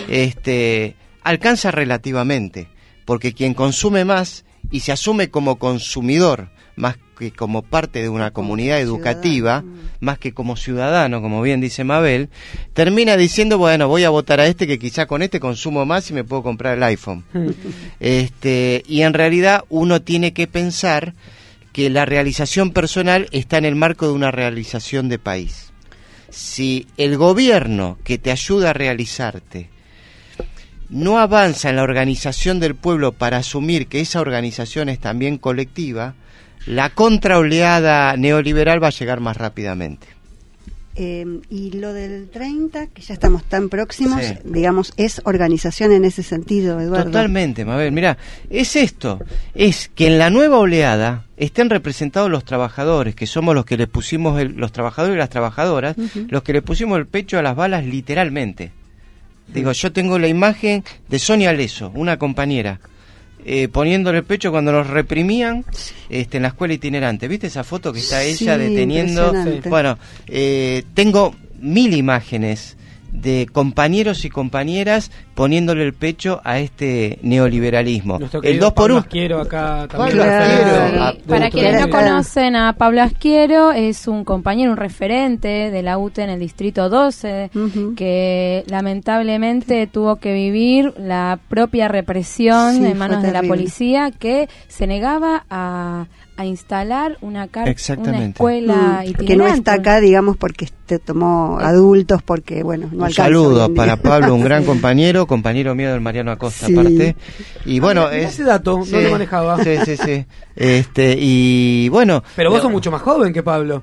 este, 0.09 0.97
alcanza 1.23 1.71
relativamente, 1.71 2.69
porque 3.05 3.33
quien 3.33 3.55
consume 3.55 4.05
más 4.05 4.45
y 4.71 4.81
se 4.81 4.93
asume 4.93 5.31
como 5.31 5.57
consumidor, 5.57 6.51
más 6.77 6.97
que 7.19 7.33
como 7.33 7.63
parte 7.63 8.03
de 8.03 8.09
una 8.09 8.33
comunidad 8.33 8.81
educativa, 8.81 9.65
más 10.01 10.19
que 10.19 10.33
como 10.33 10.57
ciudadano, 10.57 11.23
como 11.23 11.43
bien 11.43 11.61
dice 11.61 11.85
Mabel, 11.85 12.29
termina 12.73 13.17
diciendo, 13.17 13.59
bueno, 13.59 13.89
voy 13.89 14.05
a 14.05 14.11
votar 14.11 14.41
a 14.41 14.47
este 14.47 14.67
que 14.67 14.79
quizá 14.79 15.07
con 15.07 15.23
este 15.23 15.41
consumo 15.41 15.85
más 15.85 16.11
y 16.11 16.15
me 16.15 16.25
puedo 16.25 16.43
comprar 16.43 16.77
el 16.77 16.83
iPhone. 16.83 17.25
este, 18.01 18.83
y 18.87 19.03
en 19.03 19.15
realidad 19.15 19.65
uno 19.69 20.03
tiene 20.03 20.33
que 20.33 20.47
pensar 20.47 21.15
que 21.73 21.91
la 21.91 22.05
realización 22.05 22.71
personal 22.71 23.29
está 23.33 23.59
en 23.59 23.65
el 23.65 23.77
marco 23.77 24.07
de 24.07 24.13
una 24.13 24.31
realización 24.31 25.09
de 25.09 25.19
país. 25.19 25.73
Si 26.31 26.87
el 26.97 27.17
gobierno 27.17 27.99
que 28.05 28.19
te 28.19 28.31
ayuda 28.31 28.71
a 28.71 28.75
realizarte 28.75 29.71
no 30.93 31.19
avanza 31.19 31.71
en 31.71 31.77
la 31.77 31.83
organización 31.83 32.61
del 32.61 32.75
pueblo 32.75 33.13
para 33.13 33.39
asumir 33.39 33.87
que 33.87 34.01
esa 34.01 34.21
organización 34.21 34.91
es 34.91 34.99
también 34.99 35.39
colectiva, 35.39 36.15
la 36.67 36.91
contraoleada 36.91 38.17
neoliberal 38.17 38.83
va 38.83 38.89
a 38.89 38.91
llegar 38.91 39.21
más 39.21 39.37
rápidamente. 39.37 40.07
Eh, 40.95 41.41
y 41.49 41.71
lo 41.71 41.95
del 41.95 42.29
30, 42.29 42.89
que 42.89 43.01
ya 43.01 43.15
estamos 43.15 43.45
tan 43.45 43.71
próximos, 43.71 44.21
digamos, 44.45 44.93
es 44.99 45.23
organización 45.25 45.91
en 45.93 46.05
ese 46.05 46.23
sentido, 46.23 46.79
Eduardo. 46.81 47.07
Totalmente, 47.07 47.65
Mabel. 47.65 47.93
Mira, 47.93 48.19
es 48.51 48.77
esto, 48.77 49.19
es 49.55 49.91
que 49.95 50.09
en 50.09 50.19
la 50.19 50.29
nueva 50.29 50.59
oleada 50.59 51.25
estén 51.39 51.71
representados 51.71 52.31
los 52.31 52.45
trabajadores, 52.45 53.15
que 53.15 53.27
somos 53.27 53.55
los 53.55 53.65
que 53.65 53.79
le 53.79 53.87
pusimos, 53.87 54.43
los 54.55 54.71
trabajadores 54.73 55.17
y 55.17 55.19
las 55.19 55.31
trabajadoras, 55.31 55.97
los 56.29 56.43
que 56.43 56.53
le 56.53 56.61
pusimos 56.61 56.99
el 56.99 57.07
pecho 57.07 57.39
a 57.39 57.43
las 57.43 57.57
balas 57.57 57.87
literalmente. 57.87 58.73
Digo, 59.49 59.73
yo 59.73 59.93
tengo 59.93 60.19
la 60.19 60.29
imagen 60.29 60.85
de 61.09 61.19
Sonia 61.19 61.55
Leso, 61.55 61.91
una 61.95 62.19
compañera, 62.19 62.81
eh, 63.45 63.69
poniéndole 63.69 64.19
el 64.19 64.25
pecho 64.25 64.51
cuando 64.51 64.73
nos 64.73 64.87
reprimían 64.87 65.65
este, 66.09 66.37
en 66.37 66.43
la 66.43 66.49
escuela 66.49 66.75
itinerante. 66.75 67.29
¿Viste 67.29 67.49
esa 67.49 67.65
foto 67.65 67.93
que 67.93 68.01
está 68.01 68.23
ella 68.23 68.57
deteniendo? 68.59 69.33
Bueno, 69.69 69.99
eh, 70.27 70.85
tengo 70.95 71.35
mil 71.61 71.95
imágenes 71.95 72.77
de 73.13 73.47
compañeros 73.53 74.25
y 74.25 74.31
compañeras 74.31 75.11
poniéndole 75.35 75.85
el 75.85 75.95
pecho 75.95 76.41
a 76.45 76.59
este 76.59 77.19
neoliberalismo. 77.23 78.19
El 78.43 78.59
2 78.59 78.73
por 78.73 78.93
1 78.93 79.07
Quiero 79.09 79.41
acá 79.41 79.89
Para 81.27 81.51
quienes 81.51 81.81
no 81.81 81.91
conocen 81.91 82.57
a 82.57 82.73
Pablo 82.75 83.03
Asquiero, 83.03 83.73
es 83.73 84.07
un 84.09 84.25
compañero, 84.25 84.73
un 84.73 84.77
referente 84.77 85.71
de 85.71 85.83
la 85.83 85.99
UTE 85.99 86.23
en 86.23 86.31
el 86.31 86.41
distrito 86.41 86.89
12, 86.89 87.51
que 87.97 88.65
lamentablemente 88.67 89.87
tuvo 89.87 90.17
que 90.17 90.33
vivir 90.33 90.95
la 90.99 91.39
propia 91.49 91.89
represión 91.89 92.85
en 92.85 92.99
manos 92.99 93.23
de 93.23 93.33
la 93.33 93.43
policía, 93.43 94.11
que 94.11 94.49
se 94.69 94.87
negaba 94.87 95.45
a 95.49 96.07
a 96.37 96.47
instalar 96.47 97.19
una, 97.21 97.49
una 97.99 98.25
escuela 98.25 99.05
mm, 99.07 99.25
que 99.25 99.37
no 99.37 99.47
está 99.47 99.75
acá 99.75 100.01
digamos 100.01 100.37
porque 100.37 100.69
te 100.87 100.99
tomó 100.99 101.59
adultos 101.61 102.23
porque 102.23 102.63
bueno 102.63 102.89
no 102.91 103.05
un 103.05 103.13
saludo 103.13 103.73
para 103.75 103.97
Pablo 103.97 104.35
un 104.35 104.43
gran 104.43 104.65
compañero 104.73 105.22
compañero 105.27 105.75
mío 105.75 105.91
del 105.91 106.01
Mariano 106.01 106.33
Acosta 106.33 106.67
aparte 106.67 107.17
y 107.65 107.81
bueno 107.81 108.07
ah, 108.07 108.17
ese 108.17 108.45
dato 108.45 108.83
no 108.91 109.01
lo 109.01 109.11
manejaba 109.11 109.63
sí 109.63 109.77
sí 109.85 109.97
sí 109.97 110.27
este 110.57 111.17
y 111.19 111.89
bueno 111.89 112.23
pero 112.37 112.51
vos 112.51 112.63
sos 112.63 112.71
mucho 112.71 112.91
más 112.91 113.03
joven 113.03 113.33
que 113.33 113.43
Pablo 113.43 113.83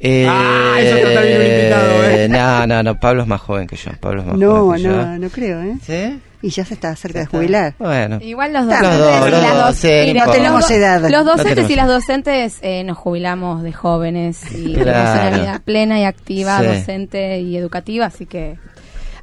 eh, 0.00 0.26
ah, 0.28 0.76
eso 0.80 0.96
bien 0.96 1.42
invitado, 1.42 2.04
¿eh? 2.04 2.28
No, 2.28 2.66
no, 2.66 2.82
no, 2.82 2.98
Pablo 2.98 3.22
es 3.22 3.28
más 3.28 3.40
joven 3.40 3.66
que 3.66 3.76
yo. 3.76 3.90
Pablo 4.00 4.20
es 4.22 4.26
más 4.26 4.36
no, 4.36 4.56
joven 4.56 4.82
que 4.82 4.88
no, 4.88 4.94
yo. 4.94 5.18
no 5.18 5.28
creo, 5.30 5.62
¿eh? 5.62 5.76
¿Sí? 5.82 6.20
Y 6.42 6.50
ya 6.50 6.62
se 6.64 6.74
está 6.74 6.94
cerca 6.94 7.20
de 7.20 7.26
jubilar. 7.26 7.74
Bueno. 7.78 8.18
Igual 8.20 8.52
los 8.52 8.66
docentes, 8.66 10.14
no 10.14 10.30
tenemos 10.30 10.70
edad. 10.70 11.08
Los 11.08 11.24
docentes 11.24 11.70
y 11.70 11.74
las 11.74 11.88
docentes 11.88 12.58
eh, 12.60 12.84
nos 12.84 12.98
jubilamos 12.98 13.62
de 13.62 13.72
jóvenes 13.72 14.42
y 14.52 14.74
tenemos 14.74 15.10
una 15.10 15.30
vida 15.30 15.62
plena 15.64 15.98
y 16.00 16.04
activa, 16.04 16.62
docente 16.62 17.40
y 17.40 17.56
educativa, 17.56 18.04
así 18.04 18.26
que 18.26 18.58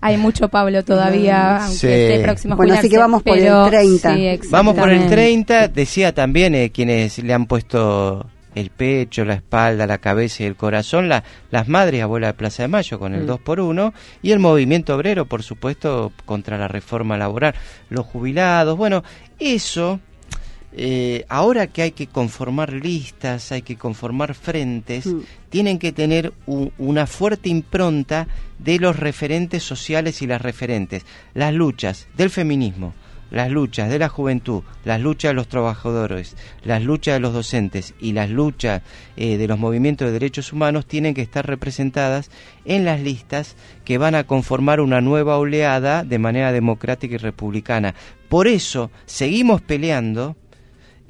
hay 0.01 0.17
mucho 0.17 0.49
Pablo 0.49 0.83
todavía, 0.83 1.63
aunque 1.63 2.11
esté 2.11 2.23
próximo 2.23 2.55
a 2.55 2.57
Bueno, 2.57 2.73
así 2.73 2.89
que 2.89 2.97
vamos 2.97 3.21
por 3.21 3.37
el 3.37 3.65
30. 3.67 4.17
vamos 4.49 4.75
por 4.75 4.89
el 4.89 5.07
30, 5.07 5.67
decía 5.69 6.13
también 6.13 6.55
eh, 6.55 6.71
quienes 6.71 7.19
le 7.19 7.33
han 7.33 7.45
puesto 7.45 8.25
el 8.55 8.69
pecho, 8.69 9.23
la 9.23 9.35
espalda, 9.35 9.87
la 9.87 9.99
cabeza 9.99 10.43
y 10.43 10.45
el 10.47 10.55
corazón, 10.55 11.07
la, 11.07 11.23
las 11.51 11.67
madres 11.67 12.01
abuelas 12.01 12.29
de 12.29 12.33
Plaza 12.33 12.63
de 12.63 12.67
Mayo 12.67 12.99
con 12.99 13.13
el 13.13 13.25
2 13.25 13.39
mm. 13.39 13.43
por 13.43 13.59
1 13.59 13.93
y 14.23 14.31
el 14.31 14.39
movimiento 14.39 14.95
obrero, 14.95 15.25
por 15.25 15.43
supuesto, 15.43 16.11
contra 16.25 16.57
la 16.57 16.67
reforma 16.67 17.17
laboral, 17.17 17.53
los 17.89 18.05
jubilados. 18.05 18.77
Bueno, 18.77 19.03
eso 19.39 19.99
eh, 20.73 21.25
ahora 21.27 21.67
que 21.67 21.81
hay 21.81 21.91
que 21.91 22.07
conformar 22.07 22.71
listas, 22.71 23.51
hay 23.51 23.61
que 23.61 23.75
conformar 23.75 24.35
frentes, 24.35 25.05
mm. 25.05 25.19
tienen 25.49 25.79
que 25.79 25.91
tener 25.91 26.33
una 26.45 27.07
fuerte 27.07 27.49
impronta 27.49 28.27
de 28.59 28.79
los 28.79 28.97
referentes 28.97 29.63
sociales 29.63 30.21
y 30.21 30.27
las 30.27 30.41
referentes, 30.41 31.05
las 31.33 31.53
luchas 31.53 32.07
del 32.15 32.29
feminismo, 32.29 32.93
las 33.31 33.49
luchas 33.49 33.89
de 33.89 33.97
la 33.97 34.09
juventud, 34.09 34.63
las 34.85 35.01
luchas 35.01 35.31
de 35.31 35.35
los 35.35 35.47
trabajadores, 35.47 36.35
las 36.63 36.83
luchas 36.83 37.15
de 37.15 37.19
los 37.21 37.33
docentes 37.33 37.93
y 37.99 38.11
las 38.11 38.29
luchas 38.29 38.81
eh, 39.15 39.37
de 39.37 39.47
los 39.47 39.57
movimientos 39.57 40.07
de 40.07 40.13
derechos 40.13 40.53
humanos 40.53 40.85
tienen 40.85 41.13
que 41.13 41.21
estar 41.21 41.47
representadas 41.47 42.29
en 42.65 42.85
las 42.85 43.01
listas 43.01 43.55
que 43.85 43.97
van 43.97 44.15
a 44.15 44.25
conformar 44.25 44.81
una 44.81 45.01
nueva 45.01 45.37
oleada 45.37 46.03
de 46.03 46.19
manera 46.19 46.51
democrática 46.51 47.15
y 47.15 47.17
republicana. 47.17 47.95
Por 48.29 48.47
eso 48.47 48.91
seguimos 49.05 49.61
peleando, 49.61 50.35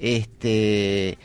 este, 0.01 1.17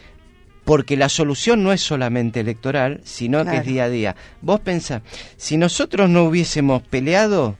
porque 0.65 0.97
la 0.97 1.09
solución 1.09 1.63
no 1.63 1.73
es 1.73 1.81
solamente 1.81 2.41
electoral, 2.41 3.01
sino 3.05 3.45
que 3.45 3.57
es 3.57 3.67
día 3.67 3.85
a 3.85 3.89
día. 3.89 4.17
Vos 4.43 4.61
pensás, 4.61 5.03
si 5.37 5.57
nosotros 5.57 6.11
no 6.11 6.25
hubiésemos 6.25 6.83
peleado, 6.83 7.57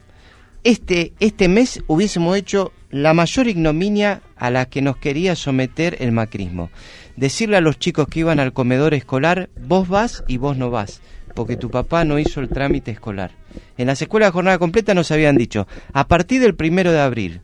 este, 0.63 1.13
este 1.19 1.47
mes 1.47 1.81
hubiésemos 1.87 2.37
hecho 2.37 2.73
la 2.89 3.13
mayor 3.13 3.47
ignominia 3.47 4.21
a 4.35 4.49
la 4.49 4.65
que 4.65 4.81
nos 4.81 4.97
quería 4.97 5.35
someter 5.35 5.97
el 5.99 6.11
macrismo. 6.11 6.69
Decirle 7.15 7.57
a 7.57 7.61
los 7.61 7.79
chicos 7.79 8.07
que 8.07 8.19
iban 8.19 8.39
al 8.39 8.53
comedor 8.53 8.93
escolar, 8.93 9.49
vos 9.59 9.87
vas 9.87 10.23
y 10.27 10.37
vos 10.37 10.57
no 10.57 10.69
vas, 10.69 11.01
porque 11.33 11.57
tu 11.57 11.69
papá 11.71 12.05
no 12.05 12.19
hizo 12.19 12.41
el 12.41 12.49
trámite 12.49 12.91
escolar. 12.91 13.31
En 13.77 13.87
las 13.87 14.01
escuelas 14.01 14.27
de 14.27 14.33
jornada 14.33 14.59
completa 14.59 14.93
nos 14.93 15.11
habían 15.11 15.37
dicho, 15.37 15.67
a 15.93 16.07
partir 16.07 16.41
del 16.41 16.55
primero 16.55 16.91
de 16.91 16.99
abril, 16.99 17.41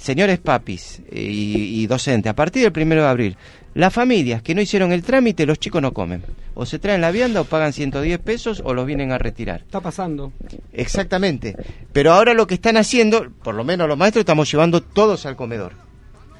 señores 0.00 0.38
papis 0.38 1.02
eh, 1.10 1.20
y, 1.22 1.82
y 1.82 1.86
docentes, 1.86 2.30
a 2.30 2.34
partir 2.34 2.62
del 2.62 2.72
primero 2.72 3.02
de 3.02 3.08
abril, 3.08 3.36
las 3.74 3.92
familias 3.92 4.42
que 4.42 4.54
no 4.54 4.60
hicieron 4.60 4.92
el 4.92 5.02
trámite, 5.02 5.46
los 5.46 5.58
chicos 5.58 5.80
no 5.80 5.92
comen. 5.92 6.24
O 6.54 6.66
se 6.66 6.78
traen 6.78 7.00
la 7.00 7.10
vianda 7.12 7.40
o 7.40 7.44
pagan 7.44 7.72
110 7.72 8.18
pesos 8.18 8.60
o 8.64 8.74
los 8.74 8.84
vienen 8.84 9.12
a 9.12 9.18
retirar. 9.18 9.60
Está 9.60 9.80
pasando. 9.80 10.32
Exactamente. 10.72 11.56
Pero 11.92 12.12
ahora 12.12 12.34
lo 12.34 12.46
que 12.46 12.54
están 12.54 12.76
haciendo, 12.76 13.30
por 13.42 13.54
lo 13.54 13.62
menos 13.62 13.86
los 13.86 13.96
maestros, 13.96 14.22
estamos 14.22 14.50
llevando 14.50 14.82
todos 14.82 15.24
al 15.26 15.36
comedor. 15.36 15.72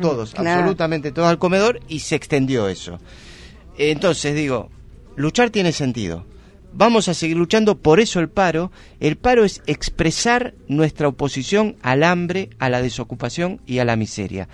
Todos, 0.01 0.35
absolutamente 0.35 1.13
todos 1.13 1.29
al 1.29 1.39
comedor 1.39 1.81
y 1.87 2.01
se 2.01 2.17
extendió 2.17 2.69
eso. 2.69 2.99
Entonces 3.77 4.35
digo, 4.35 4.71
luchar 5.15 5.51
tiene 5.51 5.73
sentido. 5.73 6.25
Vamos 6.73 7.09
a 7.09 7.15
seguir 7.15 7.37
luchando, 7.37 7.79
por 7.79 8.01
eso 8.01 8.21
el 8.21 8.29
paro. 8.29 8.71
El 9.01 9.17
paro 9.17 9.45
es 9.45 9.63
expresar 9.67 10.55
nuestra 10.69 11.09
oposición 11.09 11.77
al 11.83 12.03
hambre, 12.05 12.51
a 12.59 12.69
la 12.69 12.81
desocupación 12.81 13.61
y 13.67 13.79
a 13.79 13.85
la 13.85 13.97
miseria. 13.97 14.49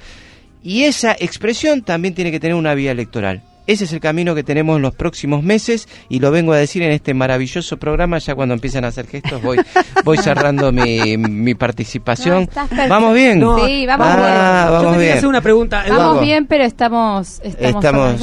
Y 0.63 0.85
esa 0.85 1.13
expresión 1.13 1.83
también 1.83 2.15
tiene 2.15 2.31
que 2.33 2.41
tener 2.41 2.57
una 2.57 2.75
vía 2.75 2.93
electoral. 2.93 3.43
Ese 3.67 3.85
es 3.85 3.93
el 3.93 4.01
camino 4.01 4.35
que 4.35 4.43
tenemos 4.43 4.77
en 4.77 4.83
los 4.83 4.95
próximos 4.95 5.43
meses 5.43 5.89
y 6.09 6.21
lo 6.21 6.31
vengo 6.31 6.53
a 6.53 6.57
decir 6.57 6.83
en 6.83 6.93
este 6.93 7.15
maravilloso 7.15 7.77
programa. 7.79 8.19
Ya 8.19 8.35
cuando 8.35 8.55
empiezan 8.55 8.85
a 8.85 8.89
hacer 8.89 9.07
gestos 9.07 9.43
voy, 9.43 9.59
voy 10.05 10.19
cerrando 10.19 10.73
mi, 10.73 11.17
mi 11.17 11.55
participación. 11.55 12.49
¿Vamos 12.89 13.15
bien? 13.15 13.41
sí, 13.67 13.87
vamos 13.87 14.07
ah, 14.09 14.79
bien. 14.81 14.93
yo 14.93 14.99
bien. 14.99 15.13
hacer 15.13 15.27
una 15.27 15.41
pregunta. 15.41 15.85
Vamos 15.89 16.21
bien, 16.21 16.47
pero 16.47 16.65
estamos... 16.65 17.41
Estamos, 17.43 18.21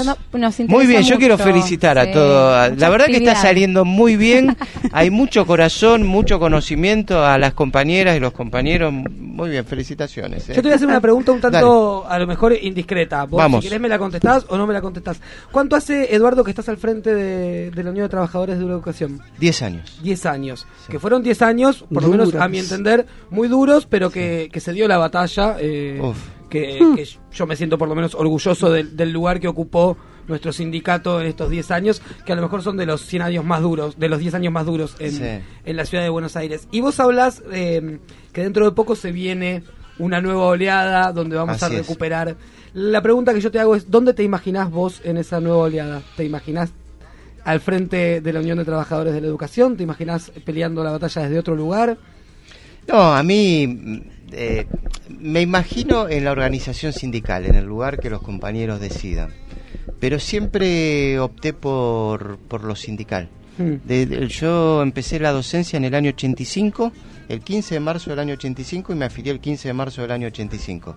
muy 0.67 0.87
bien, 0.87 1.03
yo 1.03 1.17
quiero 1.17 1.37
felicitar 1.37 1.97
a 1.97 2.11
todos. 2.11 2.77
La 2.77 2.89
verdad 2.89 3.07
que 3.07 3.17
está 3.17 3.35
saliendo 3.35 3.85
muy 3.85 4.15
bien. 4.15 4.55
Hay 4.91 5.09
mucho 5.09 5.45
corazón, 5.45 6.05
mucho 6.05 6.39
conocimiento 6.39 7.25
a 7.25 7.37
las 7.37 7.53
compañeras 7.53 8.15
y 8.15 8.19
los 8.19 8.33
compañeros. 8.33 8.93
Muy 8.93 9.49
bien, 9.49 9.65
felicitaciones. 9.65 10.49
¿eh? 10.49 10.53
Yo 10.55 10.61
te 10.61 10.67
voy 10.67 10.71
a 10.71 10.75
hacer 10.75 10.87
una 10.87 11.01
pregunta 11.01 11.31
un 11.31 11.41
tanto, 11.41 12.05
a 12.07 12.19
lo 12.19 12.27
mejor, 12.27 12.53
indiscreta. 12.53 13.25
Vos, 13.25 13.37
Vamos. 13.37 13.63
si 13.63 13.69
querés 13.69 13.81
me 13.81 13.89
la 13.89 13.97
contestás 13.97 14.45
o 14.49 14.57
no 14.57 14.67
me 14.67 14.73
la 14.73 14.81
contestás. 14.81 15.19
¿Cuánto 15.51 15.75
hace, 15.75 16.15
Eduardo, 16.15 16.43
que 16.43 16.51
estás 16.51 16.69
al 16.69 16.77
frente 16.77 17.13
de, 17.13 17.71
la 17.84 17.89
Unión 17.89 18.05
de 18.05 18.09
Trabajadores 18.09 18.57
de 18.57 18.65
Educación? 18.65 19.21
Diez 19.39 19.61
años. 19.61 19.99
Diez 20.01 20.25
años. 20.25 20.67
Que 20.89 20.99
fueron 20.99 21.23
diez 21.23 21.41
años, 21.41 21.86
por 21.93 22.03
lo 22.03 22.09
menos 22.09 22.34
a 22.36 22.47
mi 22.47 22.59
entender, 22.59 23.05
muy 23.29 23.47
duros, 23.47 23.86
pero 23.86 24.09
que, 24.09 24.49
se 24.55 24.73
dio 24.73 24.88
la 24.88 24.97
batalla. 24.97 25.57
Eh, 25.59 26.01
que, 26.49 27.07
yo 27.31 27.47
me 27.47 27.55
siento 27.55 27.77
por 27.77 27.89
lo 27.89 27.95
menos 27.95 28.13
orgulloso 28.13 28.71
del, 28.71 29.11
lugar 29.11 29.39
que 29.39 29.47
ocupó 29.47 29.97
nuestro 30.27 30.53
sindicato 30.53 31.19
en 31.19 31.27
estos 31.27 31.49
diez 31.49 31.71
años, 31.71 32.01
que 32.25 32.31
a 32.31 32.36
lo 32.36 32.43
mejor 32.43 32.61
son 32.61 32.77
de 32.77 32.86
los 32.86 33.01
100 33.01 33.23
años 33.23 33.43
más 33.43 33.61
duros, 33.61 33.99
de 33.99 34.07
los 34.07 34.19
10 34.19 34.36
años 34.36 34.53
más 34.53 34.65
duros 34.65 34.95
en, 34.99 35.43
en, 35.65 35.75
la 35.75 35.86
ciudad 35.86 36.03
de 36.03 36.09
Buenos 36.09 36.36
Aires. 36.36 36.67
Y 36.71 36.81
vos 36.81 36.99
hablas 36.99 37.43
eh, 37.51 37.99
que 38.31 38.43
dentro 38.43 38.65
de 38.65 38.71
poco 38.71 38.95
se 38.95 39.11
viene 39.11 39.63
una 39.99 40.21
nueva 40.21 40.45
oleada 40.45 41.11
donde 41.11 41.35
vamos 41.35 41.61
a 41.61 41.69
recuperar 41.69 42.35
la 42.73 43.01
pregunta 43.03 43.33
que 43.33 43.41
yo 43.41 43.51
te 43.51 43.59
hago 43.59 43.75
es, 43.75 43.89
¿dónde 43.89 44.13
te 44.13 44.23
imaginás 44.23 44.71
vos 44.71 45.01
en 45.03 45.17
esa 45.17 45.39
nueva 45.39 45.63
oleada? 45.63 46.01
¿Te 46.17 46.23
imaginás 46.23 46.71
al 47.43 47.59
frente 47.59 48.19
de 48.19 48.33
la 48.33 48.39
Unión 48.39 48.57
de 48.57 48.65
Trabajadores 48.65 49.13
de 49.13 49.21
la 49.21 49.27
Educación? 49.27 49.77
¿Te 49.77 49.83
imaginás 49.83 50.31
peleando 50.43 50.83
la 50.83 50.91
batalla 50.91 51.21
desde 51.21 51.37
otro 51.37 51.55
lugar? 51.55 51.97
No, 52.87 53.13
a 53.13 53.21
mí 53.21 54.01
eh, 54.31 54.65
me 55.07 55.41
imagino 55.41 56.09
en 56.09 56.23
la 56.23 56.31
organización 56.31 56.93
sindical, 56.93 57.45
en 57.45 57.55
el 57.55 57.65
lugar 57.65 57.99
que 57.99 58.09
los 58.09 58.23
compañeros 58.23 58.79
decidan. 58.79 59.31
Pero 59.99 60.19
siempre 60.19 61.19
opté 61.19 61.53
por, 61.53 62.39
por 62.47 62.63
lo 62.63 62.75
sindical. 62.75 63.29
Hmm. 63.58 63.76
yo 64.28 64.82
empecé 64.82 65.20
la 65.20 65.32
docencia 65.32 65.78
en 65.78 65.86
el 65.86 65.93
año 65.93 66.10
85 66.10 66.91
el 67.30 67.41
15 67.41 67.76
de 67.76 67.80
marzo 67.80 68.10
del 68.10 68.20
año 68.20 68.34
85 68.34 68.93
y 68.93 68.95
me 68.95 69.06
afilié 69.06 69.32
el 69.32 69.39
15 69.39 69.68
de 69.70 69.74
marzo 69.74 70.01
del 70.01 70.12
año 70.12 70.28
85. 70.28 70.95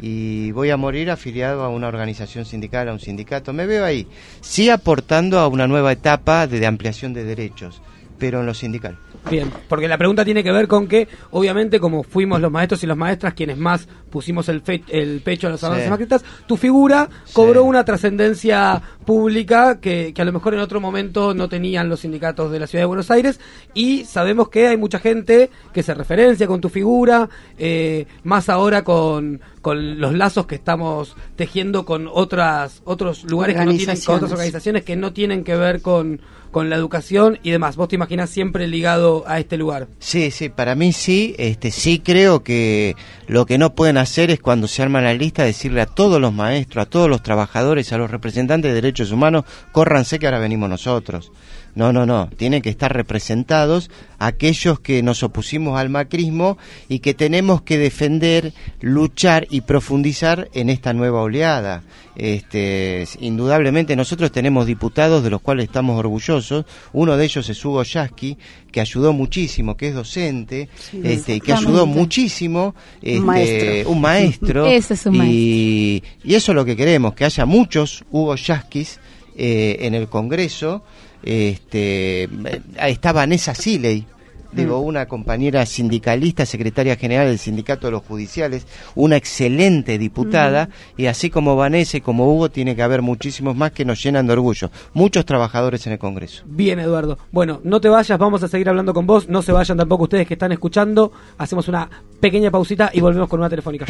Y 0.00 0.50
voy 0.52 0.70
a 0.70 0.76
morir 0.76 1.10
afiliado 1.10 1.62
a 1.62 1.68
una 1.68 1.88
organización 1.88 2.44
sindical, 2.44 2.88
a 2.88 2.92
un 2.92 3.00
sindicato. 3.00 3.52
Me 3.52 3.66
veo 3.66 3.84
ahí, 3.84 4.06
sí 4.40 4.70
aportando 4.70 5.38
a 5.38 5.48
una 5.48 5.66
nueva 5.66 5.92
etapa 5.92 6.46
de, 6.46 6.66
ampliación 6.66 7.12
de 7.12 7.24
derechos, 7.24 7.80
pero 8.18 8.40
en 8.40 8.46
lo 8.46 8.54
sindical. 8.54 8.98
Bien, 9.28 9.50
porque 9.68 9.88
la 9.88 9.98
pregunta 9.98 10.24
tiene 10.24 10.44
que 10.44 10.52
ver 10.52 10.68
con 10.68 10.86
que, 10.86 11.08
obviamente, 11.32 11.80
como 11.80 12.04
fuimos 12.04 12.40
los 12.40 12.52
maestros 12.52 12.84
y 12.84 12.86
las 12.86 12.96
maestras 12.96 13.34
quienes 13.34 13.58
más 13.58 13.88
pusimos 14.08 14.48
el, 14.48 14.62
el 14.88 15.20
pecho 15.20 15.48
a 15.48 15.50
los 15.50 15.64
avances 15.64 15.90
macristas, 15.90 16.24
tu 16.46 16.56
figura 16.56 17.08
cobró 17.32 17.64
una 17.64 17.84
trascendencia 17.84 18.80
pública 19.04 19.80
que, 19.80 20.12
que, 20.14 20.22
a 20.22 20.24
lo 20.24 20.32
mejor 20.32 20.54
en 20.54 20.60
otro 20.60 20.80
momento 20.80 21.34
no 21.34 21.48
tenían 21.48 21.88
los 21.88 22.00
sindicatos 22.00 22.52
de 22.52 22.60
la 22.60 22.66
ciudad 22.68 22.82
de 22.82 22.86
Buenos 22.86 23.10
Aires 23.10 23.40
y 23.74 24.04
sabemos 24.04 24.48
que 24.48 24.68
hay 24.68 24.76
mucha 24.76 25.00
gente 25.00 25.50
que 25.72 25.82
se 25.82 25.94
referencia 25.94 26.46
con 26.46 26.60
tu 26.60 26.68
figura, 26.68 27.28
eh, 27.58 28.06
más 28.22 28.48
ahora 28.48 28.84
con, 28.84 29.40
con 29.60 30.00
los 30.00 30.14
lazos 30.14 30.46
que 30.46 30.54
estamos 30.54 31.16
tejiendo 31.34 31.84
con 31.84 32.08
otras 32.12 32.80
otros 32.84 33.24
lugares 33.24 33.56
que 33.56 33.64
no 33.64 33.72
tienen, 33.72 34.00
con 34.00 34.16
otras 34.16 34.32
organizaciones 34.32 34.84
que 34.84 34.94
no 34.94 35.12
tienen 35.12 35.42
que 35.42 35.56
ver 35.56 35.82
con 35.82 36.20
con 36.50 36.70
la 36.70 36.76
educación 36.76 37.38
y 37.42 37.50
demás. 37.50 37.76
¿Vos 37.76 37.88
te 37.88 37.96
imaginas 37.96 38.30
siempre 38.30 38.66
ligado 38.66 39.24
a 39.26 39.38
este 39.38 39.56
lugar? 39.56 39.88
Sí, 39.98 40.30
sí, 40.30 40.48
para 40.48 40.74
mí 40.74 40.92
sí. 40.92 41.34
Este, 41.38 41.70
sí 41.70 41.98
creo 41.98 42.42
que 42.42 42.96
lo 43.26 43.46
que 43.46 43.58
no 43.58 43.74
pueden 43.74 43.98
hacer 43.98 44.30
es 44.30 44.40
cuando 44.40 44.68
se 44.68 44.82
arma 44.82 45.00
la 45.00 45.14
lista 45.14 45.44
decirle 45.44 45.80
a 45.80 45.86
todos 45.86 46.20
los 46.20 46.32
maestros, 46.32 46.86
a 46.86 46.90
todos 46.90 47.08
los 47.08 47.22
trabajadores, 47.22 47.92
a 47.92 47.98
los 47.98 48.10
representantes 48.10 48.70
de 48.70 48.74
derechos 48.74 49.12
humanos, 49.12 49.44
córranse 49.72 50.18
que 50.18 50.26
ahora 50.26 50.38
venimos 50.38 50.68
nosotros. 50.68 51.32
No, 51.76 51.92
no, 51.92 52.06
no. 52.06 52.30
Tienen 52.34 52.62
que 52.62 52.70
estar 52.70 52.90
representados 52.90 53.90
aquellos 54.18 54.80
que 54.80 55.02
nos 55.02 55.22
opusimos 55.22 55.78
al 55.78 55.90
macrismo 55.90 56.56
y 56.88 57.00
que 57.00 57.12
tenemos 57.12 57.60
que 57.60 57.76
defender, 57.76 58.54
luchar 58.80 59.46
y 59.50 59.60
profundizar 59.60 60.48
en 60.54 60.70
esta 60.70 60.94
nueva 60.94 61.20
oleada. 61.20 61.82
Este, 62.16 63.06
indudablemente 63.20 63.94
nosotros 63.94 64.32
tenemos 64.32 64.64
diputados 64.64 65.22
de 65.22 65.28
los 65.28 65.42
cuales 65.42 65.66
estamos 65.66 65.98
orgullosos. 65.98 66.64
Uno 66.94 67.14
de 67.18 67.26
ellos 67.26 67.46
es 67.46 67.62
Hugo 67.62 67.82
Yasky, 67.82 68.38
que 68.72 68.80
ayudó 68.80 69.12
muchísimo, 69.12 69.76
que 69.76 69.88
es 69.88 69.94
docente, 69.94 70.70
este, 71.04 71.40
que 71.40 71.52
ayudó 71.52 71.84
muchísimo, 71.84 72.74
este, 73.02 73.18
un 73.18 73.26
maestro. 73.26 73.86
Un 73.86 74.00
maestro 74.00 74.66
y, 75.12 76.02
y, 76.24 76.34
eso 76.34 76.52
es 76.52 76.56
lo 76.56 76.64
que 76.64 76.74
queremos, 76.74 77.12
que 77.12 77.26
haya 77.26 77.44
muchos 77.44 78.02
Hugo 78.10 78.34
Yaskis 78.34 78.98
eh, 79.36 79.76
en 79.80 79.94
el 79.94 80.08
Congreso 80.08 80.82
este, 81.22 82.28
está 82.76 83.12
Vanessa 83.12 83.54
Siley, 83.54 84.06
digo, 84.52 84.80
mm. 84.80 84.84
una 84.84 85.06
compañera 85.06 85.64
sindicalista, 85.66 86.46
secretaria 86.46 86.96
general 86.96 87.26
del 87.28 87.38
Sindicato 87.38 87.86
de 87.86 87.92
los 87.92 88.02
Judiciales, 88.04 88.66
una 88.94 89.16
excelente 89.16 89.98
diputada, 89.98 90.68
y 90.96 91.06
así 91.06 91.30
como 91.30 91.56
Vanessa 91.56 91.98
y 91.98 92.00
como 92.00 92.32
Hugo, 92.32 92.50
tiene 92.50 92.74
que 92.74 92.82
haber 92.82 93.02
muchísimos 93.02 93.56
más 93.56 93.72
que 93.72 93.84
nos 93.84 94.02
llenan 94.02 94.26
de 94.26 94.32
orgullo, 94.32 94.70
muchos 94.94 95.24
trabajadores 95.24 95.86
en 95.86 95.94
el 95.94 95.98
Congreso. 95.98 96.44
Bien, 96.46 96.78
Eduardo. 96.80 97.18
Bueno, 97.30 97.60
no 97.64 97.80
te 97.80 97.88
vayas, 97.88 98.18
vamos 98.18 98.42
a 98.42 98.48
seguir 98.48 98.68
hablando 98.68 98.94
con 98.94 99.06
vos, 99.06 99.28
no 99.28 99.42
se 99.42 99.52
vayan 99.52 99.76
tampoco 99.76 100.04
ustedes 100.04 100.26
que 100.26 100.34
están 100.34 100.52
escuchando, 100.52 101.12
hacemos 101.38 101.68
una 101.68 101.88
pequeña 102.20 102.50
pausita 102.50 102.90
y 102.92 103.00
volvemos 103.00 103.28
con 103.28 103.40
una 103.40 103.50
telefónica. 103.50 103.86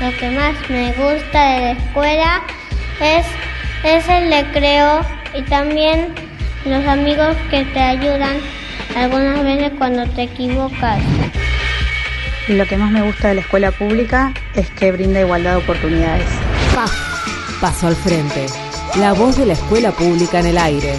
Lo 0.00 0.16
que 0.16 0.30
más 0.30 0.54
me 0.70 0.88
gusta 0.92 1.54
de 1.54 1.60
la 1.60 1.72
escuela 1.72 2.42
es, 3.00 3.26
es 3.84 4.08
el 4.08 4.30
recreo 4.30 5.00
y 5.34 5.42
también 5.42 6.14
los 6.64 6.84
amigos 6.86 7.36
que 7.50 7.64
te 7.64 7.80
ayudan 7.80 8.36
algunas 8.96 9.42
veces 9.42 9.72
cuando 9.78 10.06
te 10.10 10.22
equivocas. 10.24 11.00
Lo 12.48 12.66
que 12.66 12.76
más 12.76 12.90
me 12.90 13.02
gusta 13.02 13.28
de 13.28 13.36
la 13.36 13.40
escuela 13.42 13.70
pública 13.70 14.32
es 14.54 14.68
que 14.70 14.92
brinda 14.92 15.20
igualdad 15.20 15.52
de 15.52 15.56
oportunidades. 15.58 16.26
Paso 17.60 17.86
al 17.86 17.96
frente. 17.96 18.46
La 18.98 19.12
voz 19.12 19.36
de 19.36 19.46
la 19.46 19.52
escuela 19.52 19.92
pública 19.92 20.40
en 20.40 20.46
el 20.46 20.58
aire. 20.58 20.94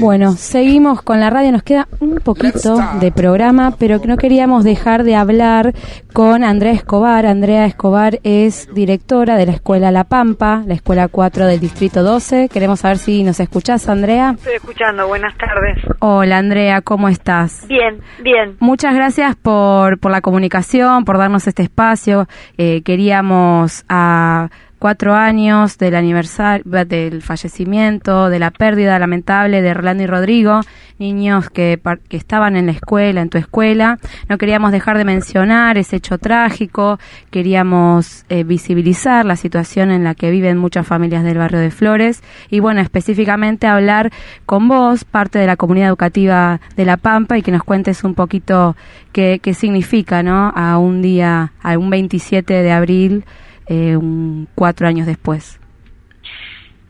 Bueno, 0.00 0.32
seguimos 0.32 1.02
con 1.02 1.18
la 1.18 1.30
radio, 1.30 1.50
nos 1.50 1.64
queda 1.64 1.88
un 1.98 2.16
poquito 2.16 2.78
de 3.00 3.10
programa, 3.10 3.74
pero 3.76 4.00
no 4.04 4.16
queríamos 4.16 4.62
dejar 4.62 5.02
de 5.02 5.16
hablar 5.16 5.74
con 6.12 6.44
Andrea 6.44 6.72
Escobar. 6.72 7.26
Andrea 7.26 7.66
Escobar 7.66 8.20
es 8.22 8.72
directora 8.72 9.36
de 9.36 9.46
la 9.46 9.52
Escuela 9.52 9.90
La 9.90 10.04
Pampa, 10.04 10.62
la 10.64 10.74
Escuela 10.74 11.08
4 11.08 11.46
del 11.46 11.58
Distrito 11.58 12.02
12. 12.04 12.48
Queremos 12.48 12.80
saber 12.80 12.98
si 12.98 13.24
nos 13.24 13.40
escuchás, 13.40 13.88
Andrea. 13.88 14.34
Estoy 14.36 14.54
escuchando, 14.54 15.08
buenas 15.08 15.36
tardes. 15.36 15.84
Hola, 15.98 16.38
Andrea, 16.38 16.80
¿cómo 16.82 17.08
estás? 17.08 17.66
Bien, 17.66 18.00
bien. 18.22 18.56
Muchas 18.60 18.94
gracias 18.94 19.34
por, 19.34 19.98
por 19.98 20.12
la 20.12 20.20
comunicación, 20.20 21.04
por 21.04 21.18
darnos 21.18 21.46
este 21.48 21.64
espacio. 21.64 22.28
Eh, 22.56 22.82
queríamos 22.82 23.84
a 23.88 24.50
cuatro 24.78 25.14
años 25.14 25.78
del 25.78 25.94
aniversario, 25.94 26.64
del 26.86 27.22
fallecimiento, 27.22 28.30
de 28.30 28.38
la 28.38 28.50
pérdida 28.50 28.98
lamentable 28.98 29.62
de 29.62 29.74
Rolando 29.74 30.04
y 30.04 30.06
Rodrigo, 30.06 30.60
niños 30.98 31.50
que, 31.50 31.80
que 32.08 32.16
estaban 32.16 32.56
en 32.56 32.66
la 32.66 32.72
escuela, 32.72 33.20
en 33.20 33.28
tu 33.28 33.38
escuela. 33.38 33.98
No 34.28 34.38
queríamos 34.38 34.72
dejar 34.72 34.98
de 34.98 35.04
mencionar 35.04 35.78
ese 35.78 35.96
hecho 35.96 36.18
trágico, 36.18 36.98
queríamos 37.30 38.24
eh, 38.28 38.44
visibilizar 38.44 39.24
la 39.24 39.36
situación 39.36 39.90
en 39.90 40.04
la 40.04 40.14
que 40.14 40.30
viven 40.30 40.58
muchas 40.58 40.86
familias 40.86 41.24
del 41.24 41.38
barrio 41.38 41.60
de 41.60 41.70
Flores 41.70 42.22
y 42.50 42.60
bueno, 42.60 42.80
específicamente 42.80 43.66
hablar 43.66 44.12
con 44.46 44.68
vos, 44.68 45.04
parte 45.04 45.38
de 45.38 45.46
la 45.46 45.56
comunidad 45.56 45.88
educativa 45.88 46.60
de 46.76 46.84
La 46.84 46.96
Pampa 46.96 47.38
y 47.38 47.42
que 47.42 47.52
nos 47.52 47.64
cuentes 47.64 48.04
un 48.04 48.14
poquito 48.14 48.76
qué, 49.12 49.40
qué 49.42 49.54
significa, 49.54 50.22
¿no? 50.22 50.52
A 50.54 50.78
un 50.78 51.02
día, 51.02 51.52
a 51.62 51.78
un 51.78 51.90
27 51.90 52.54
de 52.54 52.72
abril, 52.72 53.24
eh, 53.68 53.96
un, 53.96 54.48
cuatro 54.54 54.86
años 54.86 55.06
después? 55.06 55.60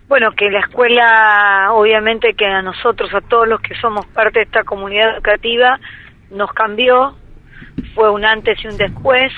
Bueno, 0.08 0.32
que 0.32 0.50
la 0.50 0.60
escuela, 0.60 1.68
obviamente 1.72 2.32
que 2.32 2.46
a 2.46 2.62
nosotros, 2.62 3.12
a 3.12 3.20
todos 3.20 3.46
los 3.46 3.60
que 3.60 3.74
somos 3.74 4.06
parte 4.06 4.38
de 4.38 4.44
esta 4.46 4.64
comunidad 4.64 5.14
educativa, 5.16 5.78
nos 6.30 6.50
cambió, 6.52 7.14
fue 7.94 8.10
un 8.10 8.24
antes 8.24 8.62
y 8.64 8.68
un 8.68 8.76
después, 8.78 9.32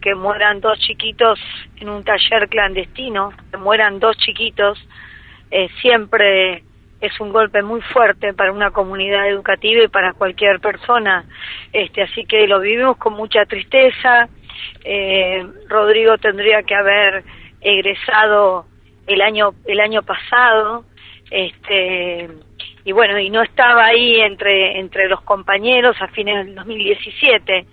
que 0.00 0.14
mueran 0.14 0.60
dos 0.60 0.78
chiquitos 0.78 1.38
en 1.76 1.90
un 1.90 2.02
taller 2.02 2.48
clandestino, 2.48 3.32
que 3.50 3.58
mueran 3.58 3.98
dos 3.98 4.16
chiquitos, 4.16 4.78
eh, 5.50 5.68
siempre 5.82 6.64
es 7.00 7.20
un 7.20 7.32
golpe 7.32 7.62
muy 7.62 7.80
fuerte 7.80 8.34
para 8.34 8.52
una 8.52 8.70
comunidad 8.70 9.28
educativa 9.28 9.82
y 9.82 9.88
para 9.88 10.12
cualquier 10.12 10.60
persona, 10.60 11.24
este, 11.72 12.02
así 12.02 12.24
que 12.24 12.46
lo 12.46 12.60
vivimos 12.60 12.96
con 12.96 13.14
mucha 13.14 13.44
tristeza, 13.46 14.28
eh, 14.84 15.44
Rodrigo 15.68 16.18
tendría 16.18 16.62
que 16.62 16.74
haber 16.74 17.24
egresado 17.60 18.66
el 19.06 19.20
año 19.22 19.54
el 19.66 19.80
año 19.80 20.02
pasado 20.02 20.84
este 21.30 22.28
y 22.84 22.92
bueno 22.92 23.18
y 23.18 23.30
no 23.30 23.42
estaba 23.42 23.84
ahí 23.86 24.20
entre 24.20 24.78
entre 24.78 25.08
los 25.08 25.20
compañeros 25.22 25.96
a 26.00 26.08
fines 26.08 26.46
del 26.46 26.54
2017 26.54 27.66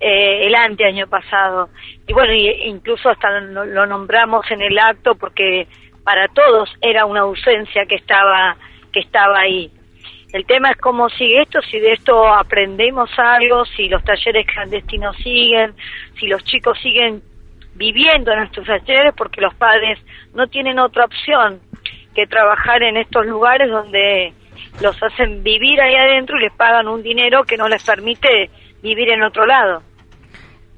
eh, 0.00 0.46
el 0.46 0.54
ante 0.54 0.84
año 0.84 1.06
pasado. 1.06 1.68
Y 2.06 2.12
bueno 2.12 2.32
incluso 2.32 3.10
hasta 3.10 3.40
lo, 3.40 3.64
lo, 3.64 3.86
nombramos 3.86 4.50
en 4.50 4.62
el 4.62 4.78
acto 4.78 5.14
porque 5.14 5.66
para 6.02 6.28
todos 6.28 6.70
era 6.80 7.04
una 7.04 7.20
ausencia 7.20 7.86
que 7.86 7.96
estaba 7.96 8.56
que 8.92 9.00
estaba 9.00 9.40
ahí 9.40 9.70
el 10.34 10.44
tema 10.46 10.70
es 10.70 10.76
cómo 10.78 11.08
sigue 11.10 11.42
esto, 11.42 11.60
si 11.62 11.78
de 11.78 11.92
esto 11.92 12.26
aprendemos 12.26 13.08
algo, 13.16 13.64
si 13.64 13.88
los 13.88 14.02
talleres 14.02 14.44
clandestinos 14.52 15.16
siguen, 15.18 15.74
si 16.18 16.26
los 16.26 16.42
chicos 16.42 16.76
siguen 16.82 17.22
viviendo 17.76 18.32
en 18.32 18.42
estos 18.42 18.66
talleres 18.66 19.14
porque 19.16 19.40
los 19.40 19.54
padres 19.54 19.96
no 20.34 20.48
tienen 20.48 20.80
otra 20.80 21.04
opción 21.04 21.60
que 22.16 22.26
trabajar 22.26 22.82
en 22.82 22.96
estos 22.96 23.24
lugares 23.26 23.70
donde 23.70 24.32
los 24.82 25.00
hacen 25.00 25.44
vivir 25.44 25.80
ahí 25.80 25.94
adentro 25.94 26.36
y 26.36 26.42
les 26.42 26.52
pagan 26.54 26.88
un 26.88 27.04
dinero 27.04 27.44
que 27.44 27.56
no 27.56 27.68
les 27.68 27.84
permite 27.84 28.50
vivir 28.82 29.10
en 29.10 29.22
otro 29.22 29.46
lado. 29.46 29.84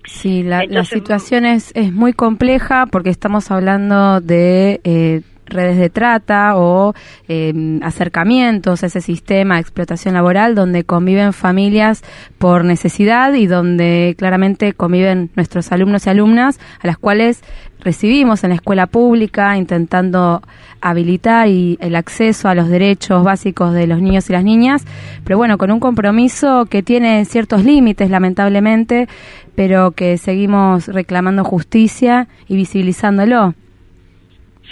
Sí, 0.05 0.43
la, 0.43 0.65
la 0.69 0.85
situación 0.85 1.47
es, 1.47 1.73
es 1.75 1.95
muy 1.95 2.13
compleja 2.13 2.85
porque 2.93 3.09
estamos 3.09 3.51
hablando 3.51 4.21
de 4.21 4.81
eh, 4.85 5.23
redes 5.47 5.79
de 5.79 5.91
trata 5.91 6.57
o 6.57 6.95
em, 7.29 7.81
acercamientos 7.83 8.83
a 8.83 8.87
ese 8.87 9.01
sistema 9.01 9.55
de 9.55 9.63
explotación 9.63 10.15
laboral 10.15 10.55
donde 10.55 10.85
conviven 10.85 11.33
familias 11.33 12.03
por 12.39 12.65
necesidad 12.65 13.33
y 13.35 13.47
donde 13.47 14.15
claramente 14.19 14.73
conviven 14.73 15.31
nuestros 15.37 15.73
alumnos 15.73 16.07
y 16.07 16.11
alumnas 16.11 16.61
a 16.83 16.87
las 16.87 16.99
cuales 16.99 17.43
recibimos 17.81 18.43
en 18.43 18.51
la 18.51 18.57
escuela 18.57 18.87
pública 18.87 19.57
intentando 19.57 20.43
habilitar 20.81 21.49
y 21.49 21.79
el 21.81 21.95
acceso 21.97 22.49
a 22.49 22.55
los 22.55 22.69
derechos 22.69 23.23
básicos 23.23 23.73
de 23.73 23.87
los 23.87 24.01
niños 24.01 24.29
y 24.29 24.33
las 24.33 24.45
niñas, 24.45 24.85
pero 25.25 25.39
bueno, 25.39 25.59
con 25.59 25.71
un 25.71 25.81
compromiso 25.81 26.67
que 26.67 26.83
tiene 26.83 27.25
ciertos 27.25 27.65
límites 27.65 28.11
lamentablemente, 28.11 29.09
pero 29.55 29.93
que 29.93 30.19
seguimos 30.19 30.89
reclamando 30.89 31.45
justicia 31.45 32.29
y 32.49 32.57
visibilizándolo. 32.57 33.55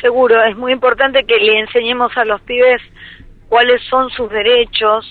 Seguro, 0.04 0.44
es 0.44 0.54
muy 0.54 0.70
importante 0.72 1.24
que 1.24 1.38
le 1.38 1.60
enseñemos 1.60 2.14
a 2.18 2.26
los 2.26 2.38
pibes 2.42 2.82
cuáles 3.48 3.80
son 3.84 4.10
sus 4.10 4.28
derechos, 4.28 5.10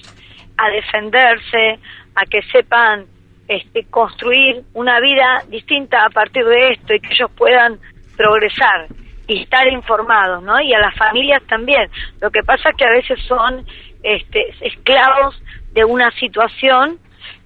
a 0.55 0.69
defenderse, 0.69 1.79
a 2.13 2.25
que 2.27 2.43
sepan 2.51 3.07
este, 3.47 3.85
construir 3.85 4.61
una 4.75 4.99
vida 4.99 5.41
distinta 5.47 6.05
a 6.05 6.11
partir 6.11 6.45
de 6.45 6.73
esto 6.73 6.93
y 6.93 6.99
que 6.99 7.11
ellos 7.11 7.31
puedan 7.35 7.79
progresar 8.15 8.85
y 9.25 9.41
estar 9.41 9.67
informados, 9.67 10.43
¿no? 10.43 10.61
Y 10.61 10.75
a 10.75 10.79
las 10.79 10.95
familias 10.95 11.41
también. 11.47 11.89
Lo 12.21 12.29
que 12.29 12.43
pasa 12.43 12.69
es 12.69 12.75
que 12.75 12.85
a 12.85 12.91
veces 12.91 13.19
son 13.27 13.65
este, 14.03 14.53
esclavos 14.61 15.41
de 15.71 15.85
una 15.85 16.11
situación 16.11 16.99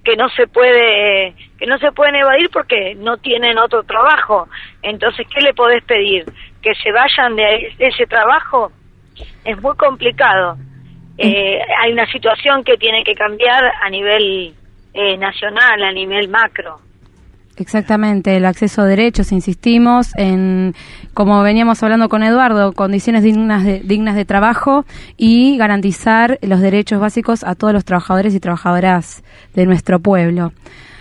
que 0.04 0.16
no 0.16 0.28
se 0.30 0.46
puede 0.46 1.34
que 1.58 1.66
no 1.66 1.78
se 1.78 1.92
pueden 1.92 2.14
evadir 2.14 2.50
porque 2.50 2.94
no 2.94 3.16
tienen 3.16 3.58
otro 3.58 3.82
trabajo. 3.84 4.48
Entonces, 4.82 5.26
¿qué 5.34 5.40
le 5.40 5.54
podés 5.54 5.82
pedir? 5.84 6.24
Que 6.62 6.74
se 6.74 6.92
vayan 6.92 7.36
de 7.36 7.74
ese 7.78 8.06
trabajo 8.06 8.72
es 9.44 9.60
muy 9.62 9.76
complicado. 9.76 10.56
Eh, 11.16 11.58
hay 11.82 11.92
una 11.92 12.06
situación 12.06 12.62
que 12.62 12.76
tiene 12.76 13.02
que 13.02 13.14
cambiar 13.14 13.64
a 13.82 13.90
nivel 13.90 14.54
eh, 14.94 15.16
nacional, 15.16 15.82
a 15.82 15.92
nivel 15.92 16.28
macro. 16.28 16.76
Exactamente, 17.56 18.36
el 18.36 18.44
acceso 18.44 18.82
a 18.82 18.84
derechos, 18.84 19.32
insistimos 19.32 20.16
en, 20.16 20.74
como 21.12 21.42
veníamos 21.42 21.82
hablando 21.82 22.08
con 22.08 22.22
Eduardo, 22.22 22.72
condiciones 22.72 23.24
dignas 23.24 23.64
de, 23.64 23.80
dignas 23.80 24.14
de 24.14 24.24
trabajo 24.24 24.84
y 25.16 25.56
garantizar 25.58 26.38
los 26.42 26.60
derechos 26.60 27.00
básicos 27.00 27.42
a 27.42 27.56
todos 27.56 27.72
los 27.72 27.84
trabajadores 27.84 28.32
y 28.36 28.38
trabajadoras 28.38 29.24
de 29.54 29.66
nuestro 29.66 29.98
pueblo. 29.98 30.52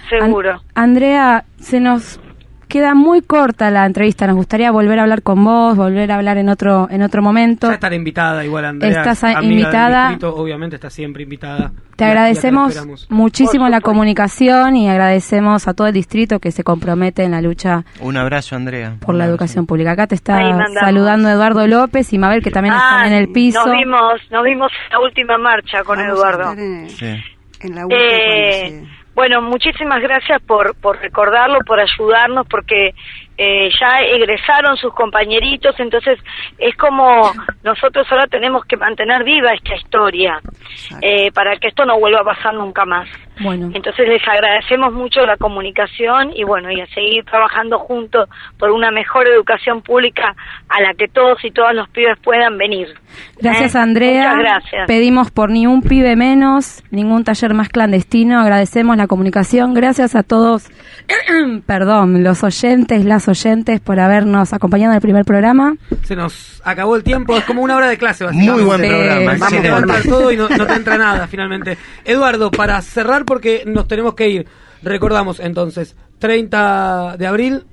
Seguro. 0.09 0.61
Andrea, 0.73 1.43
se 1.59 1.79
nos 1.79 2.19
queda 2.67 2.93
muy 2.93 3.21
corta 3.21 3.71
la 3.71 3.85
entrevista. 3.85 4.27
Nos 4.27 4.35
gustaría 4.35 4.71
volver 4.71 4.99
a 4.99 5.03
hablar 5.03 5.21
con 5.21 5.43
vos, 5.43 5.75
volver 5.75 6.11
a 6.11 6.15
hablar 6.15 6.37
en 6.37 6.49
otro 6.49 6.87
en 6.89 7.01
otro 7.01 7.21
momento. 7.21 7.67
Ya 7.67 7.75
estar 7.75 7.93
invitada 7.93 8.45
igual, 8.45 8.65
Andrea. 8.65 9.01
Estás 9.01 9.23
invitada. 9.41 10.17
obviamente 10.21 10.75
está 10.75 10.89
siempre 10.89 11.23
invitada. 11.23 11.71
Te 11.95 12.05
agradecemos 12.05 13.09
muchísimo 13.09 13.69
la 13.69 13.81
comunicación 13.81 14.75
y 14.75 14.87
agradecemos 14.87 15.67
a 15.67 15.73
todo 15.73 15.87
el 15.87 15.93
distrito 15.93 16.39
que 16.39 16.51
se 16.51 16.63
compromete 16.63 17.23
en 17.23 17.31
la 17.31 17.41
lucha. 17.41 17.85
Un 18.01 18.17
abrazo, 18.17 18.55
Andrea. 18.55 18.97
Por 18.99 19.15
la 19.15 19.25
educación 19.25 19.65
pública. 19.65 19.93
Acá 19.93 20.05
te 20.05 20.15
está 20.15 20.39
saludando 20.79 21.29
Eduardo 21.29 21.65
López 21.65 22.13
y 22.13 22.19
Mabel, 22.19 22.43
que 22.43 22.51
también 22.51 22.75
están 22.75 23.07
en 23.07 23.13
el 23.13 23.29
piso. 23.29 23.65
Nos 23.65 23.75
vimos, 23.75 24.21
nos 24.29 24.43
vimos 24.43 24.71
en 24.85 24.91
la 24.91 24.99
última 24.99 25.37
marcha 25.37 25.83
con 25.83 25.99
Eduardo. 25.99 26.53
En, 27.59 27.73
la 27.73 27.85
última, 27.85 27.99
eh, 27.99 28.83
bueno, 29.17 29.41
muchísimas 29.41 29.99
gracias 29.99 30.39
por, 30.43 30.75
por 30.75 30.99
recordarlo, 30.99 31.57
por 31.65 31.79
ayudarnos, 31.79 32.45
porque 32.47 32.93
eh, 33.35 33.67
ya 33.81 34.01
egresaron 34.01 34.77
sus 34.77 34.93
compañeritos, 34.93 35.73
entonces 35.79 36.19
es 36.59 36.77
como 36.77 37.31
nosotros 37.63 38.05
ahora 38.11 38.27
tenemos 38.27 38.63
que 38.65 38.77
mantener 38.77 39.23
viva 39.23 39.53
esta 39.53 39.73
historia 39.73 40.39
eh, 41.01 41.31
para 41.31 41.57
que 41.57 41.69
esto 41.69 41.83
no 41.83 41.97
vuelva 41.97 42.19
a 42.19 42.25
pasar 42.25 42.53
nunca 42.53 42.85
más. 42.85 43.09
Bueno. 43.41 43.69
Entonces 43.73 44.07
les 44.07 44.21
agradecemos 44.27 44.93
mucho 44.93 45.25
la 45.25 45.37
comunicación 45.37 46.31
y 46.35 46.43
bueno, 46.43 46.71
y 46.71 46.81
a 46.81 46.87
seguir 46.87 47.23
trabajando 47.25 47.79
juntos 47.79 48.29
por 48.57 48.71
una 48.71 48.91
mejor 48.91 49.27
educación 49.27 49.81
pública 49.81 50.35
a 50.69 50.81
la 50.81 50.93
que 50.93 51.07
todos 51.07 51.43
y 51.43 51.51
todas 51.51 51.75
los 51.75 51.87
pibes 51.89 52.17
puedan 52.23 52.57
venir. 52.57 52.87
Gracias 53.39 53.75
¿Eh? 53.75 53.79
Andrea. 53.79 54.35
Muchas 54.35 54.39
gracias. 54.39 54.87
Pedimos 54.87 55.31
por 55.31 55.49
ni 55.49 55.67
un 55.67 55.81
pibe 55.81 56.15
menos, 56.15 56.83
ningún 56.91 57.23
taller 57.23 57.53
más 57.53 57.69
clandestino. 57.69 58.39
Agradecemos 58.39 58.97
la 58.97 59.07
comunicación. 59.07 59.73
Gracias 59.73 60.15
a 60.15 60.23
todos, 60.23 60.69
perdón, 61.65 62.23
los 62.23 62.43
oyentes, 62.43 63.05
las 63.05 63.27
oyentes 63.27 63.79
por 63.79 63.99
habernos 63.99 64.53
acompañado 64.53 64.91
en 64.91 64.95
el 64.95 65.01
primer 65.01 65.25
programa. 65.25 65.75
Se 66.03 66.15
nos 66.15 66.61
acabó 66.65 66.95
el 66.95 67.03
tiempo, 67.03 67.37
es 67.37 67.43
como 67.45 67.61
una 67.61 67.75
hora 67.75 67.87
de 67.87 67.97
clase. 67.97 68.25
Muy 68.31 68.63
buen 68.63 68.81
programa. 68.81 69.35
Vamos 69.39 70.05
a 70.05 70.09
todo 70.09 70.31
y 70.31 70.37
no, 70.37 70.49
no 70.49 70.65
te 70.65 70.73
entra 70.73 70.97
nada 70.97 71.27
finalmente. 71.27 71.77
Eduardo, 72.03 72.51
para 72.51 72.81
cerrar 72.81 73.25
porque 73.27 73.63
nos 73.65 73.87
tenemos 73.87 74.15
que 74.15 74.29
ir. 74.29 74.47
Recordamos 74.81 75.39
entonces, 75.39 75.95
30 76.17 77.17
de 77.17 77.27
abril. 77.27 77.65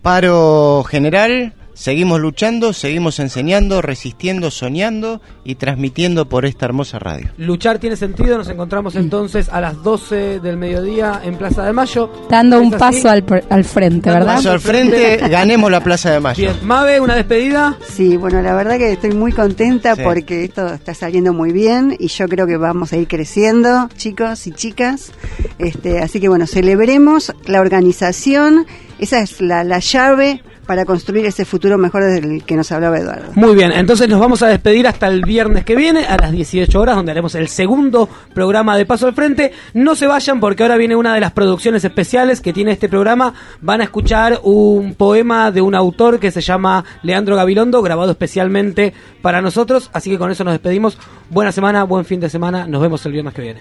Paro 0.00 0.84
general, 0.84 1.52
Seguimos 1.74 2.20
luchando, 2.20 2.72
seguimos 2.72 3.18
enseñando, 3.18 3.82
resistiendo, 3.82 4.52
soñando 4.52 5.20
y 5.42 5.56
transmitiendo 5.56 6.28
por 6.28 6.46
esta 6.46 6.66
hermosa 6.66 7.00
radio. 7.00 7.30
Luchar 7.36 7.80
tiene 7.80 7.96
sentido, 7.96 8.38
nos 8.38 8.48
encontramos 8.48 8.94
entonces 8.94 9.48
a 9.48 9.60
las 9.60 9.82
12 9.82 10.38
del 10.38 10.56
mediodía 10.56 11.20
en 11.24 11.36
Plaza 11.36 11.64
de 11.64 11.72
Mayo. 11.72 12.10
Dando 12.30 12.60
un 12.60 12.70
paso 12.70 13.08
al, 13.08 13.24
al, 13.50 13.64
frente, 13.64 14.08
¿verdad? 14.08 14.28
Un 14.28 14.34
paso 14.36 14.52
al 14.52 14.60
frente, 14.60 15.16
ganemos 15.28 15.68
la 15.68 15.82
Plaza 15.82 16.12
de 16.12 16.20
Mayo. 16.20 16.44
Bien, 16.44 16.66
Mabe, 16.66 17.00
una 17.00 17.16
despedida. 17.16 17.76
Sí, 17.88 18.16
bueno, 18.16 18.40
la 18.40 18.54
verdad 18.54 18.78
que 18.78 18.92
estoy 18.92 19.10
muy 19.10 19.32
contenta 19.32 19.96
porque 19.96 20.44
esto 20.44 20.74
está 20.74 20.94
saliendo 20.94 21.32
muy 21.32 21.50
bien 21.50 21.96
y 21.98 22.06
yo 22.06 22.28
creo 22.28 22.46
que 22.46 22.56
vamos 22.56 22.92
a 22.92 22.96
ir 22.98 23.08
creciendo, 23.08 23.88
chicos 23.96 24.46
y 24.46 24.52
chicas. 24.52 25.10
Este, 25.58 25.98
así 25.98 26.20
que 26.20 26.28
bueno, 26.28 26.46
celebremos 26.46 27.32
la 27.46 27.60
organización, 27.60 28.64
esa 29.00 29.18
es 29.20 29.40
la, 29.40 29.64
la 29.64 29.80
llave 29.80 30.40
para 30.64 30.84
construir 30.84 31.26
ese 31.26 31.44
futuro 31.44 31.78
mejor 31.78 32.04
del 32.04 32.44
que 32.44 32.56
nos 32.56 32.70
hablaba 32.72 32.98
Eduardo. 32.98 33.32
Muy 33.34 33.54
bien, 33.54 33.72
entonces 33.72 34.08
nos 34.08 34.20
vamos 34.20 34.42
a 34.42 34.48
despedir 34.48 34.86
hasta 34.86 35.06
el 35.06 35.22
viernes 35.22 35.64
que 35.64 35.76
viene 35.76 36.04
a 36.06 36.16
las 36.16 36.32
18 36.32 36.80
horas, 36.80 36.96
donde 36.96 37.12
haremos 37.12 37.34
el 37.34 37.48
segundo 37.48 38.08
programa 38.34 38.76
de 38.76 38.86
Paso 38.86 39.06
al 39.06 39.14
Frente. 39.14 39.52
No 39.74 39.94
se 39.94 40.06
vayan 40.06 40.40
porque 40.40 40.62
ahora 40.62 40.76
viene 40.76 40.96
una 40.96 41.14
de 41.14 41.20
las 41.20 41.32
producciones 41.32 41.84
especiales 41.84 42.40
que 42.40 42.52
tiene 42.52 42.72
este 42.72 42.88
programa. 42.88 43.34
Van 43.60 43.80
a 43.80 43.84
escuchar 43.84 44.40
un 44.42 44.94
poema 44.94 45.50
de 45.50 45.60
un 45.60 45.74
autor 45.74 46.18
que 46.18 46.30
se 46.30 46.40
llama 46.40 46.84
Leandro 47.02 47.36
Gabilondo, 47.36 47.82
grabado 47.82 48.12
especialmente 48.12 48.92
para 49.22 49.40
nosotros. 49.40 49.90
Así 49.92 50.10
que 50.10 50.18
con 50.18 50.30
eso 50.30 50.44
nos 50.44 50.54
despedimos. 50.54 50.98
Buena 51.30 51.52
semana, 51.52 51.84
buen 51.84 52.04
fin 52.04 52.20
de 52.20 52.28
semana. 52.28 52.66
Nos 52.66 52.80
vemos 52.80 53.04
el 53.06 53.12
viernes 53.12 53.34
que 53.34 53.42
viene. 53.42 53.60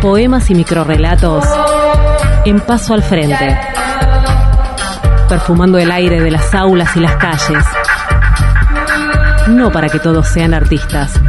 Poemas 0.00 0.50
y 0.50 0.54
microrrelatos 0.54 1.44
en 2.44 2.60
Paso 2.60 2.94
al 2.94 3.02
Frente 3.02 3.58
perfumando 5.28 5.78
el 5.78 5.92
aire 5.92 6.22
de 6.22 6.30
las 6.30 6.54
aulas 6.54 6.96
y 6.96 7.00
las 7.00 7.14
calles. 7.16 7.64
No 9.48 9.70
para 9.70 9.88
que 9.88 9.98
todos 9.98 10.26
sean 10.26 10.54
artistas, 10.54 11.20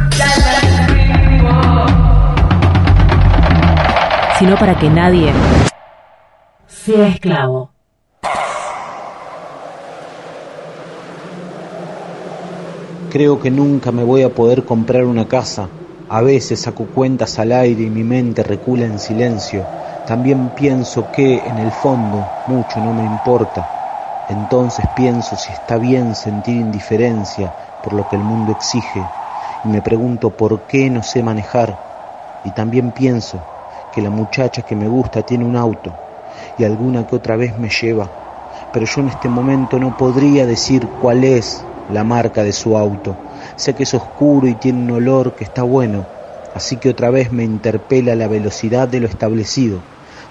sino 4.38 4.56
para 4.56 4.78
que 4.78 4.88
nadie 4.88 5.32
sea 6.66 7.08
esclavo. 7.08 7.70
Creo 13.10 13.40
que 13.40 13.50
nunca 13.50 13.92
me 13.92 14.04
voy 14.04 14.22
a 14.22 14.30
poder 14.30 14.64
comprar 14.64 15.04
una 15.04 15.26
casa. 15.26 15.68
A 16.08 16.22
veces 16.22 16.60
saco 16.60 16.86
cuentas 16.86 17.38
al 17.38 17.52
aire 17.52 17.82
y 17.82 17.90
mi 17.90 18.04
mente 18.04 18.42
recula 18.42 18.86
en 18.86 18.98
silencio. 18.98 19.64
También 20.06 20.50
pienso 20.56 21.10
que, 21.12 21.38
en 21.38 21.58
el 21.58 21.70
fondo, 21.70 22.26
mucho 22.46 22.80
no 22.80 22.92
me 22.92 23.04
importa 23.04 23.79
entonces 24.30 24.86
pienso 24.94 25.36
si 25.36 25.52
está 25.52 25.76
bien 25.76 26.14
sentir 26.14 26.54
indiferencia 26.54 27.52
por 27.80 27.92
lo 27.92 28.06
que 28.06 28.14
el 28.14 28.22
mundo 28.22 28.52
exige. 28.52 29.08
Y 29.64 29.68
me 29.68 29.82
pregunto 29.82 30.30
por 30.30 30.62
qué 30.68 30.88
no 30.88 31.02
sé 31.02 31.24
manejar. 31.24 31.76
Y 32.44 32.50
también 32.50 32.92
pienso 32.92 33.40
que 33.90 34.00
la 34.00 34.10
muchacha 34.10 34.62
que 34.62 34.76
me 34.76 34.86
gusta 34.86 35.22
tiene 35.22 35.44
un 35.44 35.56
auto 35.56 35.92
y 36.56 36.62
alguna 36.62 37.04
que 37.08 37.16
otra 37.16 37.34
vez 37.34 37.58
me 37.58 37.70
lleva, 37.70 38.08
pero 38.70 38.86
yo 38.86 39.00
en 39.00 39.08
este 39.08 39.28
momento 39.28 39.80
no 39.80 39.96
podría 39.96 40.46
decir 40.46 40.86
cuál 41.02 41.24
es 41.24 41.64
la 41.92 42.04
marca 42.04 42.44
de 42.44 42.52
su 42.52 42.78
auto. 42.78 43.16
Sé 43.56 43.74
que 43.74 43.82
es 43.82 43.94
oscuro 43.94 44.46
y 44.46 44.54
tiene 44.54 44.84
un 44.84 44.90
olor 44.92 45.34
que 45.34 45.42
está 45.42 45.64
bueno, 45.64 46.06
así 46.54 46.76
que 46.76 46.88
otra 46.88 47.10
vez 47.10 47.32
me 47.32 47.42
interpela 47.42 48.14
la 48.14 48.28
velocidad 48.28 48.86
de 48.86 49.00
lo 49.00 49.08
establecido, 49.08 49.80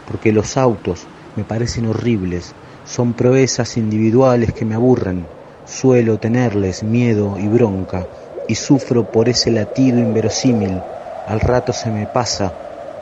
porque 0.07 0.31
los 0.31 0.55
autos 0.55 1.05
me 1.35 1.43
parecen 1.43 1.85
horribles 1.85 2.53
son 2.89 3.13
proezas 3.13 3.77
individuales 3.77 4.51
que 4.51 4.65
me 4.65 4.73
aburren. 4.73 5.27
Suelo 5.63 6.17
tenerles 6.17 6.81
miedo 6.81 7.37
y 7.37 7.47
bronca 7.47 8.07
y 8.47 8.55
sufro 8.55 9.03
por 9.03 9.29
ese 9.29 9.51
latido 9.51 9.99
inverosímil. 9.99 10.81
Al 11.27 11.39
rato 11.39 11.71
se 11.71 11.91
me 11.91 12.07
pasa, 12.07 12.51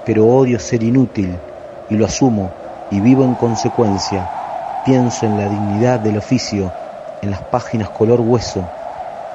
pero 0.04 0.28
odio 0.28 0.60
ser 0.60 0.84
inútil 0.84 1.40
y 1.90 1.96
lo 1.96 2.06
asumo 2.06 2.52
y 2.92 3.00
vivo 3.00 3.24
en 3.24 3.36
consecuencia. 3.36 4.28
Pienso 4.84 5.26
en 5.26 5.38
la 5.38 5.48
dignidad 5.48 6.02
del 6.02 6.18
oficio, 6.18 6.70
en 7.22 7.32
las 7.32 7.44
páginas 7.44 7.90
color 7.92 8.20
hueso, 8.20 8.68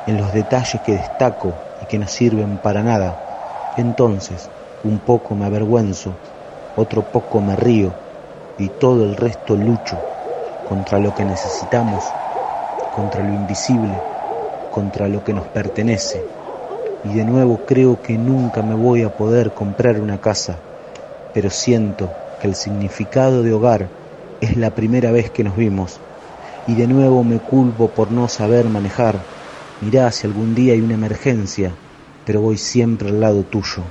en 0.07 0.19
los 0.19 0.35
detalles 0.35 0.83
que 0.83 0.93
destaco 0.93 1.55
y 1.81 1.87
que 1.87 1.99
no 1.99 2.07
sirven 2.07 2.59
para 2.59 2.83
nada. 2.83 3.17
Entonces, 3.75 4.51
un 4.85 4.99
poco 4.99 5.35
me 5.35 5.47
avergüenzo, 5.47 6.15
otro 6.77 7.01
poco 7.11 7.41
me 7.41 7.57
río 7.57 7.95
y 8.59 8.69
todo 8.69 9.05
el 9.05 9.17
resto 9.17 9.57
lucho 9.57 10.12
contra 10.73 10.99
lo 10.99 11.15
que 11.15 11.27
necesitamos, 11.27 12.15
contra 12.95 13.23
lo 13.23 13.31
invisible, 13.31 14.01
contra 14.71 15.07
lo 15.07 15.23
que 15.23 15.35
nos 15.35 15.47
pertenece. 15.49 16.23
Y 17.05 17.13
de 17.13 17.27
nuevo 17.27 17.59
creo 17.67 18.01
que 18.01 18.17
nunca 18.17 18.63
me 18.63 18.75
voy 18.75 19.03
a 19.03 19.11
poder 19.11 19.51
comprar 19.51 20.01
una 20.01 20.19
casa, 20.19 20.57
pero 21.35 21.51
siento 21.51 22.09
que 22.41 22.49
el 22.49 22.55
significado 22.55 23.43
de 23.43 23.53
hogar 23.53 23.87
es 24.41 24.57
la 24.57 24.71
primera 24.71 25.13
vez 25.13 25.31
que 25.31 25.45
nos 25.45 25.59
vimos. 25.59 26.01
Y 26.67 26.75
de 26.75 26.87
nuevo 26.87 27.23
me 27.23 27.39
culpo 27.39 27.89
por 27.89 28.11
no 28.11 28.27
saber 28.29 28.65
manejar. 28.71 29.17
Mirá 29.83 30.11
si 30.11 30.27
algún 30.27 30.55
día 30.55 30.73
hay 30.73 30.81
una 30.81 30.95
emergencia, 30.95 31.71
pero 32.25 32.41
voy 32.41 32.57
siempre 32.57 33.11
al 33.11 33.21
lado 33.21 33.43
tuyo. 33.43 33.83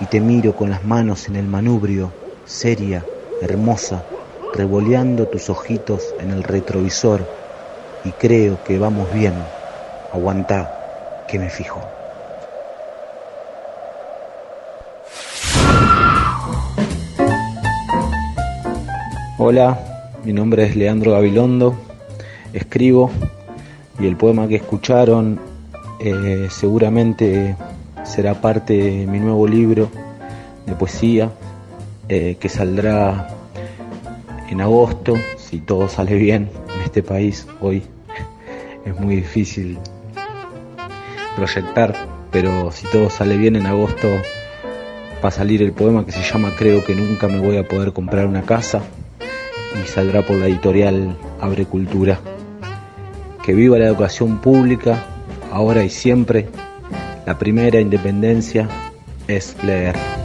Y 0.00 0.04
te 0.04 0.20
miro 0.20 0.54
con 0.54 0.70
las 0.70 0.84
manos 0.84 1.26
en 1.26 1.34
el 1.34 1.48
manubrio, 1.48 2.12
seria, 2.44 3.02
hermosa, 3.42 4.04
revoleando 4.56 5.26
tus 5.26 5.50
ojitos 5.50 6.14
en 6.18 6.30
el 6.30 6.42
retrovisor 6.42 7.20
y 8.04 8.10
creo 8.12 8.64
que 8.64 8.78
vamos 8.78 9.12
bien. 9.12 9.34
Aguantá, 10.12 11.24
que 11.28 11.38
me 11.38 11.50
fijo. 11.50 11.80
Hola, 19.38 19.78
mi 20.24 20.32
nombre 20.32 20.64
es 20.64 20.74
Leandro 20.74 21.12
Gabilondo, 21.12 21.76
escribo 22.54 23.10
y 23.98 24.06
el 24.06 24.16
poema 24.16 24.48
que 24.48 24.56
escucharon 24.56 25.38
eh, 26.00 26.48
seguramente 26.50 27.54
será 28.04 28.40
parte 28.40 28.74
de 28.74 29.06
mi 29.06 29.20
nuevo 29.20 29.46
libro 29.46 29.90
de 30.64 30.74
poesía 30.74 31.30
eh, 32.08 32.36
que 32.40 32.48
saldrá 32.48 33.35
en 34.50 34.60
agosto, 34.60 35.14
si 35.36 35.58
todo 35.58 35.88
sale 35.88 36.14
bien 36.14 36.50
en 36.74 36.82
este 36.82 37.02
país 37.02 37.46
hoy, 37.60 37.82
es 38.84 38.98
muy 39.00 39.16
difícil 39.16 39.78
proyectar, 41.34 41.94
pero 42.30 42.70
si 42.70 42.86
todo 42.88 43.10
sale 43.10 43.36
bien 43.36 43.56
en 43.56 43.66
agosto 43.66 44.08
va 45.24 45.28
a 45.28 45.32
salir 45.32 45.62
el 45.62 45.72
poema 45.72 46.04
que 46.04 46.12
se 46.12 46.22
llama 46.22 46.52
Creo 46.56 46.84
que 46.84 46.94
nunca 46.94 47.28
me 47.28 47.38
voy 47.38 47.56
a 47.56 47.66
poder 47.66 47.92
comprar 47.92 48.26
una 48.26 48.42
casa 48.42 48.82
y 49.82 49.86
saldrá 49.88 50.22
por 50.22 50.36
la 50.36 50.46
editorial 50.46 51.16
Abre 51.40 51.66
Cultura. 51.66 52.18
Que 53.44 53.54
viva 53.54 53.78
la 53.78 53.86
educación 53.86 54.38
pública, 54.38 55.04
ahora 55.52 55.84
y 55.84 55.90
siempre. 55.90 56.48
La 57.26 57.38
primera 57.38 57.80
independencia 57.80 58.68
es 59.28 59.56
leer. 59.62 60.15